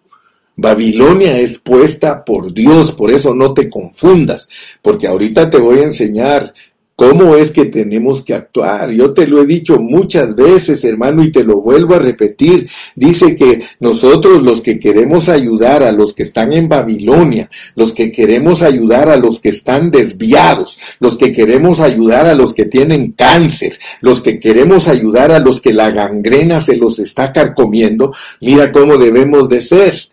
Babilonia 0.57 1.39
es 1.39 1.59
puesta 1.59 2.25
por 2.25 2.53
Dios, 2.53 2.93
por 2.93 3.11
eso 3.11 3.35
no 3.35 3.55
te 3.55 3.71
confundas, 3.71 4.49
porque 4.83 5.07
ahorita 5.07 5.49
te 5.49 5.57
voy 5.57 5.79
a 5.79 5.85
enseñar 5.85 6.53
¿Cómo 7.01 7.35
es 7.35 7.51
que 7.51 7.65
tenemos 7.65 8.23
que 8.23 8.35
actuar? 8.35 8.91
Yo 8.91 9.15
te 9.15 9.27
lo 9.27 9.41
he 9.41 9.47
dicho 9.47 9.81
muchas 9.81 10.35
veces, 10.35 10.85
hermano, 10.85 11.25
y 11.25 11.33
te 11.33 11.43
lo 11.43 11.63
vuelvo 11.63 11.95
a 11.95 11.99
repetir. 11.99 12.69
Dice 12.95 13.35
que 13.35 13.63
nosotros 13.79 14.43
los 14.43 14.61
que 14.61 14.79
queremos 14.79 15.31
ayudar 15.31 15.83
a 15.83 15.93
los 15.93 16.13
que 16.13 16.25
están 16.25 16.53
en 16.53 16.69
Babilonia, 16.69 17.49
los 17.75 17.95
que 17.95 18.13
queremos 18.13 18.61
ayudar 18.61 19.09
a 19.09 19.17
los 19.17 19.41
que 19.41 19.49
están 19.49 19.91
desviados, 19.91 20.79
los 20.99 21.17
que 21.17 21.33
queremos 21.33 21.81
ayudar 21.81 22.27
a 22.27 22.35
los 22.35 22.53
que 22.53 22.67
tienen 22.67 23.13
cáncer, 23.13 23.79
los 24.03 24.21
que 24.21 24.39
queremos 24.39 24.87
ayudar 24.87 25.33
a 25.33 25.39
los 25.39 25.63
que 25.63 25.73
la 25.73 25.91
gangrena 25.93 26.61
se 26.61 26.77
los 26.77 26.99
está 26.99 27.33
carcomiendo, 27.33 28.13
mira 28.43 28.71
cómo 28.73 28.99
debemos 28.99 29.49
de 29.49 29.63
ser. 29.63 30.11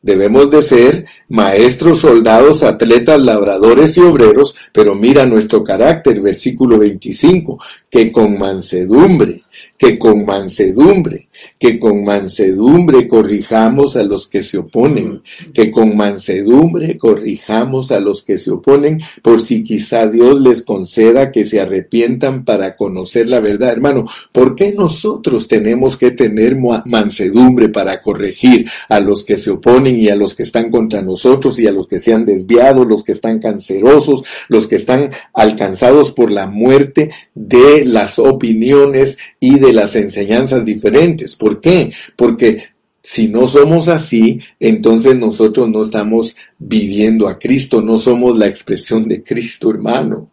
Debemos 0.00 0.48
de 0.52 0.62
ser 0.62 1.06
maestros, 1.28 1.98
soldados, 2.00 2.62
atletas, 2.62 3.20
labradores 3.20 3.96
y 3.96 4.00
obreros, 4.00 4.54
pero 4.72 4.94
mira 4.94 5.26
nuestro 5.26 5.62
carácter, 5.62 6.20
versículo 6.20 6.78
25, 6.78 7.58
que 7.90 8.10
con 8.10 8.38
mansedumbre 8.38 9.42
que 9.76 9.98
con 9.98 10.24
mansedumbre, 10.24 11.28
que 11.58 11.78
con 11.78 12.04
mansedumbre 12.04 13.08
corrijamos 13.08 13.96
a 13.96 14.02
los 14.02 14.26
que 14.26 14.42
se 14.42 14.58
oponen, 14.58 15.22
que 15.52 15.70
con 15.70 15.96
mansedumbre 15.96 16.96
corrijamos 16.96 17.92
a 17.92 18.00
los 18.00 18.22
que 18.22 18.38
se 18.38 18.50
oponen, 18.50 19.00
por 19.22 19.40
si 19.40 19.62
quizá 19.62 20.06
Dios 20.06 20.40
les 20.40 20.62
conceda 20.62 21.30
que 21.30 21.44
se 21.44 21.60
arrepientan 21.60 22.44
para 22.44 22.76
conocer 22.76 23.28
la 23.28 23.40
verdad. 23.40 23.72
Hermano, 23.72 24.04
¿por 24.32 24.54
qué 24.54 24.72
nosotros 24.72 25.48
tenemos 25.48 25.96
que 25.96 26.10
tener 26.12 26.56
mansedumbre 26.84 27.68
para 27.68 28.00
corregir 28.00 28.68
a 28.88 29.00
los 29.00 29.24
que 29.24 29.36
se 29.36 29.50
oponen 29.50 29.98
y 29.98 30.08
a 30.08 30.16
los 30.16 30.34
que 30.34 30.42
están 30.42 30.70
contra 30.70 31.02
nosotros 31.02 31.17
y 31.58 31.66
a 31.66 31.72
los 31.72 31.86
que 31.86 31.98
se 31.98 32.12
han 32.12 32.24
desviado, 32.24 32.84
los 32.84 33.04
que 33.04 33.12
están 33.12 33.38
cancerosos, 33.38 34.24
los 34.48 34.66
que 34.66 34.76
están 34.76 35.10
alcanzados 35.32 36.12
por 36.12 36.30
la 36.30 36.46
muerte 36.46 37.10
de 37.34 37.84
las 37.84 38.18
opiniones 38.18 39.18
y 39.40 39.58
de 39.58 39.72
las 39.72 39.96
enseñanzas 39.96 40.64
diferentes. 40.64 41.36
¿Por 41.36 41.60
qué? 41.60 41.92
Porque 42.16 42.62
si 43.02 43.28
no 43.28 43.48
somos 43.48 43.88
así, 43.88 44.40
entonces 44.60 45.16
nosotros 45.16 45.68
no 45.68 45.82
estamos 45.82 46.36
viviendo 46.58 47.28
a 47.28 47.38
Cristo, 47.38 47.80
no 47.80 47.96
somos 47.96 48.36
la 48.36 48.46
expresión 48.46 49.08
de 49.08 49.22
Cristo, 49.22 49.70
hermano. 49.70 50.30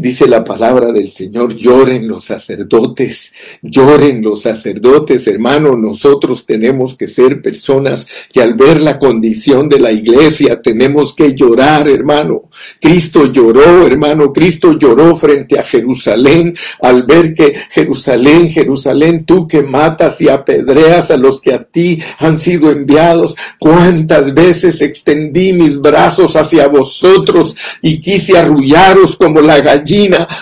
Dice 0.00 0.26
la 0.26 0.42
palabra 0.42 0.92
del 0.92 1.10
Señor, 1.10 1.54
lloren 1.54 2.08
los 2.08 2.24
sacerdotes, 2.24 3.34
lloren 3.60 4.22
los 4.22 4.40
sacerdotes, 4.40 5.26
hermano, 5.26 5.76
nosotros 5.76 6.46
tenemos 6.46 6.94
que 6.94 7.06
ser 7.06 7.42
personas 7.42 8.06
que 8.32 8.40
al 8.40 8.54
ver 8.54 8.80
la 8.80 8.98
condición 8.98 9.68
de 9.68 9.78
la 9.78 9.92
iglesia 9.92 10.62
tenemos 10.62 11.12
que 11.12 11.34
llorar, 11.34 11.86
hermano. 11.86 12.48
Cristo 12.80 13.26
lloró, 13.26 13.86
hermano, 13.86 14.32
Cristo 14.32 14.72
lloró 14.78 15.14
frente 15.14 15.58
a 15.58 15.64
Jerusalén 15.64 16.56
al 16.80 17.02
ver 17.02 17.34
que 17.34 17.56
Jerusalén, 17.68 18.48
Jerusalén, 18.48 19.26
tú 19.26 19.46
que 19.46 19.62
matas 19.62 20.18
y 20.22 20.30
apedreas 20.30 21.10
a 21.10 21.18
los 21.18 21.42
que 21.42 21.52
a 21.52 21.62
ti 21.62 21.98
han 22.20 22.38
sido 22.38 22.70
enviados, 22.70 23.36
cuántas 23.58 24.32
veces 24.32 24.80
extendí 24.80 25.52
mis 25.52 25.78
brazos 25.78 26.36
hacia 26.36 26.68
vosotros 26.68 27.54
y 27.82 28.00
quise 28.00 28.38
arrullaros 28.38 29.14
como 29.14 29.42
la 29.42 29.60
gallina 29.60 29.89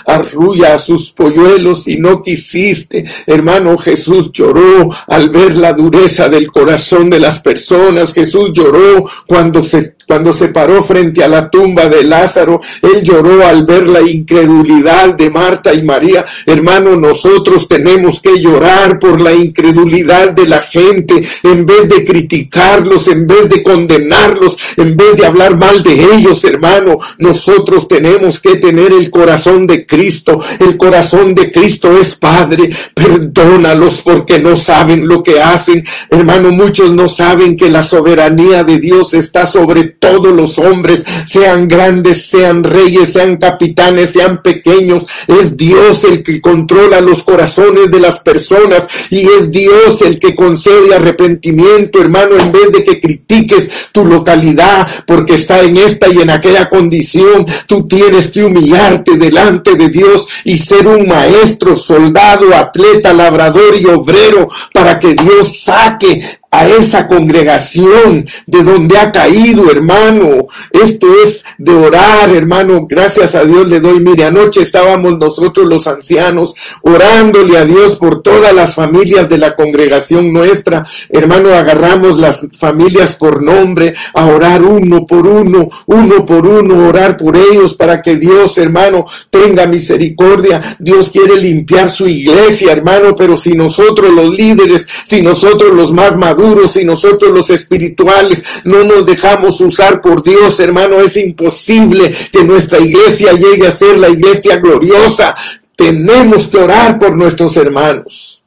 arrulla 0.07 0.75
a 0.75 0.79
sus 0.79 1.11
polluelos 1.13 1.89
y 1.89 1.97
no 1.97 2.23
quisiste. 2.23 3.05
Hermano, 3.27 3.79
Jesús 3.79 4.31
lloró 4.33 4.89
al 5.07 5.31
ver 5.31 5.57
la 5.57 5.73
dureza 5.73 6.29
del 6.29 6.51
corazón 6.51 7.11
de 7.11 7.21
las 7.21 7.41
personas. 7.41 8.13
Jesús 8.13 8.51
lloró 8.53 9.05
cuando 9.27 9.63
se 9.65 9.99
cuando 10.09 10.33
se 10.33 10.49
paró 10.49 10.83
frente 10.83 11.23
a 11.23 11.29
la 11.29 11.51
tumba 11.51 11.87
de 11.87 12.03
Lázaro, 12.03 12.63
él 12.81 13.03
lloró 13.03 13.47
al 13.47 13.67
ver 13.67 13.87
la 13.91 14.01
incredulidad 14.01 15.15
de 15.15 15.29
Marta 15.29 15.75
y 15.75 15.83
María. 15.83 16.25
Hermano, 16.47 16.97
nosotros 16.97 17.69
tenemos 17.69 18.23
que 18.23 18.41
llorar 18.41 18.99
por 18.99 19.21
la 19.21 19.35
incredulidad 19.35 20.31
de 20.31 20.49
la 20.49 20.63
gente 20.63 21.29
en 21.43 21.67
vez 21.67 21.91
de 21.91 22.07
criticarlos, 22.07 23.07
en 23.09 23.27
vez 23.27 23.51
de 23.51 23.63
condenarlos, 23.63 24.57
en 24.79 24.97
vez 24.97 25.15
de 25.15 25.27
hablar 25.27 25.59
mal 25.59 25.83
de 25.83 26.03
ellos, 26.15 26.43
hermano. 26.45 26.97
Nosotros 27.19 27.87
tenemos 27.87 28.41
que 28.41 28.57
tener 28.57 28.95
el 28.95 29.11
corazón 29.11 29.28
de 29.29 29.87
Cristo. 29.87 30.39
El 30.59 30.77
corazón 30.77 31.35
de 31.35 31.53
Cristo 31.53 31.97
es 31.99 32.15
Padre. 32.15 32.71
Perdónalos 32.95 34.01
porque 34.01 34.39
no 34.39 34.57
saben 34.57 35.07
lo 35.07 35.23
que 35.23 35.41
hacen. 35.41 35.85
Hermano, 36.09 36.51
muchos 36.51 36.93
no 36.93 37.09
saben 37.09 37.57
que 37.57 37.69
la 37.69 37.83
soberanía 37.83 38.65
de 38.65 38.79
Dios 38.79 39.13
está 39.13 39.45
sobre 39.45 39.85
todos 39.85 40.35
los 40.35 40.59
hombres, 40.59 41.03
sean 41.27 41.69
grandes, 41.69 42.27
sean 42.27 42.65
reyes, 42.65 43.13
sean 43.13 43.37
capitanes, 43.37 44.13
sean 44.13 44.43
pequeños. 44.43 45.07
Es 45.27 45.57
Dios 45.57 46.05
el 46.05 46.23
que 46.23 46.41
controla 46.41 47.01
los 47.01 47.23
corazones 47.23 47.91
de 47.91 48.01
las 48.01 48.21
personas 48.21 48.87
y 49.11 49.29
es 49.39 49.51
Dios 49.51 50.01
el 50.03 50.19
que 50.19 50.35
concede 50.35 50.95
arrepentimiento, 50.95 52.01
hermano, 52.01 52.37
en 52.39 52.51
vez 52.51 52.73
de 52.73 52.83
que 52.83 52.99
critiques 52.99 53.71
tu 53.93 54.05
localidad 54.05 54.89
porque 55.07 55.35
está 55.35 55.61
en 55.61 55.77
esta 55.77 56.09
y 56.09 56.19
en 56.19 56.31
aquella 56.31 56.69
condición. 56.71 57.45
Tú 57.67 57.87
tienes 57.87 58.31
que 58.31 58.45
humillarte 58.45 59.18
delante 59.19 59.75
de 59.75 59.89
Dios 59.89 60.27
y 60.45 60.59
ser 60.59 60.87
un 60.87 61.07
maestro, 61.07 61.77
soldado, 61.77 62.55
atleta, 62.55 63.13
labrador 63.13 63.77
y 63.79 63.87
obrero 63.87 64.49
para 64.73 64.99
que 64.99 65.15
Dios 65.15 65.61
saque 65.61 66.38
a 66.51 66.67
esa 66.67 67.07
congregación 67.07 68.25
de 68.47 68.63
donde 68.63 68.97
ha 68.97 69.13
caído, 69.13 69.71
hermano. 69.71 70.47
Esto 70.71 71.07
es 71.23 71.45
de 71.59 71.73
orar, 71.73 72.31
hermano. 72.31 72.87
Gracias 72.89 73.35
a 73.35 73.45
Dios 73.45 73.69
le 73.69 73.81
doy. 73.81 74.01
Mire, 74.01 74.25
anoche 74.25 74.63
estábamos 74.63 75.19
nosotros 75.19 75.67
los 75.67 75.87
ancianos 75.87 76.55
orándole 76.83 77.59
a 77.59 77.65
Dios 77.65 77.97
por 77.97 78.23
todas 78.23 78.55
las 78.55 78.75
familias 78.75 79.29
de 79.29 79.39
la 79.39 79.55
congregación 79.55 80.33
nuestra. 80.33 80.87
Hermano, 81.11 81.51
agarramos 81.51 82.19
las 82.19 82.47
familias 82.59 83.15
por 83.15 83.43
nombre 83.43 83.95
a 84.15 84.27
orar 84.27 84.63
uno 84.63 85.05
por 85.05 85.27
uno, 85.27 85.69
uno 85.87 86.25
por 86.25 86.47
uno, 86.47 86.89
orar 86.89 87.17
por 87.17 87.37
ellos 87.37 87.75
para 87.75 88.01
que 88.01 88.17
Dios, 88.17 88.57
hermano, 88.57 89.05
tenga 89.29 89.67
misericordia. 89.67 90.77
Dios 90.79 91.11
quiere 91.11 91.37
limpiar 91.37 91.91
su 91.91 92.09
iglesia, 92.09 92.73
hermano, 92.73 93.15
pero 93.15 93.37
si 93.37 93.53
nosotros 93.53 94.11
los 94.11 94.31
líderes, 94.35 94.87
si 95.05 95.21
nosotros 95.21 95.75
los 95.75 95.93
más 95.93 96.17
maduros, 96.17 96.38
y 96.77 96.85
nosotros 96.85 97.33
los 97.33 97.51
espirituales 97.51 98.45
no 98.65 98.85
nos 98.85 99.05
dejamos 99.05 99.61
usar 99.61 100.01
por 100.01 100.23
Dios, 100.23 100.61
hermano, 100.61 101.01
es 101.01 101.17
imposible 101.17 102.15
que 102.33 102.45
nuestra 102.45 102.79
iglesia 102.79 103.33
llegue 103.33 103.67
a 103.67 103.73
ser 103.73 103.99
la 103.99 104.09
iglesia 104.09 104.57
gloriosa. 104.57 105.35
Tenemos 105.75 106.47
que 106.49 106.59
orar 106.59 106.99
por 106.99 107.17
nuestros 107.17 107.57
hermanos. 107.57 108.45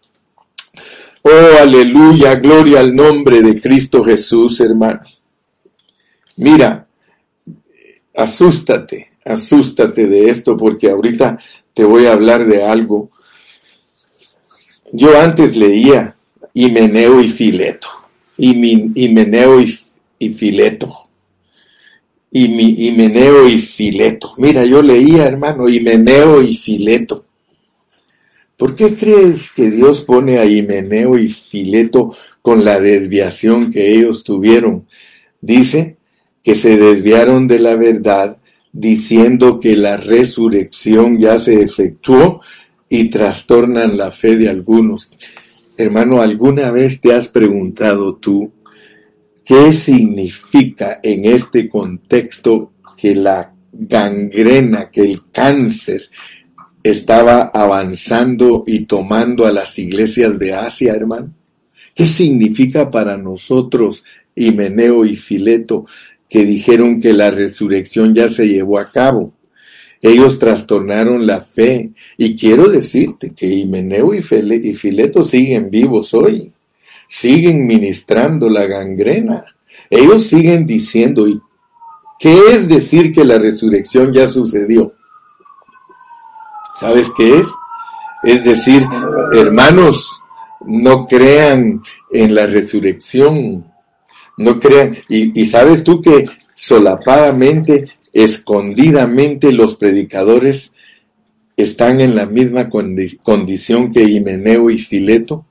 Oh, 1.24 1.62
aleluya, 1.62 2.36
gloria 2.36 2.80
al 2.80 2.96
nombre 2.96 3.42
de 3.42 3.60
Cristo 3.60 4.04
Jesús, 4.04 4.60
hermano. 4.62 5.02
Mira, 6.38 6.88
asústate, 8.16 9.12
asústate 9.26 10.08
de 10.08 10.30
esto 10.30 10.56
porque 10.56 10.90
ahorita 10.90 11.38
te 11.74 11.84
voy 11.84 12.06
a 12.06 12.14
hablar 12.14 12.46
de 12.46 12.64
algo. 12.64 13.10
Yo 14.94 15.20
antes 15.20 15.58
leía 15.58 16.16
Himeneo 16.54 17.22
y 17.22 17.30
Fileto. 17.30 17.88
Himeneo 18.38 19.62
y, 19.62 19.80
y 20.20 20.30
Fileto. 20.30 21.10
Himeneo 22.32 23.48
y 23.48 23.58
Fileto. 23.58 24.34
Mira, 24.38 24.66
yo 24.66 24.82
leía, 24.82 25.26
hermano, 25.26 25.68
Himeneo 25.68 26.42
y 26.42 26.56
Fileto. 26.56 27.26
¿Por 28.58 28.76
qué 28.76 28.96
crees 28.96 29.52
que 29.52 29.72
Dios 29.72 30.02
pone 30.02 30.38
a 30.38 30.46
Himeneo 30.46 31.18
y 31.18 31.28
Fileto 31.28 32.16
con 32.42 32.64
la 32.64 32.80
desviación 32.80 33.72
que 33.72 33.94
ellos 33.94 34.24
tuvieron? 34.24 34.88
Dice 35.42 35.98
que 36.44 36.56
se 36.56 36.78
desviaron 36.78 37.48
de 37.48 37.60
la 37.60 37.76
verdad 37.76 38.38
diciendo 38.72 39.60
que 39.60 39.76
la 39.76 39.98
resurrección 39.98 41.20
ya 41.20 41.38
se 41.38 41.62
efectuó 41.62 42.42
y 42.88 43.10
trastornan 43.10 43.98
la 43.98 44.12
fe 44.12 44.38
de 44.38 44.50
algunos. 44.50 45.10
Hermano, 45.82 46.22
¿alguna 46.22 46.70
vez 46.70 47.02
te 47.02 47.12
has 47.12 47.28
preguntado 47.28 48.16
tú 48.18 48.54
qué 49.44 49.74
significa 49.74 51.00
en 51.02 51.26
este 51.26 51.68
contexto 51.68 52.74
que 52.96 53.16
la 53.16 53.52
gangrena, 53.72 54.92
que 54.92 55.02
el 55.02 55.32
cáncer 55.32 56.04
estaba 56.84 57.52
avanzando 57.54 58.64
y 58.68 58.86
tomando 58.86 59.48
a 59.48 59.52
las 59.52 59.80
iglesias 59.80 60.38
de 60.38 60.54
Asia, 60.54 60.94
hermano? 60.94 61.34
¿Qué 61.96 62.06
significa 62.06 62.92
para 62.92 63.18
nosotros, 63.18 64.04
Himeneo 64.36 65.04
y 65.04 65.16
Fileto, 65.16 65.86
que 66.30 66.46
dijeron 66.46 67.02
que 67.02 67.12
la 67.12 67.32
resurrección 67.32 68.14
ya 68.14 68.30
se 68.30 68.48
llevó 68.48 68.78
a 68.78 68.92
cabo. 68.92 69.34
Ellos 70.02 70.40
trastornaron 70.40 71.28
la 71.28 71.40
fe. 71.40 71.92
Y 72.18 72.36
quiero 72.36 72.68
decirte 72.68 73.34
que 73.34 73.46
Himeneo 73.46 74.14
y 74.14 74.22
Fileto 74.22 75.24
siguen 75.24 75.70
vivos 75.70 76.14
hoy. 76.14 76.52
Siguen 77.08 77.68
ministrando 77.68 78.50
la 78.50 78.66
gangrena. 78.66 79.44
Ellos 79.90 80.26
siguen 80.26 80.66
diciendo, 80.66 81.28
¿y 81.28 81.40
qué 82.20 82.54
es 82.54 82.68
decir 82.68 83.12
que 83.12 83.26
la 83.26 83.38
resurrección 83.38 84.14
ya 84.14 84.28
sucedió? 84.28 84.94
¿Sabes 86.76 87.12
qué 87.16 87.40
es? 87.40 87.48
Es 88.24 88.44
decir, 88.44 88.86
hermanos, 89.34 90.22
no 90.66 91.06
crean 91.08 91.82
en 92.12 92.36
la 92.36 92.46
resurrección, 92.46 93.66
no 94.38 94.60
crean, 94.60 94.96
y, 95.10 95.46
sabes 95.46 95.84
tú 95.84 96.02
que 96.02 96.26
solapadamente, 96.54 97.88
escondidamente 98.14 99.52
los 99.52 99.76
predicadores 99.76 100.74
están 101.58 102.02
en 102.02 102.16
la 102.16 102.26
misma 102.26 102.70
condición 102.70 103.92
que 103.92 104.04
Himeneo 104.04 104.70
y 104.70 104.78
Fileto. 104.80 105.46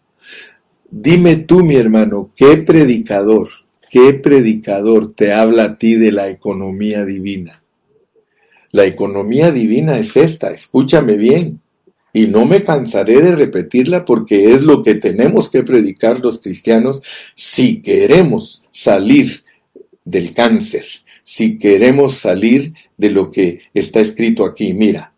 Dime 0.90 1.36
tú, 1.36 1.64
mi 1.64 1.76
hermano, 1.76 2.32
¿qué 2.34 2.56
predicador, 2.58 3.48
qué 3.90 4.14
predicador 4.14 5.14
te 5.14 5.32
habla 5.32 5.64
a 5.64 5.78
ti 5.78 5.94
de 5.94 6.12
la 6.12 6.28
economía 6.28 7.04
divina? 7.04 7.62
La 8.72 8.84
economía 8.84 9.50
divina 9.50 9.98
es 9.98 10.16
esta, 10.16 10.52
escúchame 10.52 11.16
bien. 11.16 11.60
Y 12.12 12.26
no 12.26 12.44
me 12.44 12.64
cansaré 12.64 13.22
de 13.22 13.36
repetirla 13.36 14.04
porque 14.04 14.52
es 14.52 14.62
lo 14.62 14.82
que 14.82 14.96
tenemos 14.96 15.48
que 15.48 15.62
predicar 15.62 16.18
los 16.18 16.40
cristianos 16.40 17.02
si 17.36 17.82
queremos 17.82 18.64
salir 18.72 19.44
del 20.04 20.34
cáncer, 20.34 20.84
si 21.30 21.58
queremos 21.58 22.16
salir 22.16 22.74
de 22.96 23.10
lo 23.10 23.30
que 23.30 23.60
está 23.72 24.00
escrito 24.00 24.44
aquí. 24.44 24.74
Mira, 24.74 25.14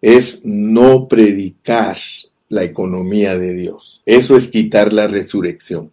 es 0.00 0.40
no 0.46 1.08
predicar 1.08 1.98
la 2.48 2.64
economía 2.64 3.36
de 3.36 3.52
Dios. 3.52 4.00
Eso 4.06 4.34
es 4.34 4.48
quitar 4.48 4.94
la 4.94 5.08
resurrección. 5.08 5.92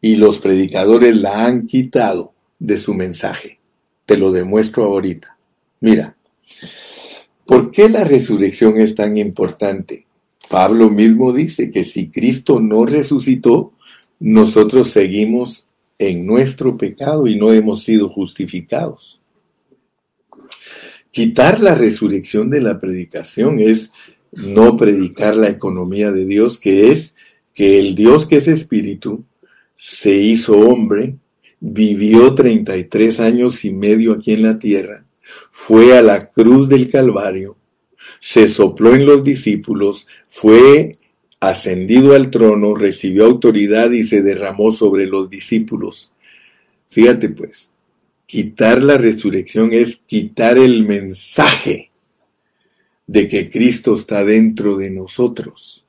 Y 0.00 0.16
los 0.16 0.38
predicadores 0.38 1.14
la 1.14 1.46
han 1.46 1.66
quitado 1.68 2.32
de 2.58 2.76
su 2.76 2.92
mensaje. 2.92 3.60
Te 4.04 4.16
lo 4.16 4.32
demuestro 4.32 4.82
ahorita. 4.82 5.38
Mira, 5.78 6.16
¿Por 7.46 7.70
qué 7.70 7.88
la 7.88 8.02
resurrección 8.02 8.80
es 8.80 8.96
tan 8.96 9.16
importante? 9.16 10.06
Pablo 10.48 10.90
mismo 10.90 11.32
dice 11.32 11.70
que 11.70 11.84
si 11.84 12.08
Cristo 12.10 12.58
no 12.58 12.84
resucitó, 12.84 13.74
nosotros 14.18 14.90
seguimos 14.90 15.68
en 15.98 16.26
nuestro 16.26 16.76
pecado 16.76 17.26
y 17.26 17.36
no 17.36 17.52
hemos 17.52 17.82
sido 17.82 18.08
justificados. 18.08 19.20
Quitar 21.10 21.60
la 21.60 21.74
resurrección 21.74 22.50
de 22.50 22.60
la 22.60 22.78
predicación 22.78 23.58
es 23.58 23.90
no 24.32 24.76
predicar 24.76 25.34
la 25.34 25.48
economía 25.48 26.10
de 26.10 26.26
Dios, 26.26 26.58
que 26.58 26.90
es 26.90 27.14
que 27.54 27.78
el 27.78 27.94
Dios 27.94 28.26
que 28.26 28.36
es 28.36 28.48
espíritu 28.48 29.24
se 29.76 30.12
hizo 30.14 30.58
hombre, 30.58 31.16
vivió 31.58 32.34
33 32.34 33.20
años 33.20 33.64
y 33.64 33.72
medio 33.72 34.12
aquí 34.12 34.32
en 34.32 34.42
la 34.42 34.58
tierra, 34.58 35.06
fue 35.50 35.96
a 35.96 36.02
la 36.02 36.26
cruz 36.30 36.68
del 36.68 36.90
Calvario, 36.90 37.56
se 38.20 38.46
sopló 38.46 38.94
en 38.94 39.06
los 39.06 39.24
discípulos, 39.24 40.06
fue 40.28 40.92
ascendido 41.40 42.14
al 42.14 42.30
trono, 42.30 42.74
recibió 42.74 43.26
autoridad 43.26 43.90
y 43.90 44.02
se 44.02 44.22
derramó 44.22 44.70
sobre 44.70 45.06
los 45.06 45.28
discípulos. 45.28 46.12
Fíjate 46.88 47.28
pues, 47.28 47.72
quitar 48.26 48.82
la 48.82 48.98
resurrección 48.98 49.72
es 49.72 50.02
quitar 50.06 50.58
el 50.58 50.84
mensaje 50.84 51.90
de 53.06 53.28
que 53.28 53.50
Cristo 53.50 53.94
está 53.94 54.24
dentro 54.24 54.76
de 54.76 54.90
nosotros. 54.90 55.84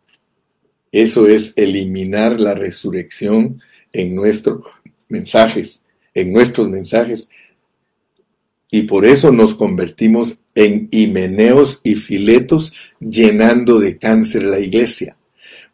Eso 0.91 1.27
es 1.27 1.53
eliminar 1.55 2.39
la 2.39 2.53
resurrección 2.53 3.61
en 3.91 4.15
nuestros 4.15 4.61
mensajes, 5.09 5.83
en 6.13 6.31
nuestros 6.31 6.69
mensajes 6.69 7.29
y 8.69 8.83
por 8.83 9.05
eso 9.05 9.31
nos 9.31 9.53
convertimos 9.53 10.41
en 10.53 10.89
himeneos 10.91 11.81
y 11.83 11.95
filetos 11.95 12.73
llenando 12.99 13.79
de 13.79 13.97
cáncer 13.97 14.43
la 14.43 14.59
iglesia. 14.59 15.16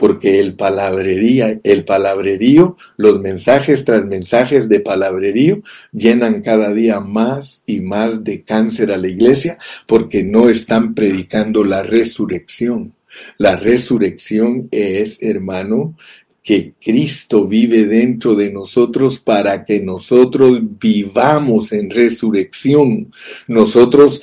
Porque 0.03 0.41
el 0.41 0.55
palabrería, 0.55 1.61
el 1.63 1.85
palabrerío, 1.85 2.75
los 2.97 3.21
mensajes 3.21 3.85
tras 3.85 4.05
mensajes 4.05 4.67
de 4.67 4.81
palabrerío 4.81 5.61
llenan 5.93 6.41
cada 6.41 6.73
día 6.73 6.99
más 6.99 7.63
y 7.65 7.79
más 7.79 8.21
de 8.21 8.43
cáncer 8.43 8.91
a 8.91 8.97
la 8.97 9.07
iglesia 9.07 9.57
porque 9.87 10.25
no 10.25 10.49
están 10.49 10.93
predicando 10.93 11.63
la 11.63 11.83
resurrección. 11.83 12.91
La 13.37 13.55
resurrección 13.55 14.67
es, 14.71 15.23
hermano, 15.23 15.95
que 16.43 16.73
Cristo 16.83 17.47
vive 17.47 17.85
dentro 17.85 18.35
de 18.35 18.51
nosotros 18.51 19.19
para 19.19 19.63
que 19.63 19.79
nosotros 19.79 20.59
vivamos 20.77 21.71
en 21.71 21.89
resurrección. 21.89 23.13
Nosotros 23.47 24.21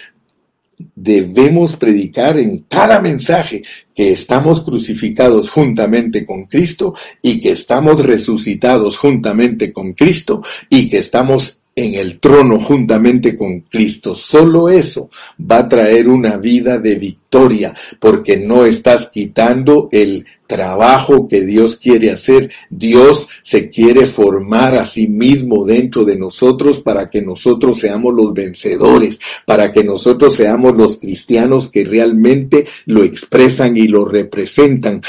debemos 0.94 1.76
predicar 1.76 2.38
en 2.38 2.64
cada 2.68 3.00
mensaje 3.00 3.62
que 3.94 4.12
estamos 4.12 4.62
crucificados 4.62 5.50
juntamente 5.50 6.24
con 6.24 6.46
Cristo 6.46 6.94
y 7.22 7.40
que 7.40 7.52
estamos 7.52 8.04
resucitados 8.04 8.96
juntamente 8.96 9.72
con 9.72 9.92
Cristo 9.92 10.42
y 10.68 10.88
que 10.88 10.98
estamos 10.98 11.59
en 11.80 11.94
el 11.94 12.18
trono 12.18 12.60
juntamente 12.60 13.36
con 13.36 13.60
Cristo. 13.60 14.14
Solo 14.14 14.68
eso 14.68 15.10
va 15.40 15.58
a 15.58 15.68
traer 15.68 16.08
una 16.08 16.36
vida 16.36 16.78
de 16.78 16.96
victoria, 16.96 17.74
porque 17.98 18.36
no 18.36 18.64
estás 18.64 19.08
quitando 19.08 19.88
el 19.90 20.26
trabajo 20.46 21.26
que 21.26 21.42
Dios 21.42 21.76
quiere 21.76 22.10
hacer. 22.10 22.50
Dios 22.68 23.28
se 23.40 23.70
quiere 23.70 24.04
formar 24.06 24.74
a 24.74 24.84
sí 24.84 25.06
mismo 25.06 25.64
dentro 25.64 26.04
de 26.04 26.16
nosotros 26.16 26.80
para 26.80 27.08
que 27.08 27.22
nosotros 27.22 27.78
seamos 27.78 28.14
los 28.14 28.34
vencedores, 28.34 29.18
para 29.46 29.72
que 29.72 29.82
nosotros 29.82 30.34
seamos 30.34 30.76
los 30.76 30.98
cristianos 30.98 31.70
que 31.70 31.84
realmente 31.84 32.66
lo 32.86 33.04
expresan 33.04 33.76
y 33.76 33.88
lo 33.88 34.04
representan. 34.04 35.00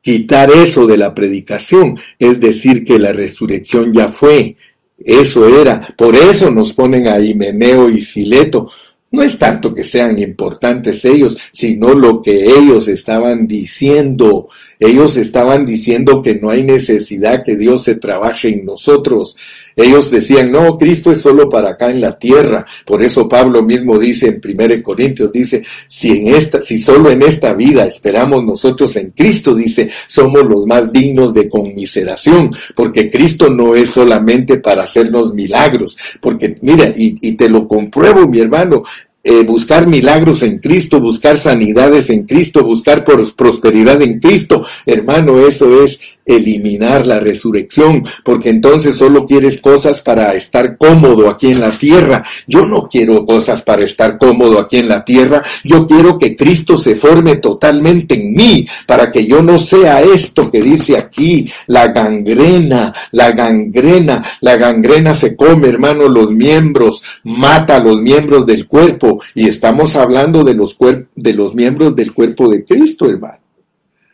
Quitar 0.00 0.50
eso 0.50 0.86
de 0.86 0.96
la 0.96 1.14
predicación 1.14 1.98
es 2.18 2.40
decir 2.40 2.84
que 2.84 2.98
la 2.98 3.12
resurrección 3.12 3.92
ya 3.92 4.08
fue, 4.08 4.56
eso 4.98 5.48
era. 5.48 5.80
Por 5.96 6.16
eso 6.16 6.50
nos 6.50 6.72
ponen 6.72 7.08
a 7.08 7.20
Himeneo 7.20 7.88
y 7.88 8.00
Fileto. 8.00 8.70
No 9.10 9.22
es 9.22 9.38
tanto 9.38 9.74
que 9.74 9.84
sean 9.84 10.18
importantes 10.18 11.04
ellos, 11.04 11.36
sino 11.50 11.94
lo 11.94 12.20
que 12.20 12.44
ellos 12.44 12.88
estaban 12.88 13.46
diciendo. 13.46 14.48
Ellos 14.80 15.16
estaban 15.16 15.66
diciendo 15.66 16.22
que 16.22 16.36
no 16.36 16.50
hay 16.50 16.62
necesidad 16.62 17.42
que 17.44 17.56
Dios 17.56 17.82
se 17.84 17.96
trabaje 17.96 18.48
en 18.48 18.64
nosotros. 18.64 19.36
Ellos 19.74 20.10
decían, 20.10 20.50
no, 20.50 20.76
Cristo 20.76 21.12
es 21.12 21.20
solo 21.20 21.48
para 21.48 21.70
acá 21.70 21.90
en 21.90 22.00
la 22.00 22.18
tierra. 22.18 22.66
Por 22.84 23.02
eso 23.02 23.28
Pablo 23.28 23.62
mismo 23.62 23.98
dice 23.98 24.26
en 24.26 24.40
1 24.44 24.82
Corintios, 24.82 25.32
dice, 25.32 25.62
si 25.86 26.18
en 26.18 26.28
esta, 26.28 26.60
si 26.62 26.78
solo 26.78 27.10
en 27.10 27.22
esta 27.22 27.52
vida 27.54 27.86
esperamos 27.86 28.44
nosotros 28.44 28.96
en 28.96 29.10
Cristo, 29.10 29.54
dice, 29.54 29.88
somos 30.06 30.44
los 30.44 30.66
más 30.66 30.92
dignos 30.92 31.32
de 31.32 31.48
conmiseración, 31.48 32.50
porque 32.74 33.08
Cristo 33.08 33.50
no 33.50 33.76
es 33.76 33.90
solamente 33.90 34.58
para 34.58 34.82
hacernos 34.82 35.32
milagros, 35.32 35.96
porque 36.20 36.56
mira, 36.60 36.92
y, 36.96 37.16
y 37.20 37.32
te 37.36 37.48
lo 37.48 37.68
compruebo, 37.68 38.26
mi 38.26 38.40
hermano, 38.40 38.82
eh, 39.28 39.44
buscar 39.44 39.86
milagros 39.86 40.42
en 40.42 40.58
Cristo, 40.58 41.00
buscar 41.00 41.36
sanidades 41.36 42.08
en 42.08 42.24
Cristo, 42.24 42.64
buscar 42.64 43.04
prosperidad 43.04 44.00
en 44.00 44.20
Cristo. 44.20 44.64
Hermano, 44.86 45.46
eso 45.46 45.84
es 45.84 46.00
eliminar 46.28 47.06
la 47.06 47.18
resurrección, 47.18 48.04
porque 48.22 48.50
entonces 48.50 48.94
solo 48.94 49.26
quieres 49.26 49.58
cosas 49.60 50.00
para 50.02 50.34
estar 50.34 50.76
cómodo 50.76 51.28
aquí 51.28 51.50
en 51.50 51.60
la 51.60 51.72
tierra. 51.72 52.22
Yo 52.46 52.66
no 52.66 52.88
quiero 52.88 53.26
cosas 53.26 53.62
para 53.62 53.82
estar 53.82 54.18
cómodo 54.18 54.60
aquí 54.60 54.76
en 54.76 54.88
la 54.88 55.04
tierra. 55.04 55.42
Yo 55.64 55.86
quiero 55.86 56.18
que 56.18 56.36
Cristo 56.36 56.76
se 56.76 56.94
forme 56.94 57.36
totalmente 57.36 58.14
en 58.14 58.34
mí, 58.34 58.66
para 58.86 59.10
que 59.10 59.26
yo 59.26 59.42
no 59.42 59.58
sea 59.58 60.02
esto 60.02 60.50
que 60.50 60.62
dice 60.62 60.96
aquí, 60.96 61.50
la 61.66 61.88
gangrena, 61.88 62.92
la 63.12 63.32
gangrena, 63.32 64.22
la 64.40 64.56
gangrena 64.56 65.14
se 65.14 65.34
come, 65.34 65.68
hermano, 65.68 66.08
los 66.08 66.30
miembros, 66.30 67.02
mata 67.24 67.76
a 67.76 67.82
los 67.82 68.00
miembros 68.00 68.44
del 68.46 68.66
cuerpo, 68.66 69.20
y 69.34 69.48
estamos 69.48 69.96
hablando 69.96 70.44
de 70.44 70.54
los, 70.54 70.76
de 71.14 71.32
los 71.32 71.54
miembros 71.54 71.96
del 71.96 72.12
cuerpo 72.12 72.48
de 72.48 72.64
Cristo, 72.64 73.08
hermano. 73.08 73.38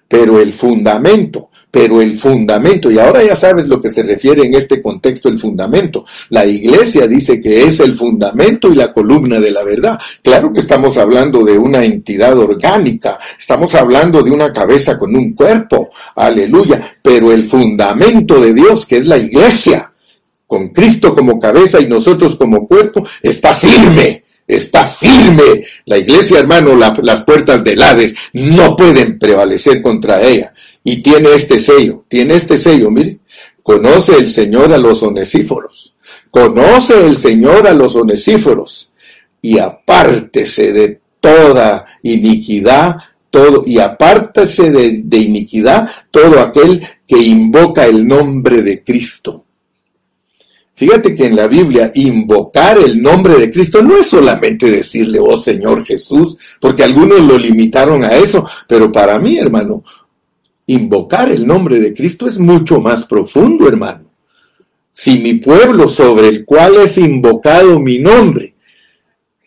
Pero 0.07 0.39
el 0.39 0.53
fundamento, 0.53 1.51
pero 1.75 2.01
el 2.01 2.15
fundamento, 2.15 2.89
y 2.89 3.01
ahora 3.01 3.25
ya 3.25 3.35
sabes 3.35 3.67
lo 3.67 3.81
que 3.81 3.91
se 3.91 4.05
refiere 4.05 4.47
en 4.47 4.55
este 4.55 4.81
contexto 4.81 5.29
el 5.29 5.41
fundamento. 5.41 6.05
La 6.29 6.47
iglesia 6.47 7.09
dice 7.09 7.41
que 7.41 7.65
es 7.65 7.81
el 7.81 7.97
fundamento 7.97 8.73
y 8.73 8.77
la 8.77 8.93
columna 8.93 9.41
de 9.41 9.51
la 9.51 9.65
verdad. 9.65 9.99
Claro 10.23 10.53
que 10.53 10.61
estamos 10.61 10.97
hablando 10.99 11.45
de 11.45 11.59
una 11.59 11.85
entidad 11.85 12.39
orgánica, 12.39 13.19
estamos 13.37 13.75
hablando 13.75 14.23
de 14.23 14.31
una 14.31 14.53
cabeza 14.53 14.97
con 14.97 15.17
un 15.17 15.35
cuerpo, 15.35 15.91
aleluya, 16.15 16.97
pero 17.03 17.33
el 17.33 17.45
fundamento 17.45 18.41
de 18.41 18.55
Dios, 18.55 18.87
que 18.87 18.99
es 18.99 19.09
la 19.09 19.19
iglesia, 19.19 19.91
con 20.47 20.69
Cristo 20.69 21.13
como 21.13 21.41
cabeza 21.41 21.81
y 21.81 21.89
nosotros 21.89 22.37
como 22.37 22.69
cuerpo, 22.69 23.05
está 23.21 23.53
firme 23.53 24.23
está 24.47 24.85
firme. 24.85 25.65
La 25.87 25.97
iglesia, 25.97 26.39
hermano, 26.39 26.77
las 26.77 27.23
puertas 27.23 27.65
del 27.65 27.83
Hades 27.83 28.15
no 28.35 28.77
pueden 28.77 29.19
prevalecer 29.19 29.81
contra 29.81 30.21
ella. 30.23 30.53
Y 30.85 31.03
tiene 31.03 31.33
este 31.33 31.59
sello, 31.59 32.05
tiene 32.07 32.35
este 32.35 32.59
sello, 32.59 32.91
mire. 32.91 33.19
Conoce 33.63 34.17
el 34.17 34.29
Señor 34.29 34.73
a 34.73 34.79
los 34.79 35.03
onesíforos. 35.03 35.97
Conoce 36.31 37.07
el 37.07 37.17
Señor 37.17 37.67
a 37.67 37.73
los 37.73 37.97
onesíforos. 37.97 38.93
Y 39.41 39.59
apártese 39.59 40.73
de 40.73 41.01
toda 41.19 41.87
iniquidad, 42.03 42.97
todo, 43.31 43.65
y 43.67 43.79
apártese 43.79 44.71
de, 44.71 45.01
de 45.03 45.17
iniquidad 45.17 45.89
todo 46.11 46.39
aquel 46.39 46.87
que 47.07 47.19
invoca 47.19 47.87
el 47.87 48.07
nombre 48.07 48.61
de 48.61 48.85
Cristo. 48.85 49.45
Fíjate 50.75 51.15
que 51.15 51.27
en 51.27 51.37
la 51.37 51.47
Biblia 51.47 51.93
invocar 51.95 52.77
el 52.79 53.01
nombre 53.01 53.37
de 53.37 53.49
Cristo 53.49 53.81
no 53.81 53.97
es 53.97 54.09
solamente 54.09 54.71
decirle, 54.71 55.21
oh 55.21 55.37
Señor 55.37 55.85
Jesús, 55.85 56.37
porque 56.61 56.83
algunos 56.83 57.21
lo 57.21 57.39
limitaron 57.39 58.03
a 58.03 58.17
eso, 58.17 58.45
pero 58.67 58.91
para 58.91 59.19
mí, 59.21 59.39
hermano, 59.39 59.85
invocar 60.67 61.31
el 61.31 61.47
nombre 61.47 61.81
de 61.81 61.95
Cristo 61.95 62.27
es 62.27 62.39
mucho 62.39 62.81
más 62.81 63.05
profundo, 63.05 63.69
hermano. 63.69 64.05
Si 64.91 65.19
mi 65.19 65.35
pueblo 65.35 65.89
sobre 65.89 66.29
el 66.29 66.45
cual 66.45 66.77
es 66.77 66.99
invocado 66.99 67.81
mi 67.81 67.99
nombre, 67.99 68.55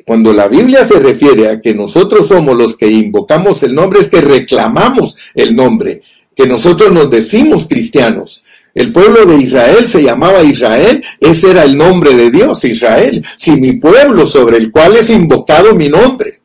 cuando 0.06 0.32
la 0.32 0.48
Biblia 0.48 0.86
se 0.86 1.00
refiere 1.00 1.50
a 1.50 1.62
que 1.62 1.74
nosotros 1.74 2.28
somos 2.28 2.56
los 2.56 2.78
que 2.78 2.88
invocamos 2.88 3.64
el 3.64 3.76
nombre, 3.76 4.00
es 4.00 4.10
que 4.10 4.22
reclamamos 4.22 5.18
el 5.34 5.56
nombre, 5.56 6.02
que 6.36 6.48
nosotros 6.48 6.92
nos 6.92 7.10
decimos 7.10 7.68
cristianos, 7.68 8.44
el 8.74 8.92
pueblo 8.92 9.26
de 9.26 9.38
Israel 9.38 9.88
se 9.88 10.04
llamaba 10.04 10.44
Israel, 10.44 11.04
ese 11.20 11.52
era 11.52 11.64
el 11.64 11.78
nombre 11.78 12.14
de 12.14 12.30
Dios, 12.30 12.64
Israel. 12.64 13.26
Si 13.36 13.60
mi 13.60 13.74
pueblo 13.74 14.28
sobre 14.28 14.58
el 14.58 14.70
cual 14.72 14.98
es 14.98 15.10
invocado 15.10 15.74
mi 15.74 15.90
nombre 15.90 16.38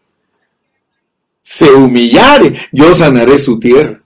se 1.42 1.70
humillare, 1.70 2.54
yo 2.70 2.94
sanaré 2.94 3.38
su 3.38 3.58
tierra. 3.58 4.01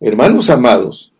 Hermanos 0.00 0.48
amados, 0.48 1.12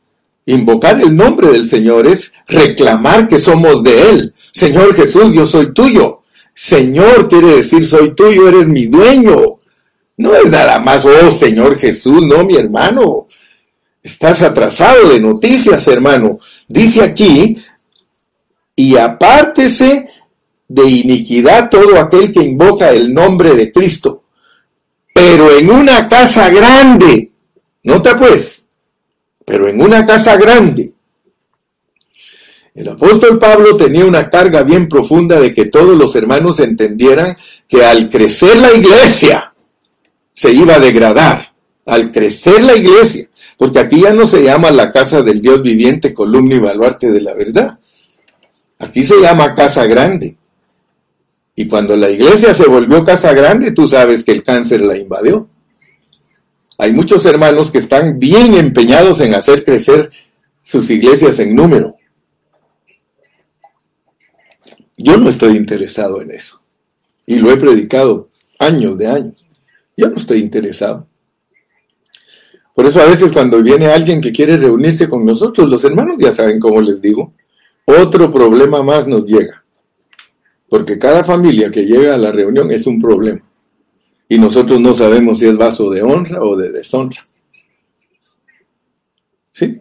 invocar 0.47 1.01
el 1.01 1.17
nombre 1.17 1.49
del 1.49 1.69
Señor 1.69 2.07
es 2.07 2.33
reclamar 2.47 3.29
que 3.29 3.39
somos 3.39 3.83
de 3.83 4.11
Él. 4.11 4.35
Señor 4.53 4.95
Jesús, 4.95 5.35
yo 5.35 5.47
soy 5.47 5.73
tuyo. 5.73 6.23
Señor 6.55 7.29
quiere 7.29 7.57
decir 7.57 7.85
soy 7.85 8.15
tuyo, 8.15 8.49
eres 8.49 8.69
mi 8.69 8.87
dueño. 8.87 9.59
No 10.17 10.35
es 10.35 10.47
nada 10.47 10.81
más, 10.81 11.05
oh 11.05 11.31
Señor 11.31 11.79
Jesús, 11.79 12.25
no 12.27 12.45
mi 12.45 12.57
hermano. 12.57 13.27
Estás 14.03 14.43
atrasado 14.43 15.09
de 15.11 15.21
noticias, 15.21 15.87
hermano. 15.87 16.39
Dice 16.67 17.03
aquí, 17.03 17.57
y 18.75 18.97
apártese 18.97 20.09
de 20.69 20.89
iniquidad 20.89 21.69
todo 21.69 21.99
aquel 21.99 22.31
que 22.33 22.43
invoca 22.43 22.91
el 22.91 23.13
nombre 23.13 23.55
de 23.55 23.73
Cristo. 23.73 24.25
Pero 25.13 25.51
en 25.57 25.71
una 25.71 26.09
casa 26.09 26.49
grande, 26.49 27.33
nota 27.83 28.17
pues, 28.19 28.58
pero 29.49 29.69
en 29.69 29.81
una 29.81 30.05
casa 30.07 30.37
grande. 30.37 30.93
El 32.75 32.89
apóstol 32.91 33.39
Pablo 33.39 33.77
tenía 33.77 34.05
una 34.05 34.31
carga 34.31 34.63
bien 34.63 34.89
profunda 34.89 35.41
de 35.41 35.53
que 35.53 35.67
todos 35.67 35.97
los 35.97 36.15
hermanos 36.15 36.61
entendieran 36.61 37.37
que 37.67 37.85
al 37.85 38.09
crecer 38.09 38.57
la 38.59 38.73
iglesia 38.73 39.53
se 40.33 40.53
iba 40.53 40.75
a 40.75 40.79
degradar. 40.79 41.53
Al 41.87 42.13
crecer 42.13 42.63
la 42.63 42.77
iglesia 42.77 43.29
porque 43.59 43.81
aquí 43.81 44.03
ya 44.03 44.13
no 44.15 44.25
se 44.27 44.43
llama 44.45 44.71
la 44.71 44.93
casa 44.93 45.21
del 45.23 45.43
Dios 45.43 45.61
viviente, 45.63 46.15
columna 46.15 46.55
y 46.55 46.61
baluarte 46.61 47.11
de 47.11 47.21
la 47.21 47.35
verdad. 47.35 47.77
Aquí 48.79 49.03
se 49.03 49.21
llama 49.21 49.53
casa 49.53 49.85
grande. 49.85 50.37
Y 51.57 51.67
cuando 51.67 51.97
la 51.97 52.09
iglesia 52.09 52.55
se 52.55 52.69
volvió 52.69 53.05
casa 53.05 53.33
grande, 53.33 53.73
tú 53.73 53.89
sabes 53.89 54.23
que 54.23 54.31
el 54.31 54.45
cáncer 54.45 54.83
la 54.83 54.97
invadió. 54.97 55.49
Hay 56.79 56.93
muchos 56.93 57.27
hermanos 57.27 57.73
que 57.73 57.79
están 57.79 58.21
bien 58.21 58.55
empeñados 58.55 59.21
en 59.21 59.35
hacer 59.35 59.65
crecer 59.65 60.11
sus 60.63 60.89
iglesias 60.91 61.41
en 61.41 61.57
número. 61.57 61.97
Yo 64.97 65.17
no 65.17 65.29
estoy 65.29 65.57
interesado 65.57 66.23
en 66.23 66.31
eso. 66.31 66.63
Y 67.27 67.37
lo 67.37 67.51
he 67.51 67.57
predicado 67.57 68.29
años 68.61 68.97
de 68.97 69.09
años. 69.09 69.45
Yo 69.97 70.09
no 70.09 70.17
estoy 70.17 70.39
interesado. 70.39 71.09
Por 72.75 72.87
eso 72.87 73.01
a 73.01 73.07
veces 73.07 73.33
cuando 73.33 73.61
viene 73.61 73.89
alguien 73.89 74.21
que 74.21 74.31
quiere 74.31 74.57
reunirse 74.57 75.09
con 75.09 75.27
nosotros, 75.27 75.69
los 75.69 75.85
hermanos 75.85 76.15
ya 76.17 76.31
saben 76.31 76.61
cómo 76.61 76.81
les 76.81 77.03
digo, 77.03 77.35
otro 77.85 78.33
problema 78.33 78.85
más 78.85 79.09
nos 79.09 79.25
llega. 79.25 79.65
Porque 80.69 80.97
cada 80.97 81.25
familia 81.25 81.73
que 81.73 81.85
llega 81.85 82.15
a 82.15 82.19
la 82.19 82.31
reunión 82.31 82.71
es 82.71 82.87
un 82.87 83.01
problema. 83.01 83.48
Y 84.29 84.39
nosotros 84.39 84.81
no 84.81 84.95
sabemos 84.95 85.39
si 85.39 85.47
es 85.47 85.57
vaso 85.57 85.91
de 85.91 86.03
honra 86.03 86.43
o 86.43 86.57
de 86.57 86.71
deshonra. 86.71 87.27
¿Sí? 89.53 89.81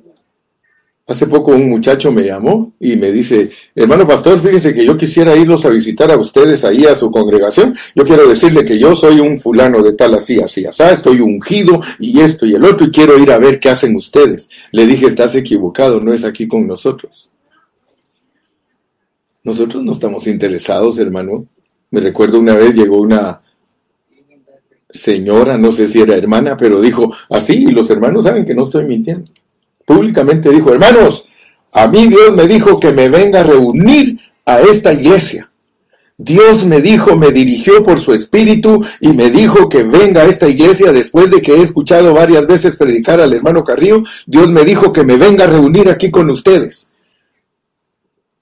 Hace 1.05 1.25
poco 1.27 1.51
un 1.51 1.69
muchacho 1.69 2.11
me 2.11 2.23
llamó 2.23 2.73
y 2.81 2.97
me 2.97 3.13
dice, 3.13 3.49
hermano 3.73 4.05
pastor, 4.05 4.39
fíjese 4.39 4.73
que 4.73 4.85
yo 4.85 4.97
quisiera 4.97 5.37
irlos 5.37 5.65
a 5.65 5.69
visitar 5.69 6.11
a 6.11 6.17
ustedes 6.17 6.65
ahí 6.65 6.85
a 6.85 6.95
su 6.95 7.09
congregación. 7.09 7.73
Yo 7.95 8.03
quiero 8.03 8.27
decirle 8.27 8.65
que 8.65 8.77
yo 8.77 8.93
soy 8.93 9.21
un 9.21 9.39
fulano 9.39 9.81
de 9.81 9.93
tal 9.93 10.15
así, 10.15 10.37
así, 10.41 10.65
así, 10.65 10.83
estoy 10.83 11.21
ungido 11.21 11.81
y 11.99 12.19
esto 12.19 12.45
y 12.45 12.55
el 12.55 12.63
otro 12.65 12.87
y 12.87 12.91
quiero 12.91 13.17
ir 13.17 13.31
a 13.31 13.37
ver 13.37 13.57
qué 13.57 13.69
hacen 13.69 13.95
ustedes. 13.95 14.49
Le 14.73 14.85
dije, 14.85 15.05
estás 15.05 15.35
equivocado, 15.35 16.01
no 16.01 16.13
es 16.13 16.25
aquí 16.25 16.45
con 16.45 16.67
nosotros. 16.67 17.29
Nosotros 19.43 19.81
no 19.85 19.93
estamos 19.93 20.27
interesados, 20.27 20.99
hermano. 20.99 21.45
Me 21.89 22.01
recuerdo 22.01 22.37
una 22.37 22.55
vez 22.55 22.75
llegó 22.75 22.99
una 22.99 23.39
señora, 24.89 25.57
no 25.57 25.71
sé 25.71 25.87
si 25.87 26.01
era 26.01 26.15
hermana, 26.15 26.57
pero 26.57 26.81
dijo, 26.81 27.13
así, 27.29 27.65
y 27.67 27.71
los 27.71 27.89
hermanos 27.89 28.25
saben 28.25 28.45
que 28.45 28.55
no 28.55 28.63
estoy 28.63 28.85
mintiendo 28.85 29.31
públicamente 29.87 30.49
dijo, 30.49 30.73
hermanos, 30.73 31.29
a 31.71 31.87
mí 31.87 32.07
Dios 32.07 32.35
me 32.35 32.45
dijo 32.45 32.77
que 32.77 32.91
me 32.91 33.07
venga 33.07 33.39
a 33.39 33.43
reunir 33.43 34.19
a 34.45 34.59
esta 34.59 34.91
iglesia. 34.91 35.49
Dios 36.17 36.65
me 36.65 36.81
dijo, 36.81 37.15
me 37.15 37.31
dirigió 37.31 37.81
por 37.83 37.97
su 37.97 38.13
espíritu 38.13 38.83
y 38.99 39.13
me 39.13 39.31
dijo 39.31 39.69
que 39.69 39.83
venga 39.83 40.23
a 40.23 40.25
esta 40.25 40.49
iglesia 40.49 40.91
después 40.91 41.31
de 41.31 41.41
que 41.41 41.53
he 41.53 41.61
escuchado 41.61 42.13
varias 42.13 42.45
veces 42.45 42.75
predicar 42.75 43.21
al 43.21 43.31
hermano 43.31 43.63
Carrillo. 43.63 44.03
Dios 44.25 44.49
me 44.51 44.65
dijo 44.65 44.91
que 44.91 45.05
me 45.05 45.15
venga 45.15 45.45
a 45.45 45.47
reunir 45.47 45.89
aquí 45.89 46.11
con 46.11 46.29
ustedes. 46.29 46.91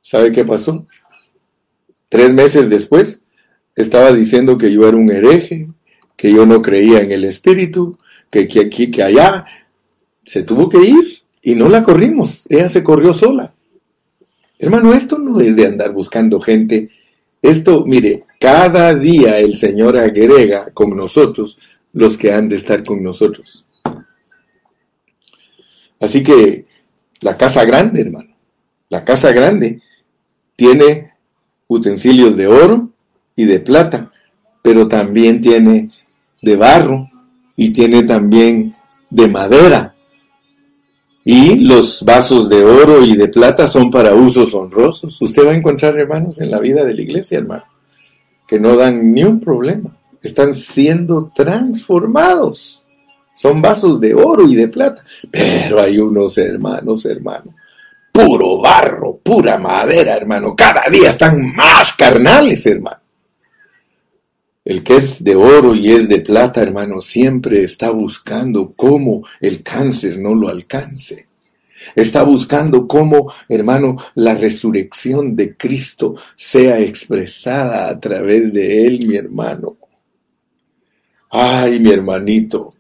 ¿Sabe 0.02 0.32
qué 0.32 0.46
pasó? 0.46 0.88
Tres 2.10 2.34
meses 2.34 2.72
después 2.72 3.24
estaba 3.76 4.12
diciendo 4.14 4.58
que 4.58 4.72
yo 4.72 4.88
era 4.88 4.98
un 4.98 5.12
hereje, 5.12 5.68
que 6.16 6.32
yo 6.32 6.46
no 6.46 6.62
creía 6.62 7.02
en 7.02 7.12
el 7.12 7.26
espíritu, 7.26 7.98
que 8.30 8.48
aquí, 8.60 8.92
que 8.92 9.04
allá. 9.04 9.46
Se 10.26 10.44
tuvo 10.44 10.70
que 10.70 10.84
ir 10.84 11.22
y 11.42 11.56
no 11.56 11.70
la 11.70 11.84
corrimos, 11.84 12.48
ella 12.50 12.68
se 12.70 12.84
corrió 12.84 13.14
sola. 13.14 13.54
Hermano, 14.58 14.94
esto 14.94 15.20
no 15.20 15.40
es 15.40 15.56
de 15.56 15.68
andar 15.68 15.94
buscando 15.94 16.40
gente. 16.40 16.90
Esto, 17.42 17.86
mire, 17.86 18.24
cada 18.40 18.96
día 18.96 19.40
el 19.40 19.56
Señor 19.56 19.98
agrega 19.98 20.72
con 20.74 20.96
nosotros 20.96 21.60
los 21.94 22.18
que 22.18 22.34
han 22.34 22.50
de 22.50 22.56
estar 22.56 22.84
con 22.84 23.04
nosotros. 23.04 23.66
Así 26.00 26.24
que 26.24 26.66
la 27.22 27.38
casa 27.38 27.64
grande, 27.66 28.02
hermano, 28.02 28.36
la 28.90 29.04
casa 29.06 29.32
grande 29.32 29.82
tiene 30.56 31.14
utensilios 31.68 32.36
de 32.36 32.48
oro 32.48 32.90
y 33.36 33.46
de 33.46 33.60
plata, 33.60 34.12
pero 34.62 34.88
también 34.88 35.42
tiene 35.42 35.92
de 36.46 36.56
barro 36.56 37.10
y 37.56 37.72
tiene 37.72 38.04
también 38.04 38.76
de 39.10 39.28
madera 39.28 39.96
Y 41.24 41.56
los 41.56 42.04
vasos 42.06 42.48
de 42.50 42.64
oro 42.64 43.04
y 43.04 43.16
de 43.16 43.30
plata 43.30 43.68
son 43.68 43.90
para 43.90 44.14
usos 44.14 44.54
honrosos. 44.54 45.20
Usted 45.20 45.48
va 45.48 45.54
a 45.54 45.56
encontrar 45.56 45.98
hermanos 45.98 46.40
en 46.40 46.52
la 46.52 46.60
vida 46.60 46.84
de 46.84 46.94
la 46.94 47.02
iglesia, 47.02 47.40
hermano, 47.40 47.64
que 48.48 48.60
no 48.60 48.76
dan 48.76 49.12
ni 49.12 49.24
un 49.24 49.40
problema. 49.40 49.90
Están 50.22 50.54
siendo 50.54 51.32
transformados. 51.34 52.86
Son 53.34 53.60
vasos 53.60 54.00
de 54.00 54.14
oro 54.14 54.48
y 54.48 54.56
de 54.56 54.68
plata. 54.68 55.04
Pero 55.32 55.82
hay 55.82 55.98
unos 55.98 56.38
hermanos, 56.38 57.06
hermano, 57.06 57.56
puro 58.12 58.62
barro, 58.62 59.18
pura 59.18 59.58
madera, 59.58 60.16
hermano. 60.16 60.56
Cada 60.56 60.84
día 60.92 61.10
están 61.10 61.42
más 61.56 61.94
carnales, 61.94 62.64
hermano. 62.68 63.05
El 64.66 64.82
que 64.82 64.96
es 64.96 65.24
de 65.24 65.36
oro 65.36 65.76
y 65.76 65.92
es 65.92 66.10
de 66.10 66.22
plata, 66.22 66.64
hermano, 66.64 67.00
siempre 67.00 67.64
está 67.64 67.92
buscando 67.92 68.72
cómo 68.76 69.24
el 69.40 69.62
cáncer 69.62 70.18
no 70.18 70.34
lo 70.34 70.50
alcance. 70.50 71.28
Está 71.96 72.24
buscando 72.24 72.88
cómo, 72.88 73.32
hermano, 73.48 73.96
la 74.16 74.34
resurrección 74.34 75.36
de 75.36 75.56
Cristo 75.56 76.16
sea 76.36 76.80
expresada 76.80 77.90
a 77.90 78.00
través 78.00 78.52
de 78.52 78.88
él, 78.88 79.00
mi 79.08 79.16
hermano. 79.16 79.78
Ay, 81.30 81.80
mi 81.80 81.92
hermanito, 81.92 82.74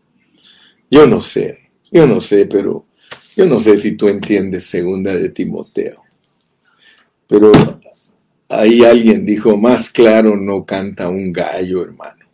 yo 0.90 1.06
no 1.06 1.22
sé, 1.22 1.70
yo 1.92 2.08
no 2.08 2.20
sé, 2.20 2.48
pero 2.48 2.88
yo 3.36 3.46
no 3.46 3.60
sé 3.60 3.78
si 3.78 3.92
tú 3.92 4.08
entiendes 4.08 4.66
segunda 4.66 5.16
de 5.16 5.30
Timoteo. 5.30 6.02
Pero 7.28 7.52
ahí 8.50 8.84
alguien 8.84 9.26
dijo, 9.26 9.58
más 9.58 9.90
claro 9.90 10.36
no 10.36 10.66
canta 10.66 11.10
un 11.10 11.32
gallo, 11.32 11.84
hermano. 11.84 12.26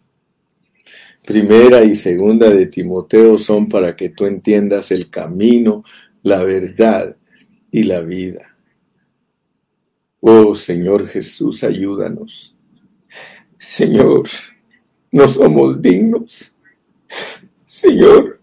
Primera 1.26 1.84
y 1.84 1.96
segunda 1.96 2.50
de 2.50 2.66
Timoteo 2.66 3.38
son 3.38 3.70
para 3.70 3.96
que 3.96 4.10
tú 4.10 4.26
entiendas 4.26 4.92
el 4.92 5.10
camino, 5.10 5.84
la 6.24 6.44
verdad 6.44 7.16
y 7.72 7.84
la 7.84 8.02
vida. 8.02 8.58
Oh 10.20 10.54
Señor 10.56 11.08
Jesús, 11.08 11.64
ayúdanos. 11.64 12.56
Señor, 13.58 14.28
no 15.12 15.28
somos 15.28 15.82
dignos. 15.82 16.56
Señor, 17.66 18.40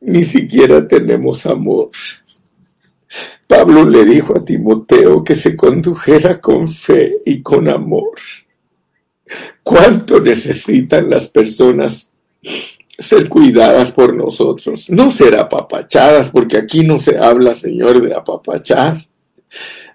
ni 0.00 0.24
siquiera 0.24 0.86
tenemos 0.86 1.46
amor. 1.46 1.90
Pablo 3.46 3.84
le 3.84 4.04
dijo 4.04 4.36
a 4.36 4.44
Timoteo 4.44 5.22
que 5.22 5.34
se 5.34 5.56
condujera 5.56 6.40
con 6.40 6.66
fe 6.66 7.18
y 7.24 7.42
con 7.42 7.68
amor. 7.68 8.14
¿Cuánto 9.62 10.20
necesitan 10.20 11.08
las 11.10 11.28
personas 11.28 12.10
ser 12.98 13.28
cuidadas 13.28 13.90
por 13.90 14.14
nosotros? 14.14 14.90
No 14.90 15.10
ser 15.10 15.36
apapachadas, 15.36 16.30
porque 16.30 16.56
aquí 16.56 16.84
no 16.84 16.98
se 16.98 17.18
habla, 17.18 17.54
Señor, 17.54 18.00
de 18.00 18.14
apapachar. 18.14 19.06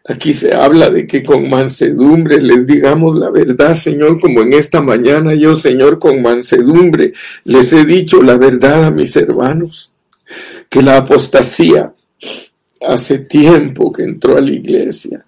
Aquí 0.06 0.34
se 0.34 0.56
habla 0.56 0.90
de 0.90 1.06
que 1.06 1.24
con 1.24 1.50
mansedumbre 1.50 2.42
les 2.42 2.66
digamos 2.66 3.20
la 3.20 3.30
verdad, 3.30 3.76
Señor, 3.76 4.20
como 4.20 4.42
en 4.42 4.54
esta 4.54 4.82
mañana 4.82 5.36
yo, 5.36 5.56
Señor, 5.56 6.00
con 6.00 6.22
mansedumbre 6.22 7.14
les 7.44 7.74
he 7.74 7.86
dicho 7.86 8.22
la 8.22 8.38
verdad 8.38 8.86
a 8.86 8.92
mis 8.92 9.16
hermanos, 9.16 9.92
que 10.68 10.82
la 10.82 10.98
apostasía 10.98 11.94
hace 12.88 13.20
tiempo 13.20 13.92
que 13.92 14.04
entró 14.04 14.38
a 14.38 14.42
la 14.42 14.52
iglesia, 14.52 15.26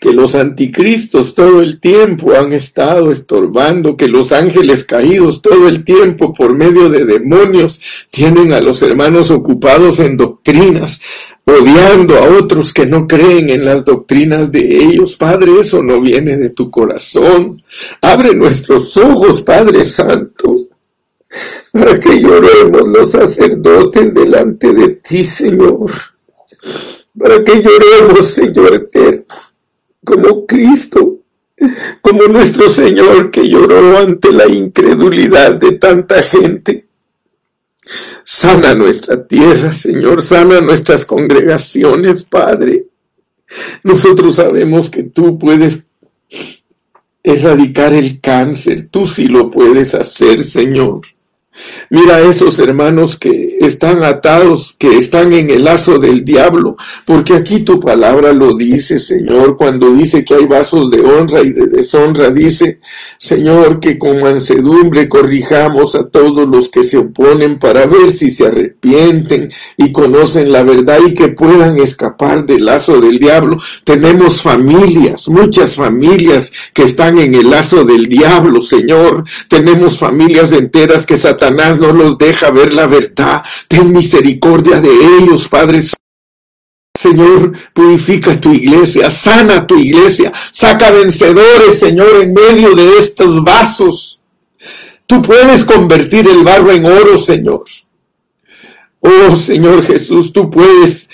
que 0.00 0.12
los 0.12 0.34
anticristos 0.34 1.34
todo 1.34 1.60
el 1.60 1.78
tiempo 1.78 2.34
han 2.34 2.52
estado 2.52 3.10
estorbando, 3.10 3.96
que 3.96 4.08
los 4.08 4.32
ángeles 4.32 4.84
caídos 4.84 5.42
todo 5.42 5.68
el 5.68 5.84
tiempo 5.84 6.32
por 6.32 6.54
medio 6.54 6.88
de 6.88 7.04
demonios 7.04 7.80
tienen 8.10 8.52
a 8.52 8.60
los 8.60 8.82
hermanos 8.82 9.30
ocupados 9.30 10.00
en 10.00 10.16
doctrinas, 10.16 11.00
odiando 11.44 12.16
a 12.16 12.38
otros 12.38 12.72
que 12.72 12.86
no 12.86 13.06
creen 13.06 13.50
en 13.50 13.64
las 13.64 13.84
doctrinas 13.84 14.50
de 14.50 14.84
ellos. 14.84 15.16
Padre, 15.16 15.60
eso 15.60 15.82
no 15.82 16.00
viene 16.00 16.36
de 16.36 16.50
tu 16.50 16.70
corazón. 16.70 17.62
Abre 18.00 18.34
nuestros 18.34 18.96
ojos, 18.96 19.42
Padre 19.42 19.84
Santo 19.84 20.69
para 21.72 21.98
que 22.00 22.20
lloremos 22.20 22.88
los 22.88 23.10
sacerdotes 23.12 24.12
delante 24.14 24.72
de 24.72 24.88
ti, 24.88 25.24
Señor, 25.24 25.90
para 27.18 27.42
que 27.44 27.62
lloremos, 27.62 28.26
Señor 28.26 28.88
como 30.04 30.46
Cristo, 30.46 31.18
como 32.00 32.24
nuestro 32.24 32.70
Señor 32.70 33.30
que 33.30 33.48
lloró 33.48 33.98
ante 33.98 34.32
la 34.32 34.48
incredulidad 34.48 35.54
de 35.54 35.72
tanta 35.72 36.22
gente. 36.22 36.86
Sana 38.24 38.74
nuestra 38.74 39.26
tierra, 39.26 39.72
Señor, 39.72 40.22
sana 40.22 40.60
nuestras 40.60 41.04
congregaciones, 41.04 42.24
Padre. 42.24 42.86
Nosotros 43.82 44.36
sabemos 44.36 44.88
que 44.90 45.02
tú 45.02 45.38
puedes 45.38 45.84
erradicar 47.22 47.92
el 47.92 48.20
cáncer, 48.20 48.88
tú 48.90 49.06
sí 49.06 49.26
lo 49.26 49.50
puedes 49.50 49.94
hacer, 49.94 50.44
Señor. 50.44 51.02
Mira 51.90 52.16
a 52.16 52.20
esos 52.20 52.58
hermanos 52.60 53.16
que 53.16 53.58
están 53.60 54.04
atados, 54.04 54.76
que 54.78 54.96
están 54.96 55.32
en 55.32 55.50
el 55.50 55.64
lazo 55.64 55.98
del 55.98 56.24
diablo, 56.24 56.76
porque 57.04 57.34
aquí 57.34 57.60
tu 57.60 57.80
palabra 57.80 58.32
lo 58.32 58.56
dice, 58.56 59.00
Señor, 59.00 59.56
cuando 59.56 59.92
dice 59.92 60.24
que 60.24 60.34
hay 60.34 60.46
vasos 60.46 60.90
de 60.90 61.00
honra 61.00 61.40
y 61.42 61.50
de 61.50 61.66
deshonra, 61.66 62.30
dice, 62.30 62.78
Señor, 63.18 63.80
que 63.80 63.98
con 63.98 64.20
mansedumbre 64.20 65.08
corrijamos 65.08 65.96
a 65.96 66.08
todos 66.08 66.48
los 66.48 66.68
que 66.68 66.84
se 66.84 66.98
oponen 66.98 67.58
para 67.58 67.86
ver 67.86 68.12
si 68.12 68.30
se 68.30 68.46
arrepienten 68.46 69.50
y 69.76 69.90
conocen 69.90 70.52
la 70.52 70.62
verdad 70.62 71.00
y 71.04 71.14
que 71.14 71.28
puedan 71.28 71.78
escapar 71.80 72.46
del 72.46 72.64
lazo 72.66 73.00
del 73.00 73.18
diablo. 73.18 73.56
Tenemos 73.82 74.40
familias, 74.42 75.28
muchas 75.28 75.74
familias 75.74 76.52
que 76.72 76.84
están 76.84 77.18
en 77.18 77.34
el 77.34 77.50
lazo 77.50 77.84
del 77.84 78.08
diablo, 78.08 78.60
Señor. 78.60 79.24
Tenemos 79.48 79.98
familias 79.98 80.52
enteras 80.52 81.04
que 81.04 81.16
Satanás 81.16 81.39
no 81.48 81.92
los 81.92 82.18
deja 82.18 82.50
ver 82.50 82.74
la 82.74 82.86
verdad. 82.86 83.42
Ten 83.68 83.92
misericordia 83.92 84.80
de 84.80 84.90
ellos, 84.90 85.48
Padre. 85.48 85.80
Señor, 87.00 87.52
purifica 87.72 88.38
tu 88.38 88.52
iglesia, 88.52 89.10
sana 89.10 89.66
tu 89.66 89.78
iglesia, 89.78 90.32
saca 90.50 90.90
vencedores, 90.90 91.78
Señor, 91.78 92.20
en 92.20 92.34
medio 92.34 92.74
de 92.74 92.98
estos 92.98 93.42
vasos. 93.42 94.20
Tú 95.06 95.22
puedes 95.22 95.64
convertir 95.64 96.28
el 96.28 96.44
barro 96.44 96.72
en 96.72 96.84
oro, 96.84 97.16
Señor. 97.16 97.64
Oh, 99.00 99.34
Señor 99.34 99.84
Jesús, 99.86 100.30
tú 100.32 100.50
puedes 100.50 101.08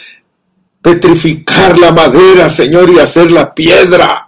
petrificar 0.82 1.78
la 1.78 1.92
madera, 1.92 2.50
Señor, 2.50 2.90
y 2.90 2.98
hacer 2.98 3.30
la 3.30 3.54
piedra. 3.54 4.25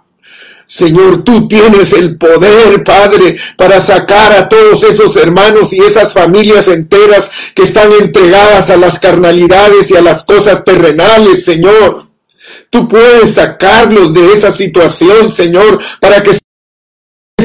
Señor, 0.69 1.23
tú 1.23 1.47
tienes 1.47 1.93
el 1.93 2.15
poder, 2.15 2.83
Padre, 2.83 3.37
para 3.57 3.79
sacar 3.79 4.31
a 4.33 4.47
todos 4.47 4.83
esos 4.83 5.15
hermanos 5.15 5.73
y 5.73 5.79
esas 5.79 6.13
familias 6.13 6.67
enteras 6.67 7.31
que 7.55 7.63
están 7.63 7.91
entregadas 7.91 8.69
a 8.69 8.77
las 8.77 8.99
carnalidades 8.99 9.89
y 9.89 9.95
a 9.95 10.01
las 10.01 10.23
cosas 10.23 10.63
terrenales, 10.63 11.43
Señor. 11.43 12.05
Tú 12.69 12.87
puedes 12.87 13.33
sacarlos 13.33 14.13
de 14.13 14.31
esa 14.31 14.51
situación, 14.51 15.31
Señor, 15.31 15.79
para 15.99 16.21
que 16.21 16.38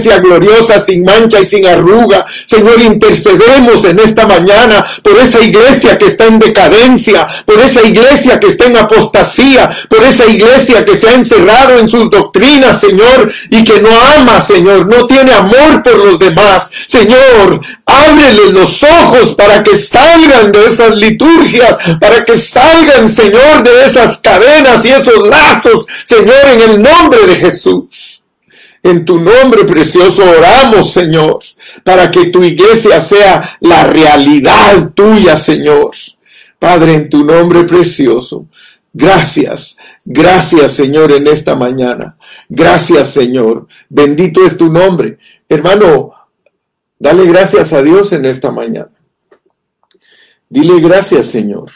gloriosa, 0.01 0.81
sin 0.81 1.05
mancha 1.05 1.41
y 1.41 1.47
sin 1.47 1.67
arruga. 1.67 2.27
Señor, 2.45 2.81
intercedemos 2.81 3.85
en 3.85 3.99
esta 4.01 4.27
mañana 4.27 4.85
por 5.03 5.17
esa 5.19 5.41
iglesia 5.41 5.99
que 5.99 6.07
está 6.07 6.27
en 6.27 6.39
decadencia, 6.39 7.27
por 7.45 7.61
esa 7.61 7.83
iglesia 7.83 8.41
que 8.41 8.49
está 8.49 8.67
en 8.67 8.77
apostasía, 8.77 9.71
por 9.89 10.03
esa 10.03 10.27
iglesia 10.27 10.85
que 10.85 10.97
se 10.97 11.09
ha 11.09 11.15
encerrado 11.15 11.79
en 11.79 11.89
sus 11.89 12.11
doctrinas, 12.11 12.81
Señor, 12.81 13.33
y 13.51 13.65
que 13.65 13.81
no 13.81 13.91
ama, 14.19 14.41
Señor, 14.41 14.87
no 14.87 15.07
tiene 15.07 15.33
amor 15.33 15.83
por 15.83 15.97
los 15.97 16.19
demás. 16.19 16.71
Señor, 16.87 17.61
ábrele 17.87 18.51
los 18.51 18.83
ojos 18.83 19.35
para 19.35 19.63
que 19.63 19.77
salgan 19.77 20.53
de 20.53 20.67
esas 20.67 20.97
liturgias, 20.97 21.77
para 22.01 22.25
que 22.25 22.39
salgan, 22.39 23.09
Señor, 23.09 23.63
de 23.63 23.85
esas 23.85 24.19
cadenas 24.19 24.85
y 24.85 24.89
esos 24.89 25.29
lazos, 25.29 25.87
Señor, 26.05 26.47
en 26.53 26.61
el 26.61 26.83
nombre 26.83 27.27
de 27.27 27.37
Jesús. 27.37 28.24
En 28.85 29.07
tu 29.07 29.19
nombre 29.19 29.65
precioso 29.65 30.23
oramos, 30.23 30.93
Señor, 30.93 31.39
para 31.83 32.11
que 32.11 32.27
tu 32.27 32.45
iglesia 32.45 33.01
sea 33.01 33.57
la 33.61 33.87
realidad 33.87 34.93
tuya, 34.93 35.39
Señor. 35.39 35.93
Padre, 36.59 36.93
en 36.93 37.09
tu 37.09 37.25
nombre 37.25 37.65
precioso, 37.65 38.47
gracias, 38.93 39.79
gracias, 40.05 40.73
Señor, 40.73 41.13
en 41.13 41.27
esta 41.27 41.55
mañana. 41.55 42.19
Gracias, 42.47 43.09
Señor. 43.09 43.67
Bendito 43.89 44.45
es 44.45 44.55
tu 44.59 44.71
nombre. 44.71 45.17
Hermano, 45.49 46.13
dale 46.99 47.25
gracias 47.25 47.73
a 47.73 47.83
Dios 47.83 48.13
en 48.13 48.27
esta 48.27 48.51
mañana. 48.51 48.91
Dile 50.51 50.79
gracias, 50.81 51.25
Señor. 51.25 51.71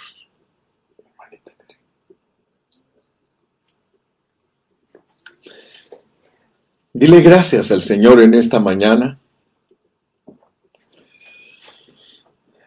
Dile 6.99 7.20
gracias 7.20 7.70
al 7.70 7.84
Señor 7.84 8.20
en 8.20 8.34
esta 8.34 8.59
mañana. 8.59 9.20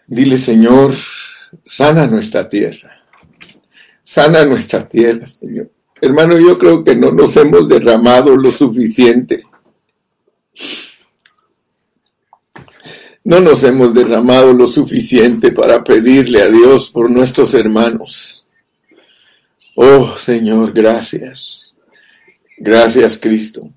Dile, 0.08 0.38
Señor, 0.38 0.94
sana 1.66 2.08
nuestra 2.08 2.48
tierra. 2.48 3.04
Sana 4.02 4.46
nuestra 4.46 4.88
tierra, 4.88 5.28
Señor. 5.28 5.70
Hermano, 6.00 6.40
yo 6.40 6.58
creo 6.58 6.82
que 6.82 6.96
no 6.96 7.12
nos 7.12 7.36
hemos 7.36 7.68
derramado 7.68 8.38
lo 8.38 8.52
suficiente. 8.52 9.44
No 13.26 13.42
nos 13.42 13.66
hemos 13.66 13.94
derramado 13.94 14.54
lo 14.54 14.66
suficiente 14.66 15.52
para 15.52 15.84
pedirle 15.84 16.42
a 16.42 16.48
Dios 16.48 16.90
por 16.90 17.12
nuestros 17.12 17.54
hermanos. 17.54 18.48
Oh 19.76 20.16
Señor, 20.16 20.72
gracias. 20.72 21.76
Gracias 22.58 23.18
Cristo. 23.18 23.70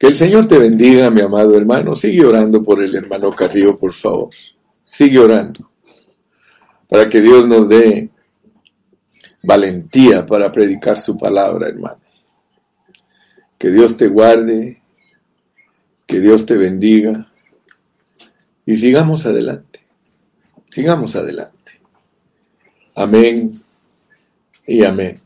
Que 0.00 0.06
el 0.06 0.16
Señor 0.16 0.48
te 0.48 0.58
bendiga, 0.58 1.10
mi 1.10 1.20
amado 1.20 1.54
hermano. 1.54 1.94
Sigue 1.94 2.24
orando 2.24 2.64
por 2.64 2.82
el 2.82 2.94
hermano 2.94 3.28
Carrillo, 3.30 3.76
por 3.76 3.92
favor. 3.92 4.30
Sigue 4.88 5.18
orando. 5.18 5.70
Para 6.88 7.06
que 7.06 7.20
Dios 7.20 7.46
nos 7.46 7.68
dé 7.68 8.08
valentía 9.42 10.24
para 10.24 10.50
predicar 10.50 10.98
su 10.98 11.18
palabra, 11.18 11.68
hermano. 11.68 12.00
Que 13.58 13.70
Dios 13.70 13.98
te 13.98 14.08
guarde, 14.08 14.82
que 16.06 16.20
Dios 16.20 16.46
te 16.46 16.56
bendiga 16.56 17.30
y 18.64 18.76
sigamos 18.76 19.26
adelante, 19.26 19.80
sigamos 20.70 21.14
adelante. 21.14 21.80
Amén 22.94 23.62
y 24.66 24.82
amén. 24.82 25.18